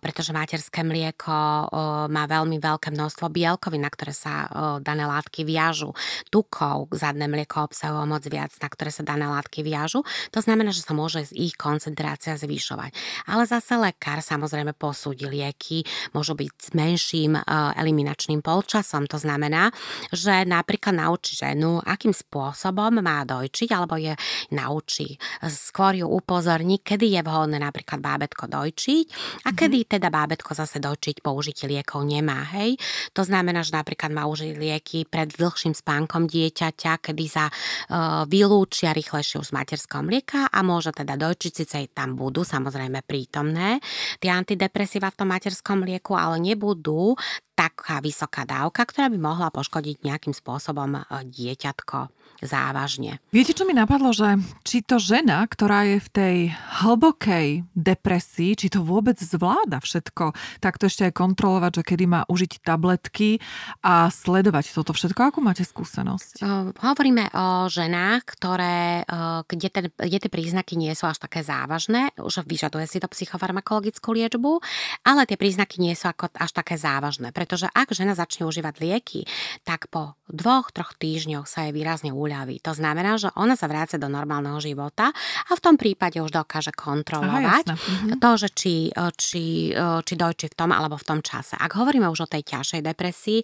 pretože 0.00 0.32
materské 0.32 0.80
mlieko 0.80 1.32
e, 1.32 1.64
má 2.08 2.24
veľmi 2.24 2.56
veľké 2.56 2.88
množstvo 2.90 3.28
bielkovín, 3.28 3.84
na 3.84 3.92
ktoré 3.92 4.16
sa 4.16 4.34
e, 4.44 4.80
dané 4.80 5.04
látky 5.04 5.44
viažu. 5.44 5.92
Tukov 6.32 6.88
zadné 6.96 7.28
mlieko 7.28 7.68
obsahuje 7.68 8.08
moc 8.08 8.24
viac, 8.24 8.52
na 8.60 8.68
ktoré 8.72 8.88
sa 8.88 9.04
dané 9.04 9.28
látky 9.28 9.60
viažu. 9.60 10.00
To 10.32 10.40
znamená, 10.40 10.72
že 10.72 10.84
sa 10.84 10.96
môže 10.96 11.28
ich 11.36 11.54
koncentrácia 11.60 12.36
zvyšovať. 12.40 12.96
Ale 13.28 13.44
zase 13.44 13.76
lekár 13.76 14.24
samozrejme 14.24 14.72
posúdi 14.72 15.28
lieky, 15.28 15.84
môžu 16.16 16.32
byť 16.32 16.50
s 16.56 16.68
menším 16.72 17.36
eliminačným 17.76 18.40
polčasom. 18.40 19.04
To 19.10 19.18
znamená, 19.20 19.68
že 20.10 20.46
napríklad 20.48 20.96
naučí 20.96 21.36
ženu, 21.36 21.82
akým 21.84 22.14
spôsobom 22.14 23.04
má 23.04 23.26
dojčiť, 23.26 23.68
alebo 23.74 23.98
je 24.00 24.14
naučí. 24.54 25.18
Skôr 25.44 25.98
ju 25.98 26.06
upozorní, 26.06 26.78
kedy 26.78 27.18
je 27.18 27.20
vhodné 27.22 27.33
vhodné 27.34 27.58
napríklad 27.58 27.98
bábetko 27.98 28.46
dojčiť 28.46 29.06
a 29.42 29.50
mhm. 29.50 29.56
kedy 29.58 29.78
teda 29.98 30.08
bábetko 30.14 30.54
zase 30.54 30.78
dojčiť 30.78 31.18
použitie 31.18 31.66
liekov 31.66 32.06
nemá, 32.06 32.46
hej. 32.54 32.78
To 33.18 33.26
znamená, 33.26 33.66
že 33.66 33.74
napríklad 33.74 34.14
má 34.14 34.30
užiť 34.30 34.54
lieky 34.54 35.10
pred 35.10 35.34
dlhším 35.34 35.74
spánkom 35.74 36.30
dieťaťa, 36.30 37.02
kedy 37.02 37.24
sa 37.26 37.50
uh, 37.50 38.22
vylúčia 38.30 38.94
rýchlejšie 38.94 39.42
už 39.42 39.50
z 39.50 39.56
materského 39.58 40.06
mlieka 40.06 40.46
a 40.46 40.58
môže 40.62 40.94
teda 40.94 41.18
dojčiť, 41.18 41.52
síce 41.52 41.76
tam 41.90 42.14
budú 42.14 42.46
samozrejme 42.46 43.02
prítomné 43.02 43.82
tie 44.22 44.30
antidepresíva 44.30 45.10
v 45.10 45.18
tom 45.18 45.28
materskom 45.34 45.82
mlieku, 45.82 46.14
ale 46.14 46.38
nebudú 46.38 47.16
taká 47.54 48.02
vysoká 48.02 48.42
dávka, 48.42 48.82
ktorá 48.82 49.06
by 49.08 49.18
mohla 49.18 49.48
poškodiť 49.54 50.02
nejakým 50.02 50.34
spôsobom 50.34 50.98
e, 50.98 51.00
dieťatko 51.30 52.10
závažne. 52.42 53.22
Viete, 53.30 53.54
čo 53.54 53.64
mi 53.64 53.72
napadlo, 53.72 54.10
že 54.10 54.36
či 54.66 54.82
to 54.82 54.98
žena, 54.98 55.46
ktorá 55.46 55.86
je 55.86 55.98
v 56.02 56.08
tej 56.10 56.36
hlbokej 56.82 57.64
depresii, 57.72 58.58
či 58.58 58.68
to 58.68 58.82
vôbec 58.82 59.16
zvláda 59.16 59.80
všetko, 59.80 60.34
tak 60.58 60.76
to 60.76 60.90
ešte 60.90 61.08
aj 61.08 61.14
kontrolovať, 61.14 61.80
že 61.80 61.82
kedy 61.94 62.04
má 62.10 62.20
užiť 62.26 62.60
tabletky 62.60 63.38
a 63.80 64.10
sledovať 64.10 64.74
toto 64.74 64.92
všetko. 64.92 65.32
Ako 65.32 65.38
máte 65.40 65.62
skúsenosť? 65.64 66.42
Uh, 66.42 66.74
hovoríme 66.84 67.30
o 67.32 67.70
ženách, 67.70 68.26
ktoré, 68.36 69.06
uh, 69.06 69.46
kde, 69.46 69.68
ten, 69.70 69.84
kde 69.94 70.18
tie 70.18 70.30
príznaky 70.30 70.74
nie 70.76 70.92
sú 70.92 71.06
až 71.08 71.22
také 71.22 71.40
závažné, 71.40 72.12
už 72.18 72.44
vyžaduje 72.44 72.84
si 72.90 72.98
to 73.00 73.08
psychofarmakologickú 73.08 74.10
liečbu, 74.12 74.60
ale 75.06 75.24
tie 75.24 75.38
príznaky 75.38 75.80
nie 75.80 75.94
sú 75.96 76.10
ako 76.10 76.34
až 76.34 76.50
také 76.50 76.76
závažné 76.76 77.30
pretože 77.44 77.68
ak 77.68 77.92
žena 77.92 78.16
začne 78.16 78.48
užívať 78.48 78.80
lieky, 78.80 79.28
tak 79.68 79.92
po 79.92 80.16
dvoch, 80.32 80.72
troch 80.72 80.96
týždňoch 80.96 81.44
sa 81.44 81.68
jej 81.68 81.76
výrazne 81.76 82.16
uľaví. 82.16 82.56
To 82.64 82.72
znamená, 82.72 83.20
že 83.20 83.28
ona 83.36 83.52
sa 83.60 83.68
vráca 83.68 84.00
do 84.00 84.08
normálneho 84.08 84.56
života 84.64 85.12
a 85.44 85.52
v 85.52 85.60
tom 85.60 85.76
prípade 85.76 86.16
už 86.24 86.32
dokáže 86.32 86.72
kontrolovať 86.72 87.68
Aha, 87.68 87.76
mhm. 87.76 88.24
to, 88.24 88.30
že 88.40 88.48
či, 88.56 88.74
či, 89.20 89.44
či 89.76 90.14
dojčí 90.16 90.48
v 90.48 90.56
tom 90.56 90.72
alebo 90.72 90.96
v 90.96 91.04
tom 91.04 91.20
čase. 91.20 91.60
Ak 91.60 91.76
hovoríme 91.76 92.08
už 92.08 92.24
o 92.24 92.28
tej 92.32 92.48
ťažšej 92.48 92.80
depresii, 92.80 93.40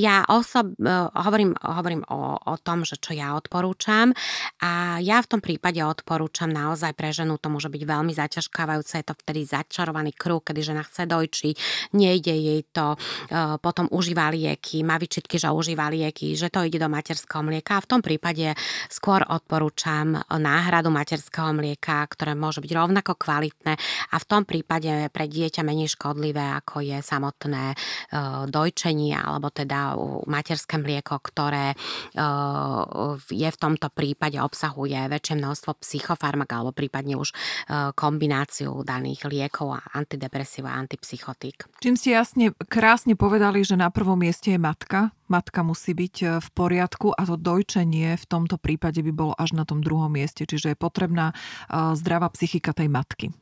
ja 0.00 0.24
osob, 0.24 0.72
hovorím, 1.12 1.52
hovorím 1.60 2.08
o, 2.08 2.40
o 2.40 2.54
tom, 2.56 2.88
že 2.88 2.96
čo 2.96 3.12
ja 3.12 3.36
odporúčam 3.36 4.16
a 4.64 4.96
ja 5.04 5.20
v 5.20 5.28
tom 5.28 5.40
prípade 5.44 5.84
odporúčam 5.84 6.48
naozaj 6.48 6.96
pre 6.96 7.12
ženu, 7.12 7.36
to 7.36 7.52
môže 7.52 7.68
byť 7.68 7.82
veľmi 7.84 8.16
zaťažkávajúce, 8.16 9.04
je 9.04 9.06
to 9.06 9.14
vtedy 9.20 9.44
začarovaný 9.44 10.16
kruh, 10.16 10.40
kedy 10.40 10.72
žena 10.72 10.80
chce 10.88 11.04
dojčiť, 11.04 11.54
nejde 11.92 12.32
jej 12.32 12.60
to, 12.72 12.96
potom 13.62 13.88
užíva 13.90 14.28
lieky, 14.30 14.84
má 14.84 15.00
vyčitky, 15.00 15.40
že 15.40 15.48
užíva 15.48 15.88
lieky, 15.90 16.36
že 16.36 16.52
to 16.52 16.62
ide 16.62 16.78
do 16.78 16.86
materského 16.86 17.42
mlieka 17.42 17.78
a 17.78 17.84
v 17.84 17.90
tom 17.90 18.00
prípade 18.04 18.54
skôr 18.92 19.24
odporúčam 19.26 20.20
náhradu 20.28 20.92
materského 20.92 21.50
mlieka, 21.56 22.04
ktoré 22.12 22.36
môže 22.36 22.60
byť 22.60 22.72
rovnako 22.76 23.16
kvalitné 23.16 23.74
a 24.12 24.16
v 24.20 24.28
tom 24.28 24.44
prípade 24.44 25.08
pre 25.08 25.24
dieťa 25.26 25.64
menej 25.64 25.96
škodlivé, 25.96 26.60
ako 26.60 26.84
je 26.84 26.98
samotné 27.00 27.74
dojčenie 28.52 29.16
alebo 29.16 29.48
teda 29.48 29.96
materské 30.28 30.76
mlieko, 30.76 31.16
ktoré 31.22 31.72
je 33.32 33.48
v 33.48 33.58
tomto 33.58 33.88
prípade 33.88 34.36
obsahuje 34.36 35.08
väčšie 35.08 35.34
množstvo 35.40 35.80
psychofarmak 35.80 36.52
alebo 36.52 36.76
prípadne 36.76 37.16
už 37.16 37.32
kombináciu 37.96 38.84
daných 38.84 39.24
liekov 39.26 39.76
a 39.76 39.80
antidepresív 39.96 40.68
a 40.68 40.76
antipsychotík. 40.76 41.80
Čím 41.80 41.96
ste 41.96 42.12
jasne, 42.14 42.52
krásne 42.68 43.16
povedali, 43.16 43.31
že 43.64 43.80
na 43.80 43.88
prvom 43.88 44.20
mieste 44.20 44.52
je 44.52 44.60
matka. 44.60 45.14
Matka 45.32 45.64
musí 45.64 45.96
byť 45.96 46.14
e, 46.20 46.26
v 46.44 46.48
poriadku 46.52 47.16
a 47.16 47.24
to 47.24 47.40
dojčenie 47.40 48.12
v 48.20 48.24
tomto 48.28 48.60
prípade 48.60 49.00
by 49.00 49.12
bolo 49.12 49.32
až 49.40 49.56
na 49.56 49.64
tom 49.64 49.80
druhom 49.80 50.12
mieste, 50.12 50.44
čiže 50.44 50.72
je 50.72 50.76
potrebná 50.76 51.32
e, 51.32 51.34
zdravá 51.96 52.28
psychika 52.36 52.76
tej 52.76 52.92
matky. 52.92 53.32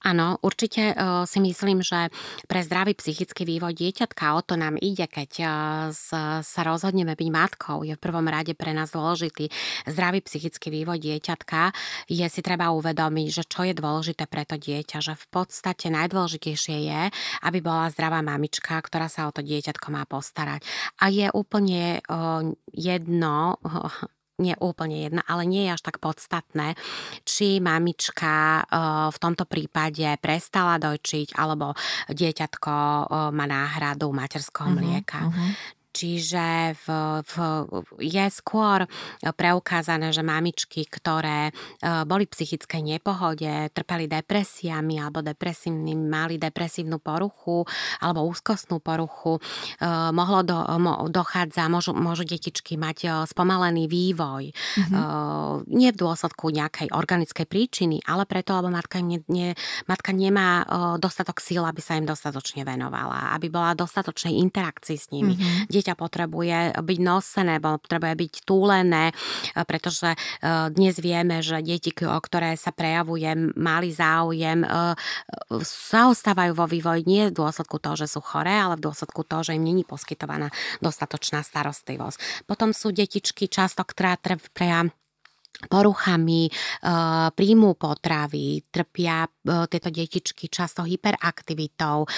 Áno, 0.00 0.40
určite 0.40 0.96
uh, 0.96 1.28
si 1.28 1.44
myslím, 1.44 1.84
že 1.84 2.08
pre 2.48 2.64
zdravý 2.64 2.96
psychický 2.96 3.44
vývoj 3.44 3.76
dieťatka 3.76 4.32
o 4.32 4.40
to 4.40 4.56
nám 4.56 4.80
ide, 4.80 5.04
keď 5.04 5.30
uh, 5.44 5.50
sa 6.40 6.60
rozhodneme 6.64 7.12
byť 7.12 7.28
matkou. 7.28 7.84
Je 7.84 7.92
v 7.92 8.00
prvom 8.00 8.24
rade 8.24 8.56
pre 8.56 8.72
nás 8.72 8.96
dôležitý 8.96 9.52
zdravý 9.84 10.24
psychický 10.24 10.72
vývoj 10.72 11.04
dieťatka. 11.04 11.76
Je 12.08 12.24
si 12.32 12.40
treba 12.40 12.72
uvedomiť, 12.72 13.28
že 13.28 13.44
čo 13.44 13.68
je 13.68 13.76
dôležité 13.76 14.24
pre 14.24 14.48
to 14.48 14.56
dieťa, 14.56 15.04
že 15.04 15.12
v 15.20 15.26
podstate 15.28 15.92
najdôležitejšie 15.92 16.76
je, 16.80 17.02
aby 17.44 17.58
bola 17.60 17.92
zdravá 17.92 18.24
mamička, 18.24 18.80
ktorá 18.80 19.12
sa 19.12 19.28
o 19.28 19.34
to 19.36 19.44
dieťatko 19.44 19.92
má 19.92 20.08
postarať. 20.08 20.64
A 21.04 21.12
je 21.12 21.28
úplne 21.36 22.00
uh, 22.08 22.48
jedno, 22.72 23.60
nie 24.40 24.56
úplne 24.58 25.04
jedna, 25.04 25.22
ale 25.28 25.44
nie 25.44 25.68
je 25.68 25.76
až 25.76 25.82
tak 25.84 26.00
podstatné, 26.00 26.74
či 27.28 27.60
mamička 27.60 28.64
eh, 28.64 28.66
v 29.12 29.18
tomto 29.20 29.44
prípade 29.44 30.16
prestala 30.18 30.80
dojčiť 30.80 31.36
alebo 31.36 31.76
dieťatko 32.08 32.74
eh, 32.74 33.04
má 33.30 33.44
náhradu 33.44 34.08
materského 34.10 34.72
mhm, 34.72 34.76
mlieka. 34.80 35.20
Uh-huh. 35.28 35.78
Čiže 36.00 36.80
v, 36.80 36.86
v, 37.20 37.34
je 38.00 38.24
skôr 38.32 38.88
preukázané, 39.20 40.16
že 40.16 40.24
mamičky, 40.24 40.88
ktoré 40.88 41.48
e, 41.48 41.52
boli 42.08 42.24
v 42.24 42.32
psychickej 42.32 42.80
nepohode, 42.96 43.68
trpeli 43.76 44.08
depresiami 44.08 44.96
alebo 44.96 45.20
depresívnym, 45.20 46.00
mali 46.08 46.40
depresívnu 46.40 47.04
poruchu 47.04 47.68
alebo 48.00 48.24
úzkostnú 48.24 48.80
poruchu, 48.80 49.36
e, 49.36 49.84
mohlo 50.16 50.40
do, 50.40 50.56
dochádza, 51.12 51.68
môžu, 51.68 51.92
môžu 51.92 52.24
detičky 52.24 52.80
mať 52.80 52.98
e, 53.04 53.08
spomalený 53.28 53.84
vývoj. 53.84 54.56
Mm-hmm. 54.56 55.68
Nie 55.68 55.92
v 55.92 56.00
dôsledku 56.00 56.48
nejakej 56.48 56.96
organickej 56.96 57.44
príčiny, 57.44 58.00
ale 58.08 58.24
preto, 58.24 58.56
lebo 58.56 58.72
matka, 58.72 59.04
ne, 59.04 59.20
ne, 59.28 59.52
matka 59.84 60.14
nemá 60.14 60.64
dostatok 60.96 61.42
síl, 61.42 61.60
aby 61.60 61.82
sa 61.82 61.98
im 61.98 62.06
dostatočne 62.08 62.64
venovala, 62.64 63.34
aby 63.36 63.52
bola 63.52 63.76
dostatočnej 63.76 64.40
interakcii 64.40 64.96
s 64.96 65.12
nimi. 65.12 65.36
Mm-hmm 65.36 65.80
dieťa 65.80 65.89
potrebuje 65.94 66.78
byť 66.78 66.98
nosené, 67.00 67.58
potrebuje 67.60 68.14
byť 68.16 68.32
túlené, 68.44 69.10
e, 69.10 69.14
pretože 69.64 70.14
e, 70.14 70.18
dnes 70.70 70.98
vieme, 70.98 71.40
že 71.40 71.62
deti, 71.62 71.92
o 72.04 72.20
ktoré 72.20 72.54
sa 72.54 72.70
prejavuje 72.70 73.54
malý 73.56 73.90
záujem, 73.94 74.62
e, 74.62 74.68
zaostávajú 75.64 76.52
vo 76.54 76.66
vývoji 76.66 77.02
nie 77.06 77.22
v 77.30 77.36
dôsledku 77.36 77.82
toho, 77.82 77.96
že 77.98 78.06
sú 78.10 78.20
choré, 78.22 78.54
ale 78.54 78.78
v 78.78 78.86
dôsledku 78.90 79.26
toho, 79.26 79.42
že 79.42 79.56
im 79.56 79.64
není 79.64 79.82
poskytovaná 79.82 80.52
dostatočná 80.78 81.42
starostlivosť. 81.42 82.46
Potom 82.46 82.70
sú 82.70 82.94
detičky 82.94 83.50
často, 83.50 83.82
ktoré 83.82 84.18
trpia 84.20 84.90
poruchami 85.68 86.48
e, 86.48 86.50
príjmu 87.34 87.76
potravy, 87.76 88.64
trpia 88.72 89.28
e, 89.28 89.30
tieto 89.68 89.92
detičky 89.92 90.48
často 90.48 90.86
hyperaktivitou, 90.86 92.04
e, 92.04 92.08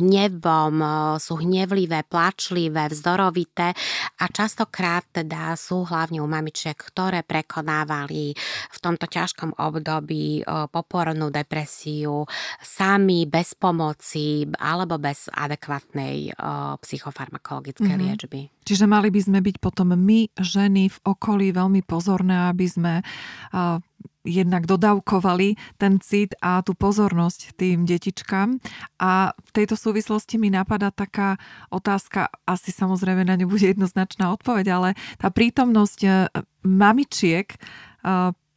hnevom, 0.00 0.76
sú 1.20 1.34
hnevlivé, 1.42 2.08
plačlivé, 2.08 2.88
vzdorovité 2.88 3.76
a 4.20 4.24
častokrát 4.30 5.04
teda 5.12 5.52
sú 5.58 5.84
hlavne 5.84 6.24
u 6.24 6.28
mamičiek, 6.28 6.76
ktoré 6.76 7.20
prekonávali 7.26 8.32
v 8.72 8.78
tomto 8.80 9.08
ťažkom 9.08 9.58
období 9.58 10.44
popornú 10.70 11.28
depresiu 11.28 12.24
sami, 12.60 13.24
bez 13.28 13.54
pomoci 13.56 14.46
alebo 14.58 14.96
bez 14.96 15.28
adekvátnej 15.32 16.32
psychofarmakologickej 16.80 17.86
mm-hmm. 17.88 18.08
liečby. 18.12 18.40
Čiže 18.62 18.86
mali 18.86 19.10
by 19.10 19.20
sme 19.20 19.38
byť 19.42 19.56
potom 19.58 19.90
my, 19.90 20.30
ženy 20.38 20.86
v 20.86 20.98
okolí, 21.02 21.50
veľmi 21.50 21.71
pozorné, 21.80 22.52
aby 22.52 22.68
sme 22.68 23.00
jednak 24.22 24.70
dodávkovali 24.70 25.58
ten 25.78 25.98
cit 25.98 26.34
a 26.38 26.62
tú 26.62 26.78
pozornosť 26.78 27.58
tým 27.58 27.82
detičkám. 27.82 28.62
A 29.02 29.34
v 29.34 29.50
tejto 29.50 29.74
súvislosti 29.74 30.38
mi 30.38 30.48
napadá 30.50 30.94
taká 30.94 31.38
otázka, 31.74 32.30
asi 32.46 32.70
samozrejme 32.70 33.26
na 33.26 33.34
ňu 33.34 33.50
bude 33.50 33.66
jednoznačná 33.66 34.30
odpoveď, 34.38 34.66
ale 34.70 34.88
tá 35.18 35.28
prítomnosť 35.30 36.00
e, 36.06 36.10
mamičiek 36.62 37.58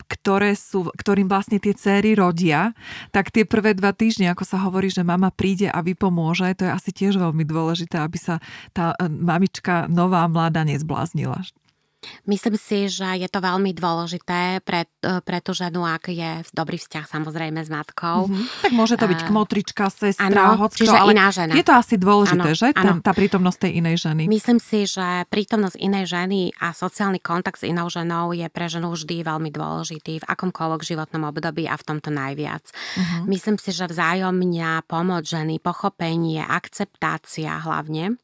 ktoré 0.06 0.54
sú, 0.54 0.94
ktorým 0.94 1.26
vlastne 1.26 1.58
tie 1.58 1.74
céry 1.74 2.14
rodia, 2.14 2.78
tak 3.10 3.34
tie 3.34 3.42
prvé 3.42 3.74
dva 3.74 3.90
týždne, 3.90 4.30
ako 4.30 4.46
sa 4.46 4.62
hovorí, 4.62 4.94
že 4.94 5.02
mama 5.02 5.34
príde 5.34 5.66
a 5.66 5.82
vypomôže, 5.82 6.54
to 6.54 6.70
je 6.70 6.72
asi 6.72 6.94
tiež 6.94 7.18
veľmi 7.18 7.42
dôležité, 7.42 7.98
aby 7.98 8.18
sa 8.22 8.38
tá 8.70 8.94
e, 8.94 9.10
mamička 9.10 9.90
nová, 9.90 10.30
mladá 10.30 10.62
nezbláznila. 10.62 11.42
Myslím 12.26 12.56
si, 12.58 12.90
že 12.90 13.06
je 13.22 13.30
to 13.30 13.40
veľmi 13.44 13.72
dôležité 13.76 14.62
pre, 14.66 14.90
pre 15.02 15.38
tú 15.44 15.54
ženu, 15.54 15.86
ak 15.86 16.10
je 16.10 16.42
dobrý 16.52 16.82
vzťah 16.82 17.06
samozrejme 17.06 17.62
s 17.62 17.70
matkou. 17.70 18.26
Mm-hmm. 18.26 18.46
Tak 18.66 18.74
môže 18.74 18.96
to 18.98 19.06
byť 19.06 19.22
uh, 19.22 19.28
kmotrička, 19.30 19.86
sestra, 19.94 20.26
ano, 20.28 20.66
hocko, 20.66 20.82
čiže 20.82 20.98
ale 20.98 21.12
iná 21.14 21.30
žena. 21.30 21.54
je 21.54 21.66
to 21.66 21.74
asi 21.74 21.96
dôležité, 21.96 22.50
ano, 22.50 22.58
že? 22.58 22.68
Ano. 22.74 22.94
Tá, 23.00 23.12
tá 23.12 23.12
prítomnosť 23.14 23.58
tej 23.68 23.72
inej 23.84 23.96
ženy. 24.06 24.24
Myslím 24.26 24.60
si, 24.60 24.90
že 24.90 25.26
prítomnosť 25.30 25.78
inej 25.78 26.06
ženy 26.10 26.42
a 26.58 26.74
sociálny 26.74 27.22
kontakt 27.22 27.62
s 27.62 27.68
inou 27.68 27.88
ženou 27.88 28.34
je 28.34 28.48
pre 28.50 28.66
ženu 28.68 28.92
vždy 28.94 29.22
veľmi 29.26 29.50
dôležitý 29.54 30.22
v 30.22 30.26
akomkoľvek 30.26 30.82
životnom 30.82 31.30
období 31.30 31.70
a 31.70 31.76
v 31.78 31.84
tomto 31.86 32.10
najviac. 32.10 32.66
Mm-hmm. 32.70 33.22
Myslím 33.30 33.58
si, 33.62 33.70
že 33.72 33.86
vzájomná 33.86 34.82
pomoc 34.90 35.24
ženy, 35.26 35.62
pochopenie, 35.62 36.42
akceptácia 36.42 37.62
hlavne 37.62 38.18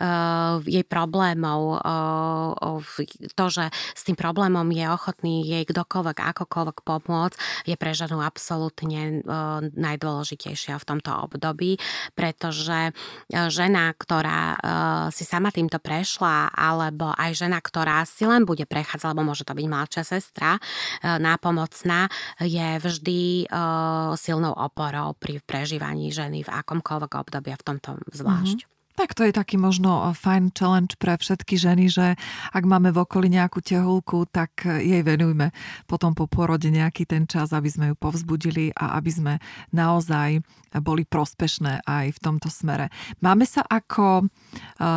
uh, 0.00 0.60
jej 0.64 0.84
problémov, 0.86 1.80
uh, 1.80 3.21
to, 3.34 3.44
že 3.48 3.64
s 3.72 4.02
tým 4.02 4.18
problémom 4.18 4.66
je 4.70 4.86
ochotný 4.90 5.46
jej 5.46 5.64
kdokoľvek, 5.66 6.18
akokoľvek 6.18 6.78
pomôcť, 6.82 7.36
je 7.66 7.76
pre 7.78 7.92
ženu 7.94 8.22
absolútne 8.22 9.22
najdôležitejšia 9.74 10.78
v 10.78 10.88
tomto 10.88 11.10
období, 11.12 11.78
pretože 12.14 12.90
e, 12.90 12.92
žena, 13.48 13.94
ktorá 13.94 14.40
e, 14.52 14.56
si 15.14 15.22
sama 15.22 15.54
týmto 15.54 15.78
prešla, 15.78 16.50
alebo 16.52 17.12
aj 17.14 17.46
žena, 17.46 17.58
ktorá 17.62 18.02
si 18.08 18.26
len 18.26 18.42
bude 18.42 18.66
prechádzať, 18.66 19.06
alebo 19.06 19.26
môže 19.26 19.46
to 19.46 19.54
byť 19.54 19.66
mladšia 19.66 20.04
sestra, 20.04 20.56
e, 20.56 20.60
nápomocná, 21.22 22.10
je 22.42 22.70
vždy 22.82 23.20
silnou 24.18 24.54
oporou 24.56 25.14
pri 25.16 25.38
prežívaní 25.44 26.10
ženy 26.10 26.44
v 26.46 26.50
akomkoľvek 26.50 27.12
období 27.14 27.48
a 27.52 27.60
v 27.60 27.66
tomto 27.66 27.90
zvlášť. 28.10 28.58
Mm-hmm. 28.66 28.81
Tak 28.92 29.16
to 29.16 29.24
je 29.24 29.32
taký 29.32 29.56
možno 29.56 30.12
fajn 30.12 30.52
challenge 30.52 31.00
pre 31.00 31.16
všetky 31.16 31.56
ženy, 31.56 31.88
že 31.88 32.14
ak 32.52 32.64
máme 32.68 32.92
v 32.92 33.00
okolí 33.02 33.32
nejakú 33.32 33.64
tehulku, 33.64 34.28
tak 34.28 34.68
jej 34.68 35.00
venujme 35.00 35.48
potom 35.88 36.12
po 36.12 36.28
porode 36.28 36.68
nejaký 36.68 37.08
ten 37.08 37.24
čas, 37.24 37.56
aby 37.56 37.72
sme 37.72 37.84
ju 37.92 37.96
povzbudili 37.96 38.68
a 38.76 39.00
aby 39.00 39.10
sme 39.10 39.34
naozaj 39.72 40.44
boli 40.84 41.08
prospešné 41.08 41.88
aj 41.88 42.14
v 42.14 42.18
tomto 42.20 42.52
smere. 42.52 42.92
Máme 43.24 43.48
sa 43.48 43.64
ako 43.64 44.28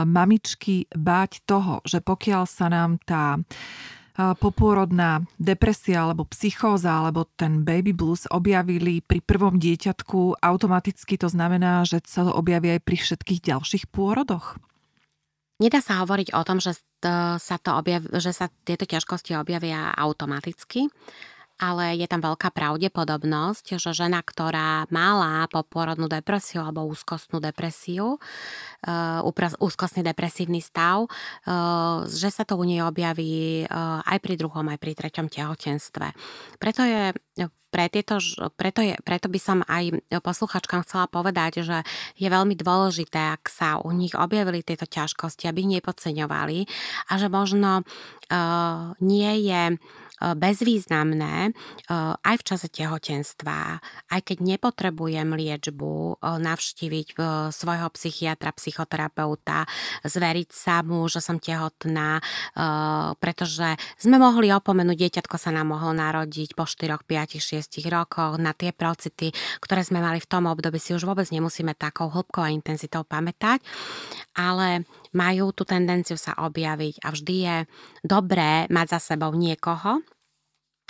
mamičky 0.06 0.92
báť 0.92 1.48
toho, 1.48 1.80
že 1.88 2.04
pokiaľ 2.04 2.44
sa 2.52 2.68
nám 2.68 3.00
tá 3.08 3.40
popôrodná 4.16 5.28
depresia 5.36 6.08
alebo 6.08 6.24
psychóza 6.32 7.04
alebo 7.04 7.28
ten 7.36 7.68
baby 7.68 7.92
blues 7.92 8.24
objavili 8.32 9.04
pri 9.04 9.20
prvom 9.20 9.60
dieťatku, 9.60 10.40
automaticky 10.40 11.20
to 11.20 11.28
znamená, 11.28 11.84
že 11.84 12.00
sa 12.08 12.24
to 12.24 12.32
objaví 12.32 12.80
aj 12.80 12.82
pri 12.88 12.98
všetkých 13.00 13.44
ďalších 13.44 13.84
pôrodoch? 13.92 14.56
Nedá 15.60 15.80
sa 15.80 16.04
hovoriť 16.04 16.36
o 16.36 16.42
tom, 16.44 16.60
že 16.60 16.76
sa, 17.40 17.56
to 17.60 17.72
objav, 17.76 18.04
že 18.20 18.32
sa 18.36 18.52
tieto 18.68 18.84
ťažkosti 18.84 19.36
objavia 19.40 19.92
automaticky 19.96 20.92
ale 21.56 21.96
je 21.96 22.08
tam 22.08 22.20
veľká 22.20 22.52
pravdepodobnosť, 22.52 23.80
že 23.80 23.92
žena, 23.96 24.20
ktorá 24.20 24.88
mala 24.92 25.48
popôrodnú 25.48 26.12
depresiu 26.12 26.64
alebo 26.64 26.84
úzkostnú 26.88 27.40
depresiu, 27.40 28.20
uh, 28.20 29.60
úzkostný 29.64 30.04
depresívny 30.04 30.60
stav, 30.60 31.08
uh, 31.08 32.04
že 32.08 32.28
sa 32.28 32.44
to 32.44 32.60
u 32.60 32.64
nej 32.68 32.84
objaví 32.84 33.64
uh, 33.66 34.04
aj 34.04 34.20
pri 34.20 34.36
druhom, 34.36 34.68
aj 34.68 34.80
pri 34.80 34.92
treťom 35.00 35.32
tehotenstve. 35.32 36.12
Preto 36.60 36.84
je 36.84 37.16
pre 37.76 37.92
tieto, 37.92 38.24
preto, 38.56 38.80
je, 38.80 38.96
preto 39.04 39.28
by 39.28 39.36
som 39.36 39.60
aj 39.68 40.00
posluchačkám 40.24 40.88
chcela 40.88 41.12
povedať, 41.12 41.60
že 41.60 41.84
je 42.16 42.32
veľmi 42.32 42.56
dôležité, 42.56 43.36
ak 43.36 43.52
sa 43.52 43.84
u 43.84 43.92
nich 43.92 44.16
objavili 44.16 44.64
tieto 44.64 44.88
ťažkosti, 44.88 45.52
aby 45.52 45.68
ich 45.68 45.74
nepodceňovali 45.80 46.72
a 47.12 47.14
že 47.20 47.28
možno 47.28 47.84
uh, 47.84 48.96
nie 49.04 49.52
je 49.52 49.76
E, 49.76 50.05
bezvýznamné 50.22 51.50
e, 51.50 51.52
aj 52.16 52.36
v 52.40 52.44
čase 52.48 52.68
tehotenstva, 52.72 53.80
aj 54.12 54.22
keď 54.24 54.38
nepotrebujem 54.56 55.36
liečbu, 55.36 55.94
e, 55.94 56.36
navštíviť 56.40 57.08
svojho 57.52 57.88
psychiatra, 57.96 58.56
psychoterapeuta, 58.56 59.68
zveriť 60.04 60.50
sa 60.52 60.82
mu, 60.82 61.08
že 61.08 61.24
som 61.24 61.38
tehotná, 61.40 62.20
pretože 63.20 63.78
sme 64.00 64.18
mohli 64.18 64.52
opomenúť, 64.52 64.98
dieťatko 64.98 65.36
sa 65.40 65.54
nám 65.54 65.76
mohlo 65.76 65.96
narodiť 65.96 66.58
po 66.58 66.68
4, 66.68 67.02
5, 67.02 67.40
6 67.40 67.80
rokoch 67.88 68.38
na 68.40 68.52
tie 68.52 68.76
procity, 68.76 69.32
ktoré 69.62 69.86
sme 69.86 70.04
mali 70.04 70.20
v 70.20 70.30
tom 70.30 70.50
období, 70.50 70.78
si 70.82 70.96
už 70.96 71.08
vôbec 71.08 71.28
nemusíme 71.30 71.76
takou 71.78 72.12
hĺbkou 72.12 72.42
a 72.44 72.54
intenzitou 72.54 73.04
pamätať, 73.08 73.62
ale 74.36 74.84
majú 75.16 75.56
tú 75.56 75.64
tendenciu 75.64 76.20
sa 76.20 76.36
objaviť 76.36 77.02
a 77.02 77.08
vždy 77.10 77.36
je 77.42 77.58
dobré 78.04 78.68
mať 78.68 79.00
za 79.00 79.16
sebou 79.16 79.32
niekoho, 79.32 80.04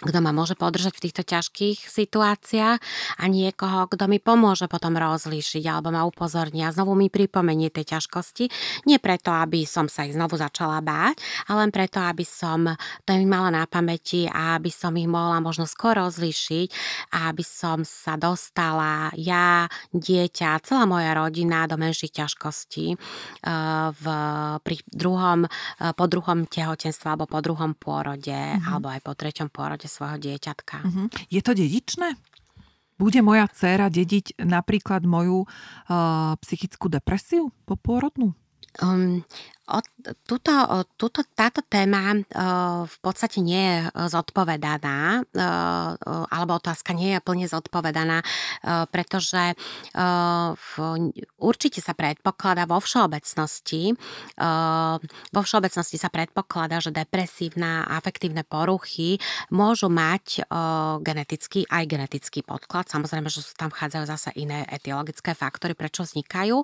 kto 0.06 0.22
ma 0.22 0.32
môže 0.32 0.54
podržať 0.54 1.02
v 1.02 1.04
týchto 1.10 1.24
ťažkých 1.26 1.90
situáciách 1.90 2.78
a 3.18 3.24
niekoho, 3.26 3.90
kto 3.90 4.06
mi 4.06 4.22
pomôže 4.22 4.70
potom 4.70 4.96
rozlíšiť 4.96 5.66
alebo 5.66 5.90
ma 5.90 6.06
upozorní 6.06 6.62
a 6.62 6.70
znovu 6.70 6.94
mi 6.94 7.10
pripomenie 7.10 7.74
tie 7.74 7.98
ťažkosti. 7.98 8.48
Nie 8.86 9.02
preto, 9.02 9.34
aby 9.34 9.66
som 9.66 9.90
sa 9.90 10.06
ich 10.06 10.14
znovu 10.14 10.38
začala 10.38 10.80
báť, 10.86 11.18
ale 11.50 11.68
len 11.68 11.72
preto, 11.74 11.98
aby 11.98 12.22
som 12.22 12.78
to 13.04 13.12
im 13.18 13.26
mala 13.26 13.50
na 13.50 13.64
pamäti 13.66 14.30
a 14.30 14.62
aby 14.62 14.70
som 14.70 14.94
ich 14.96 15.10
mohla 15.10 15.42
možno 15.42 15.66
skôr 15.66 15.98
rozlíšiť 15.98 16.68
a 17.18 17.34
aby 17.34 17.42
som 17.42 17.82
sa 17.82 18.16
dostala 18.16 19.10
ja, 19.18 19.66
dieťa, 19.92 20.62
celá 20.62 20.86
moja 20.86 21.18
rodina 21.18 21.66
do 21.66 21.80
menších 21.80 22.14
ťažkostí 22.22 22.94
eh, 22.94 22.98
v, 23.90 24.06
pri 24.62 24.76
druhom, 24.92 25.50
eh, 25.50 25.92
po 25.96 26.06
druhom 26.06 26.46
tehotenstve 26.46 27.08
alebo 27.10 27.26
po 27.26 27.40
druhom 27.42 27.74
pôrode 27.74 28.32
mm-hmm. 28.32 28.70
alebo 28.70 28.88
aj 28.92 29.02
po 29.02 29.14
treťom 29.16 29.50
pôrode 29.50 29.88
svojho 29.96 30.18
dieťatka. 30.20 30.84
Uh-huh. 30.84 31.08
Je 31.32 31.40
to 31.40 31.56
dedičné? 31.56 32.20
Bude 32.96 33.20
moja 33.20 33.48
dcéra 33.52 33.92
dediť 33.92 34.40
napríklad 34.44 35.04
moju 35.04 35.44
uh, 35.44 36.36
psychickú 36.40 36.88
depresiu 36.88 37.52
popôrodnú? 37.68 38.36
Um, 38.84 39.24
tuto, 40.30 40.54
tuto, 40.96 41.20
táto 41.34 41.66
téma 41.66 42.14
uh, 42.14 42.86
v 42.86 42.98
podstate 43.02 43.42
nie 43.42 43.58
je 43.58 43.78
zodpovedaná, 44.14 45.26
uh, 45.26 45.98
alebo 46.30 46.62
otázka 46.62 46.94
nie 46.94 47.18
je 47.18 47.20
plne 47.26 47.48
zodpovedaná, 47.50 48.22
pretože 48.90 49.58
v, 50.56 50.72
určite 51.38 51.80
sa 51.82 51.94
predpokladá 51.94 52.66
vo 52.66 52.78
všeobecnosti, 52.82 53.94
vo 55.32 55.42
všeobecnosti 55.42 55.98
sa 55.98 56.10
predpokladá, 56.10 56.82
že 56.82 56.94
depresívna 56.94 57.86
a 57.86 57.98
afektívne 57.98 58.44
poruchy 58.46 59.18
môžu 59.50 59.90
mať 59.90 60.46
genetický 61.02 61.66
aj 61.70 61.84
genetický 61.86 62.40
podklad. 62.46 62.90
Samozrejme, 62.90 63.30
že 63.32 63.42
sú 63.42 63.54
tam 63.58 63.70
vchádzajú 63.72 64.06
zase 64.06 64.30
iné 64.38 64.66
etiologické 64.70 65.34
faktory, 65.34 65.74
prečo 65.74 66.04
vznikajú, 66.04 66.62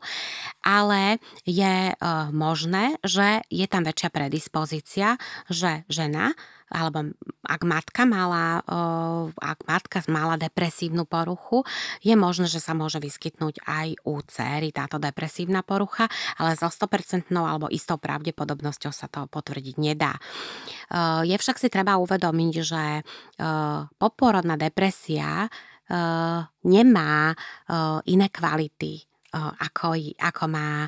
ale 0.66 1.18
je 1.46 1.96
možné, 2.34 2.91
že 3.00 3.46
je 3.48 3.66
tam 3.70 3.88
väčšia 3.88 4.10
predispozícia, 4.12 5.16
že 5.48 5.88
žena 5.88 6.36
alebo 6.72 7.12
ak 7.44 7.68
matka 7.68 8.08
mala, 8.08 8.64
ak 9.36 9.60
matka 9.68 10.00
mala 10.08 10.40
depresívnu 10.40 11.04
poruchu, 11.04 11.68
je 12.00 12.16
možné, 12.16 12.48
že 12.48 12.64
sa 12.64 12.72
môže 12.72 12.96
vyskytnúť 13.04 13.60
aj 13.68 14.00
u 14.08 14.24
céry 14.24 14.72
táto 14.72 14.96
depresívna 14.96 15.68
porucha, 15.68 16.08
ale 16.40 16.56
so 16.56 16.72
100% 16.72 17.28
alebo 17.36 17.68
istou 17.68 18.00
pravdepodobnosťou 18.00 18.96
sa 18.96 19.12
to 19.12 19.28
potvrdiť 19.28 19.76
nedá. 19.84 20.16
Je 21.28 21.36
však 21.36 21.60
si 21.60 21.68
treba 21.68 22.00
uvedomiť, 22.00 22.54
že 22.64 23.04
poporodná 24.00 24.56
depresia 24.56 25.52
nemá 26.64 27.36
iné 28.08 28.28
kvality 28.32 29.04
ako, 29.36 30.00
ako 30.24 30.44
má 30.48 30.88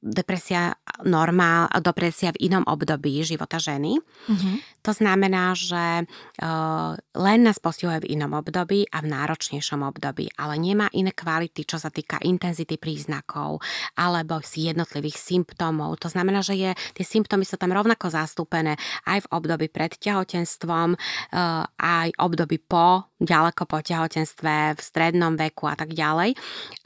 depresia 0.00 0.72
normál, 1.04 1.68
depresia 1.84 2.32
v 2.32 2.48
inom 2.48 2.64
období 2.64 3.20
života 3.20 3.60
ženy. 3.60 4.00
Mm-hmm. 4.00 4.56
To 4.80 4.92
znamená, 4.96 5.52
že 5.52 6.08
uh, 6.08 6.96
len 6.96 7.40
nás 7.44 7.60
postihuje 7.60 8.08
v 8.08 8.16
inom 8.16 8.32
období 8.32 8.88
a 8.88 9.04
v 9.04 9.12
náročnejšom 9.12 9.84
období, 9.84 10.32
ale 10.40 10.56
nemá 10.56 10.88
iné 10.96 11.12
kvality, 11.12 11.68
čo 11.68 11.76
sa 11.76 11.92
týka 11.92 12.16
intenzity 12.24 12.80
príznakov 12.80 13.60
alebo 14.00 14.40
jednotlivých 14.40 15.20
symptómov. 15.20 16.00
To 16.00 16.08
znamená, 16.08 16.40
že 16.40 16.56
je, 16.56 16.70
tie 16.96 17.04
symptómy 17.04 17.44
sú 17.44 17.60
tam 17.60 17.76
rovnako 17.76 18.08
zastúpené 18.08 18.80
aj 19.04 19.28
v 19.28 19.30
období 19.36 19.68
pred 19.68 19.92
tehotenstvom, 20.00 20.96
uh, 20.96 21.64
aj 21.76 22.08
období 22.16 22.56
po, 22.56 23.04
ďaleko 23.20 23.68
po 23.68 23.84
tehotenstve, 23.84 24.76
v 24.76 24.80
strednom 24.80 25.36
veku 25.36 25.68
a 25.68 25.76
tak 25.76 25.92
ďalej. 25.92 26.32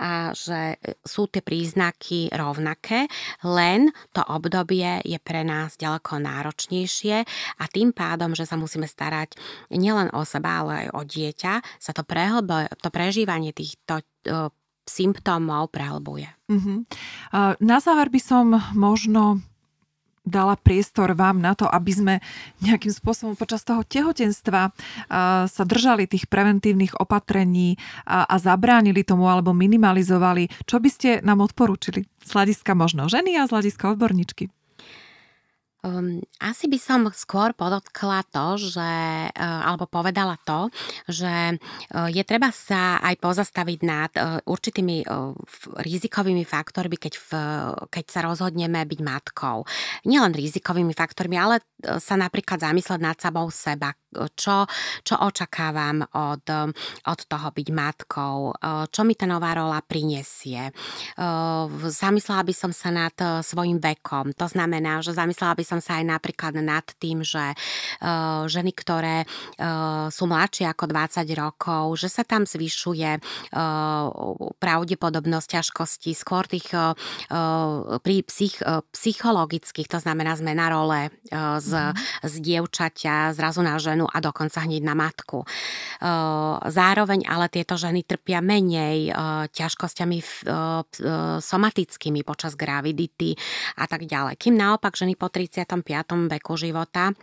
A 0.03 0.35
že 0.35 0.83
sú 1.07 1.31
tie 1.31 1.47
príznaky 1.47 2.35
rovnaké 2.35 3.04
len 3.47 3.93
to 4.13 4.23
obdobie 4.27 5.01
je 5.05 5.19
pre 5.21 5.45
nás 5.47 5.77
ďaleko 5.81 6.21
náročnejšie 6.21 7.17
a 7.59 7.65
tým 7.71 7.95
pádom, 7.95 8.33
že 8.33 8.45
sa 8.49 8.59
musíme 8.59 8.89
starať 8.89 9.37
nielen 9.73 10.11
o 10.13 10.23
seba, 10.27 10.65
ale 10.65 10.87
aj 10.87 10.89
o 10.93 11.01
dieťa, 11.07 11.53
sa 11.81 11.93
to, 11.95 12.03
prehlbo, 12.03 12.69
to 12.81 12.89
prežívanie 12.89 13.53
týchto 13.53 14.03
symptómov 14.85 15.73
prehlbuje. 15.73 16.29
Uh-huh. 16.53 16.85
Na 17.61 17.79
záver 17.81 18.13
by 18.13 18.21
som 18.21 18.53
možno 18.77 19.41
dala 20.25 20.57
priestor 20.57 21.13
vám 21.13 21.39
na 21.39 21.53
to, 21.53 21.69
aby 21.69 21.93
sme 21.93 22.15
nejakým 22.65 22.91
spôsobom 22.91 23.37
počas 23.37 23.61
toho 23.61 23.85
tehotenstva 23.85 24.73
sa 25.45 25.63
držali 25.69 26.09
tých 26.09 26.27
preventívnych 26.33 26.97
opatrení 26.97 27.77
a, 28.09 28.25
zabránili 28.41 29.05
tomu 29.05 29.29
alebo 29.29 29.53
minimalizovali. 29.53 30.49
Čo 30.65 30.81
by 30.81 30.89
ste 30.89 31.11
nám 31.21 31.45
odporúčili 31.45 32.09
z 32.25 32.31
hľadiska 32.33 32.73
možno 32.73 33.07
ženy 33.07 33.37
a 33.37 33.45
z 33.45 33.53
hľadiska 33.53 33.93
odborníčky? 33.93 34.49
Um, 35.85 36.25
asi 36.41 36.65
by 36.65 36.79
som 36.81 37.01
skôr 37.13 37.53
podotkla 37.53 38.25
to, 38.33 38.57
že, 38.57 38.93
uh, 39.29 39.61
alebo 39.69 39.85
povedala 39.85 40.41
to, 40.41 40.73
že 41.13 41.61
uh, 41.61 42.09
je 42.09 42.25
treba 42.25 42.49
sa 42.49 42.97
aj 43.05 43.21
pozastaviť 43.21 43.79
nad 43.85 44.09
uh, 44.17 44.41
určitými 44.49 45.05
uh, 45.05 45.37
rizikovými 45.85 46.49
faktormi, 46.49 46.97
keď, 46.97 47.15
v, 47.21 47.31
keď 47.93 48.05
sa 48.09 48.25
rozhodneme 48.25 48.81
byť 48.81 49.01
matkou. 49.05 49.69
Nielen 50.09 50.33
rizikovými 50.33 50.97
faktormi, 50.97 51.37
ale 51.37 51.61
uh, 51.61 52.01
sa 52.01 52.17
napríklad 52.17 52.65
zamysleť 52.65 53.01
nad 53.05 53.21
samou 53.21 53.53
seba, 53.53 53.93
čo, 54.35 54.67
čo 55.03 55.15
očakávam 55.19 56.03
od, 56.15 56.47
od 57.05 57.21
toho 57.27 57.49
byť 57.51 57.69
matkou, 57.75 58.55
čo 58.89 59.01
mi 59.03 59.15
tá 59.19 59.27
nová 59.27 59.55
rola 59.57 59.83
prinesie. 59.83 60.71
Zamyslela 61.89 62.43
by 62.47 62.55
som 62.55 62.73
sa 62.73 62.91
nad 62.95 63.15
svojim 63.43 63.79
vekom, 63.83 64.33
to 64.35 64.47
znamená, 64.47 65.03
že 65.03 65.17
zamyslela 65.17 65.55
by 65.59 65.65
som 65.67 65.81
sa 65.83 66.01
aj 66.01 66.05
napríklad 66.07 66.59
nad 66.63 66.85
tým, 66.99 67.27
že 67.27 67.55
ženy, 68.47 68.73
ktoré 68.75 69.27
sú 70.11 70.25
mladšie 70.27 70.71
ako 70.71 70.85
20 70.91 71.27
rokov, 71.35 71.83
že 71.99 72.09
sa 72.09 72.23
tam 72.23 72.47
zvyšuje 72.47 73.21
pravdepodobnosť 74.59 75.49
ťažkostí, 75.61 76.11
skôr 76.15 76.47
tých 76.47 76.71
pri 78.05 78.17
psych, 78.29 78.59
psychologických, 78.95 79.89
to 79.89 79.99
znamená 79.99 80.37
zmena 80.39 80.71
role 80.71 81.11
z, 81.61 81.73
mm. 81.73 81.95
z 82.25 82.35
dievčaťa 82.41 83.35
zrazu 83.35 83.61
na 83.65 83.77
ženu 83.81 84.04
ženu 84.05 84.13
a 84.13 84.21
dokonca 84.21 84.61
hneď 84.61 84.83
na 84.85 84.95
matku. 84.95 85.45
Zároveň 86.69 87.25
ale 87.25 87.49
tieto 87.49 87.81
ženy 87.81 88.05
trpia 88.05 88.45
menej 88.45 89.09
ťažkosťami 89.49 90.19
somatickými 91.41 92.21
počas 92.21 92.53
gravidity 92.57 93.33
a 93.81 93.89
tak 93.89 94.05
ďalej. 94.05 94.37
Kým 94.37 94.61
naopak 94.61 94.93
ženy 94.93 95.17
po 95.17 95.33
35. 95.33 95.81
veku 96.29 96.55
života 96.61 97.17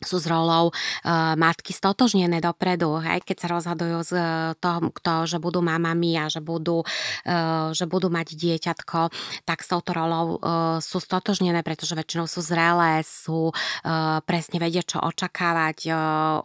sú 0.00 0.16
s 0.16 0.26
rolou 0.26 0.72
uh, 0.72 1.36
matky 1.36 1.76
stotožnené 1.76 2.40
dopredu, 2.40 3.00
hej, 3.04 3.20
keď 3.20 3.36
sa 3.36 3.48
rozhodujú 3.52 3.98
z 4.04 4.12
uh, 4.16 4.24
toho, 4.56 4.88
kto, 4.90 5.28
že 5.28 5.36
budú 5.36 5.60
mamami 5.60 6.16
a 6.16 6.32
že 6.32 6.40
budú, 6.40 6.80
uh, 6.82 7.68
že 7.76 7.84
budú 7.84 8.08
mať 8.08 8.32
dieťatko, 8.34 9.00
tak 9.44 9.60
s 9.60 9.68
touto 9.68 9.92
rolou 9.92 10.40
uh, 10.40 10.80
sú 10.80 10.98
stotožnené, 10.98 11.60
pretože 11.60 11.92
väčšinou 11.92 12.24
sú 12.24 12.40
zrelé, 12.40 13.04
sú 13.04 13.52
uh, 13.52 14.18
presne 14.24 14.56
vedia, 14.56 14.80
čo 14.80 15.04
očakávať 15.04 15.78
uh, 15.92 15.96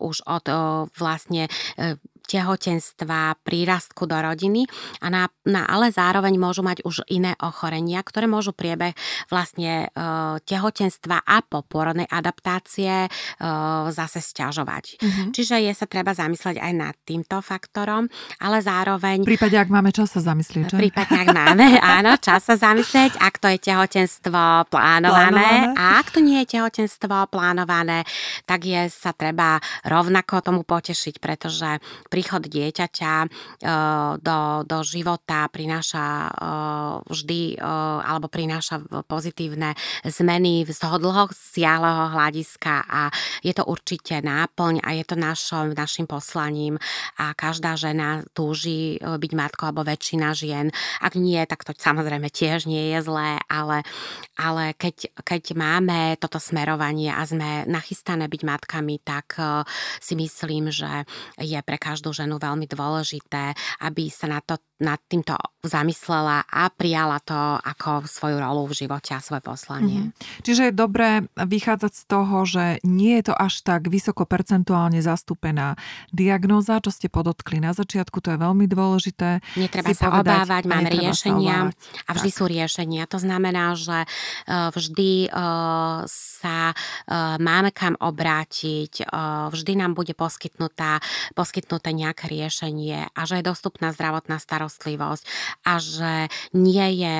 už 0.03 0.27
od 0.27 0.45
uh, 0.51 0.57
vlastne 0.99 1.47
uh, 1.79 1.95
tehotenstva, 2.25 3.39
prírastku 3.45 4.09
do 4.09 4.17
rodiny, 4.17 4.65
a 5.01 5.07
na, 5.13 5.29
na, 5.45 5.65
ale 5.69 5.93
zároveň 5.93 6.35
môžu 6.35 6.65
mať 6.65 6.81
už 6.83 7.05
iné 7.09 7.37
ochorenia, 7.41 8.01
ktoré 8.01 8.25
môžu 8.25 8.51
priebeh 8.51 8.97
vlastne 9.29 9.87
e, 9.87 10.01
tehotenstva 10.43 11.21
a 11.23 11.37
poporodnej 11.45 12.09
adaptácie 12.09 13.05
e, 13.05 13.09
zase 13.93 14.19
stiažovať. 14.21 14.97
Mm-hmm. 14.99 15.27
Čiže 15.31 15.55
je 15.61 15.73
sa 15.75 15.85
treba 15.85 16.17
zamyslieť 16.17 16.57
aj 16.57 16.73
nad 16.73 16.95
týmto 17.05 17.39
faktorom, 17.43 18.09
ale 18.41 18.57
zároveň... 18.63 19.21
V 19.21 19.37
prípade, 19.37 19.55
ak 19.59 19.69
máme 19.69 19.93
čas 19.93 20.15
sa 20.15 20.21
zamyslieť, 20.23 20.73
že? 20.73 20.77
V 20.77 20.89
prípade, 20.89 21.13
ak 21.13 21.29
máme, 21.31 21.77
áno, 21.99 22.17
čas 22.17 22.47
sa 22.47 22.55
zamyslieť, 22.57 23.19
ak 23.21 23.37
to 23.37 23.47
je 23.51 23.59
tehotenstvo 23.61 24.71
plánované, 24.71 25.71
plánované. 25.71 25.77
a 25.77 26.01
ak 26.01 26.07
to 26.09 26.19
nie 26.23 26.41
je 26.43 26.57
tehotenstvo 26.57 27.29
plánované, 27.29 28.07
tak 28.49 28.65
je 28.65 28.87
sa 28.89 29.11
treba 29.11 29.59
rovnako 29.85 30.41
tomu 30.41 30.61
potešiť, 30.63 31.19
pretože 31.19 31.83
príchod 32.15 32.47
dieťaťa 32.47 33.13
e, 33.19 33.27
do, 34.23 34.39
do 34.63 34.79
života 34.87 35.51
prináša 35.51 36.07
e, 36.07 36.29
vždy 37.11 37.59
e, 37.59 37.67
alebo 38.07 38.31
prináša 38.31 38.79
pozitívne 39.03 39.75
zmeny 40.07 40.63
z 40.63 40.79
toho 40.79 40.95
dlho 40.95 41.27
hľadiska 42.15 42.87
a 42.87 43.11
je 43.43 43.51
to 43.51 43.67
určite 43.67 44.23
náplň 44.23 44.79
a 44.79 44.95
je 44.95 45.03
to 45.03 45.19
našom, 45.19 45.75
našim 45.75 46.07
poslaním 46.07 46.79
a 47.19 47.35
každá 47.35 47.75
žena 47.75 48.23
túži 48.31 48.95
byť 49.01 49.31
matkou 49.35 49.67
alebo 49.67 49.83
väčšina 49.83 50.31
žien. 50.31 50.71
Ak 51.03 51.19
nie, 51.19 51.43
tak 51.43 51.67
to 51.67 51.75
samozrejme 51.75 52.31
tiež 52.31 52.69
nie 52.69 52.95
je 52.95 52.99
zlé, 53.03 53.41
ale, 53.51 53.83
ale 54.39 54.71
keď, 54.77 55.11
keď 55.25 55.43
máme 55.57 56.15
toto 56.21 56.39
smerovanie 56.39 57.11
a 57.11 57.25
sme 57.27 57.67
nachystané 57.67 58.29
byť 58.29 58.41
matkami, 58.45 59.01
tak 59.01 59.35
si 59.99 60.13
myslím, 60.13 60.69
že 60.69 61.09
je 61.41 61.59
pre 61.65 61.81
každú 61.81 62.04
každú 62.05 62.21
ženu 62.21 62.37
veľmi 62.37 62.69
dôležité, 62.69 63.57
aby 63.81 64.13
sa 64.13 64.29
na 64.29 64.37
to, 64.37 64.61
nad 64.79 64.99
týmto 65.07 65.39
zamyslela 65.65 66.45
a 66.45 66.69
prijala 66.69 67.17
to 67.23 67.35
ako 67.63 68.05
svoju 68.05 68.37
rolu 68.37 68.69
v 68.69 68.85
živote 68.85 69.17
a 69.17 69.23
svoje 69.23 69.41
poslanie. 69.41 70.11
Mm-hmm. 70.11 70.43
Čiže 70.45 70.61
je 70.69 70.73
dobré 70.75 71.25
vychádzať 71.33 71.91
z 71.95 72.03
toho, 72.05 72.37
že 72.45 72.63
nie 72.85 73.17
je 73.19 73.31
to 73.31 73.35
až 73.35 73.65
tak 73.65 73.89
vysoko 73.89 74.27
percentuálne 74.27 75.01
zastúpená 75.01 75.79
diagnóza, 76.13 76.83
čo 76.83 76.93
ste 76.93 77.07
podotkli 77.09 77.63
na 77.63 77.73
začiatku, 77.73 78.21
to 78.21 78.35
je 78.35 78.39
veľmi 78.39 78.67
dôležité. 78.69 79.41
Netreba 79.57 79.89
sa 79.95 80.13
povedať, 80.13 80.43
obávať, 80.43 80.63
máme 80.69 80.89
riešenia 80.91 81.57
a 82.05 82.09
vždy 82.13 82.29
tak. 82.31 82.37
sú 82.37 82.43
riešenia. 82.45 83.03
To 83.09 83.17
znamená, 83.17 83.73
že 83.73 84.05
e, 84.05 84.07
vždy 84.75 85.11
e, 85.25 85.29
sa 86.05 86.59
e, 86.71 86.75
máme 87.41 87.71
kam 87.71 87.97
obrátiť, 87.97 89.07
vždy 89.51 89.73
nám 89.79 89.97
bude 89.97 90.13
poskytnutá, 90.13 90.99
poskytnuté 91.33 91.91
nejaké 91.91 92.27
riešenie 92.29 93.11
a 93.11 93.21
že 93.23 93.39
je 93.41 93.49
dostupná 93.49 93.91
zdravotná 93.91 94.37
starostlivosť 94.37 94.64
a 95.65 95.73
že 95.77 96.29
nie 96.57 96.87
je 97.05 97.17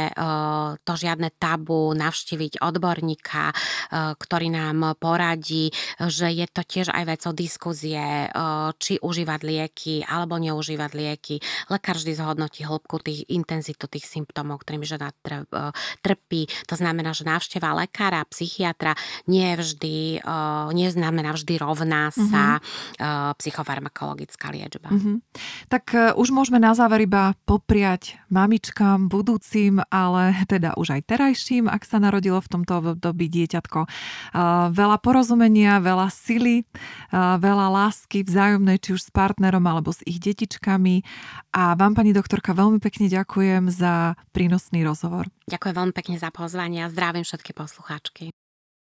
to 0.82 0.94
žiadne 0.98 1.30
tabu 1.38 1.94
navštíviť 1.94 2.64
odborníka, 2.64 3.54
ktorý 3.94 4.48
nám 4.50 4.98
poradí, 4.98 5.70
že 6.02 6.32
je 6.32 6.48
to 6.50 6.66
tiež 6.66 6.90
aj 6.90 7.04
vecou 7.06 7.32
diskuzie, 7.36 8.32
či 8.82 8.98
užívať 8.98 9.40
lieky 9.46 9.96
alebo 10.08 10.42
neužívať 10.42 10.92
lieky. 10.96 11.36
Lekár 11.70 12.00
vždy 12.00 12.14
zhodnotí 12.18 12.66
hĺbku 12.66 12.98
tých 13.04 13.28
intenzitu 13.30 13.86
tých 13.86 14.08
symptómov, 14.10 14.64
ktorým 14.64 14.88
žena 14.88 15.12
trpí. 16.02 16.48
To 16.72 16.76
znamená, 16.80 17.12
že 17.14 17.28
návšteva 17.28 17.76
lekára, 17.76 18.26
psychiatra 18.32 18.96
nie 19.30 19.54
je 19.54 19.56
vždy, 19.62 19.98
nie 20.74 20.90
znamená 20.90 21.36
vždy 21.36 21.60
rovná 21.60 22.10
sa 22.16 22.58
mm-hmm. 22.58 23.36
psychofarmakologická 23.38 24.50
liečba. 24.56 24.90
Mm-hmm. 24.90 25.16
Tak 25.70 26.16
už 26.16 26.32
môžeme 26.32 26.58
na 26.58 26.72
záver 26.72 27.04
iba 27.06 27.35
popriať 27.44 28.16
mamičkám, 28.32 29.12
budúcim, 29.12 29.84
ale 29.92 30.32
teda 30.48 30.80
už 30.80 30.96
aj 30.96 31.02
terajším, 31.12 31.68
ak 31.68 31.84
sa 31.84 32.00
narodilo 32.00 32.40
v 32.40 32.52
tomto 32.52 32.96
období 32.96 33.28
dieťatko. 33.28 33.84
Veľa 34.72 34.98
porozumenia, 35.04 35.84
veľa 35.84 36.08
sily, 36.08 36.64
veľa 37.16 37.68
lásky 37.68 38.24
vzájomnej, 38.24 38.80
či 38.80 38.96
už 38.96 39.08
s 39.08 39.12
partnerom 39.12 39.66
alebo 39.68 39.92
s 39.92 40.00
ich 40.08 40.24
detičkami. 40.24 41.04
A 41.52 41.76
vám, 41.76 41.98
pani 41.98 42.16
doktorka, 42.16 42.56
veľmi 42.56 42.80
pekne 42.80 43.12
ďakujem 43.12 43.68
za 43.74 44.16
prínosný 44.32 44.88
rozhovor. 44.88 45.28
Ďakujem 45.52 45.76
veľmi 45.76 45.94
pekne 45.94 46.16
za 46.22 46.32
pozvanie 46.32 46.86
a 46.86 46.92
zdravím 46.94 47.28
všetky 47.28 47.52
poslucháčky. 47.52 48.32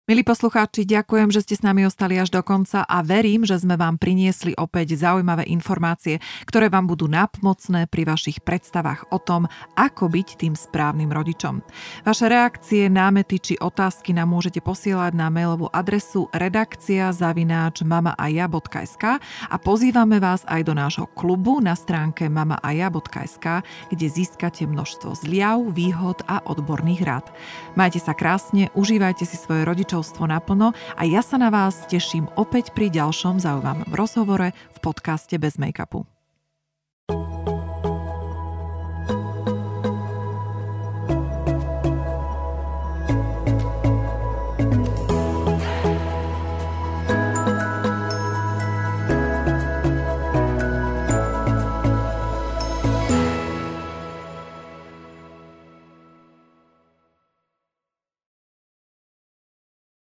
Milí 0.05 0.21
poslucháči, 0.21 0.85
ďakujem, 0.85 1.33
že 1.33 1.41
ste 1.41 1.57
s 1.57 1.65
nami 1.65 1.81
ostali 1.81 2.21
až 2.21 2.29
do 2.29 2.45
konca 2.45 2.85
a 2.85 3.01
verím, 3.01 3.41
že 3.41 3.57
sme 3.57 3.73
vám 3.73 3.97
priniesli 3.97 4.53
opäť 4.53 5.01
zaujímavé 5.01 5.49
informácie, 5.49 6.21
ktoré 6.45 6.69
vám 6.69 6.85
budú 6.85 7.09
napmocné 7.09 7.89
pri 7.89 8.05
vašich 8.05 8.45
predstavách 8.45 9.09
o 9.09 9.17
tom, 9.17 9.49
ako 9.73 10.05
byť 10.05 10.45
tým 10.45 10.53
správnym 10.53 11.09
rodičom. 11.09 11.65
Vaše 12.05 12.29
reakcie, 12.29 12.85
námety 12.85 13.41
či 13.41 13.53
otázky 13.57 14.13
nám 14.13 14.29
môžete 14.29 14.61
posielať 14.61 15.17
na 15.17 15.33
mailovú 15.33 15.73
adresu 15.73 16.29
redakcia 16.37 17.09
zavináč 17.09 17.81
mamaaja.sk 17.81 19.17
a 19.49 19.55
pozývame 19.57 20.21
vás 20.21 20.45
aj 20.45 20.69
do 20.69 20.77
nášho 20.77 21.09
klubu 21.17 21.57
na 21.65 21.73
stránke 21.73 22.29
mamaaja.sk, 22.29 23.65
kde 23.89 24.05
získate 24.05 24.69
množstvo 24.69 25.17
zliav, 25.17 25.65
výhod 25.73 26.21
a 26.29 26.45
odborných 26.45 27.01
rád. 27.01 27.25
Majte 27.73 27.97
sa 27.97 28.13
krásne, 28.13 28.69
užívajte 28.77 29.25
si 29.25 29.33
svoje 29.33 29.65
rodičov 29.65 29.94
rodičovstvo 29.95 30.27
naplno 30.27 30.75
a 30.75 31.01
ja 31.07 31.23
sa 31.23 31.39
na 31.39 31.47
vás 31.47 31.87
teším 31.87 32.27
opäť 32.35 32.75
pri 32.75 32.91
ďalšom 32.91 33.39
zaujímavom 33.39 33.95
rozhovore 33.95 34.51
v 34.51 34.77
podcaste 34.83 35.39
Bez 35.39 35.55
make-upu. 35.55 36.14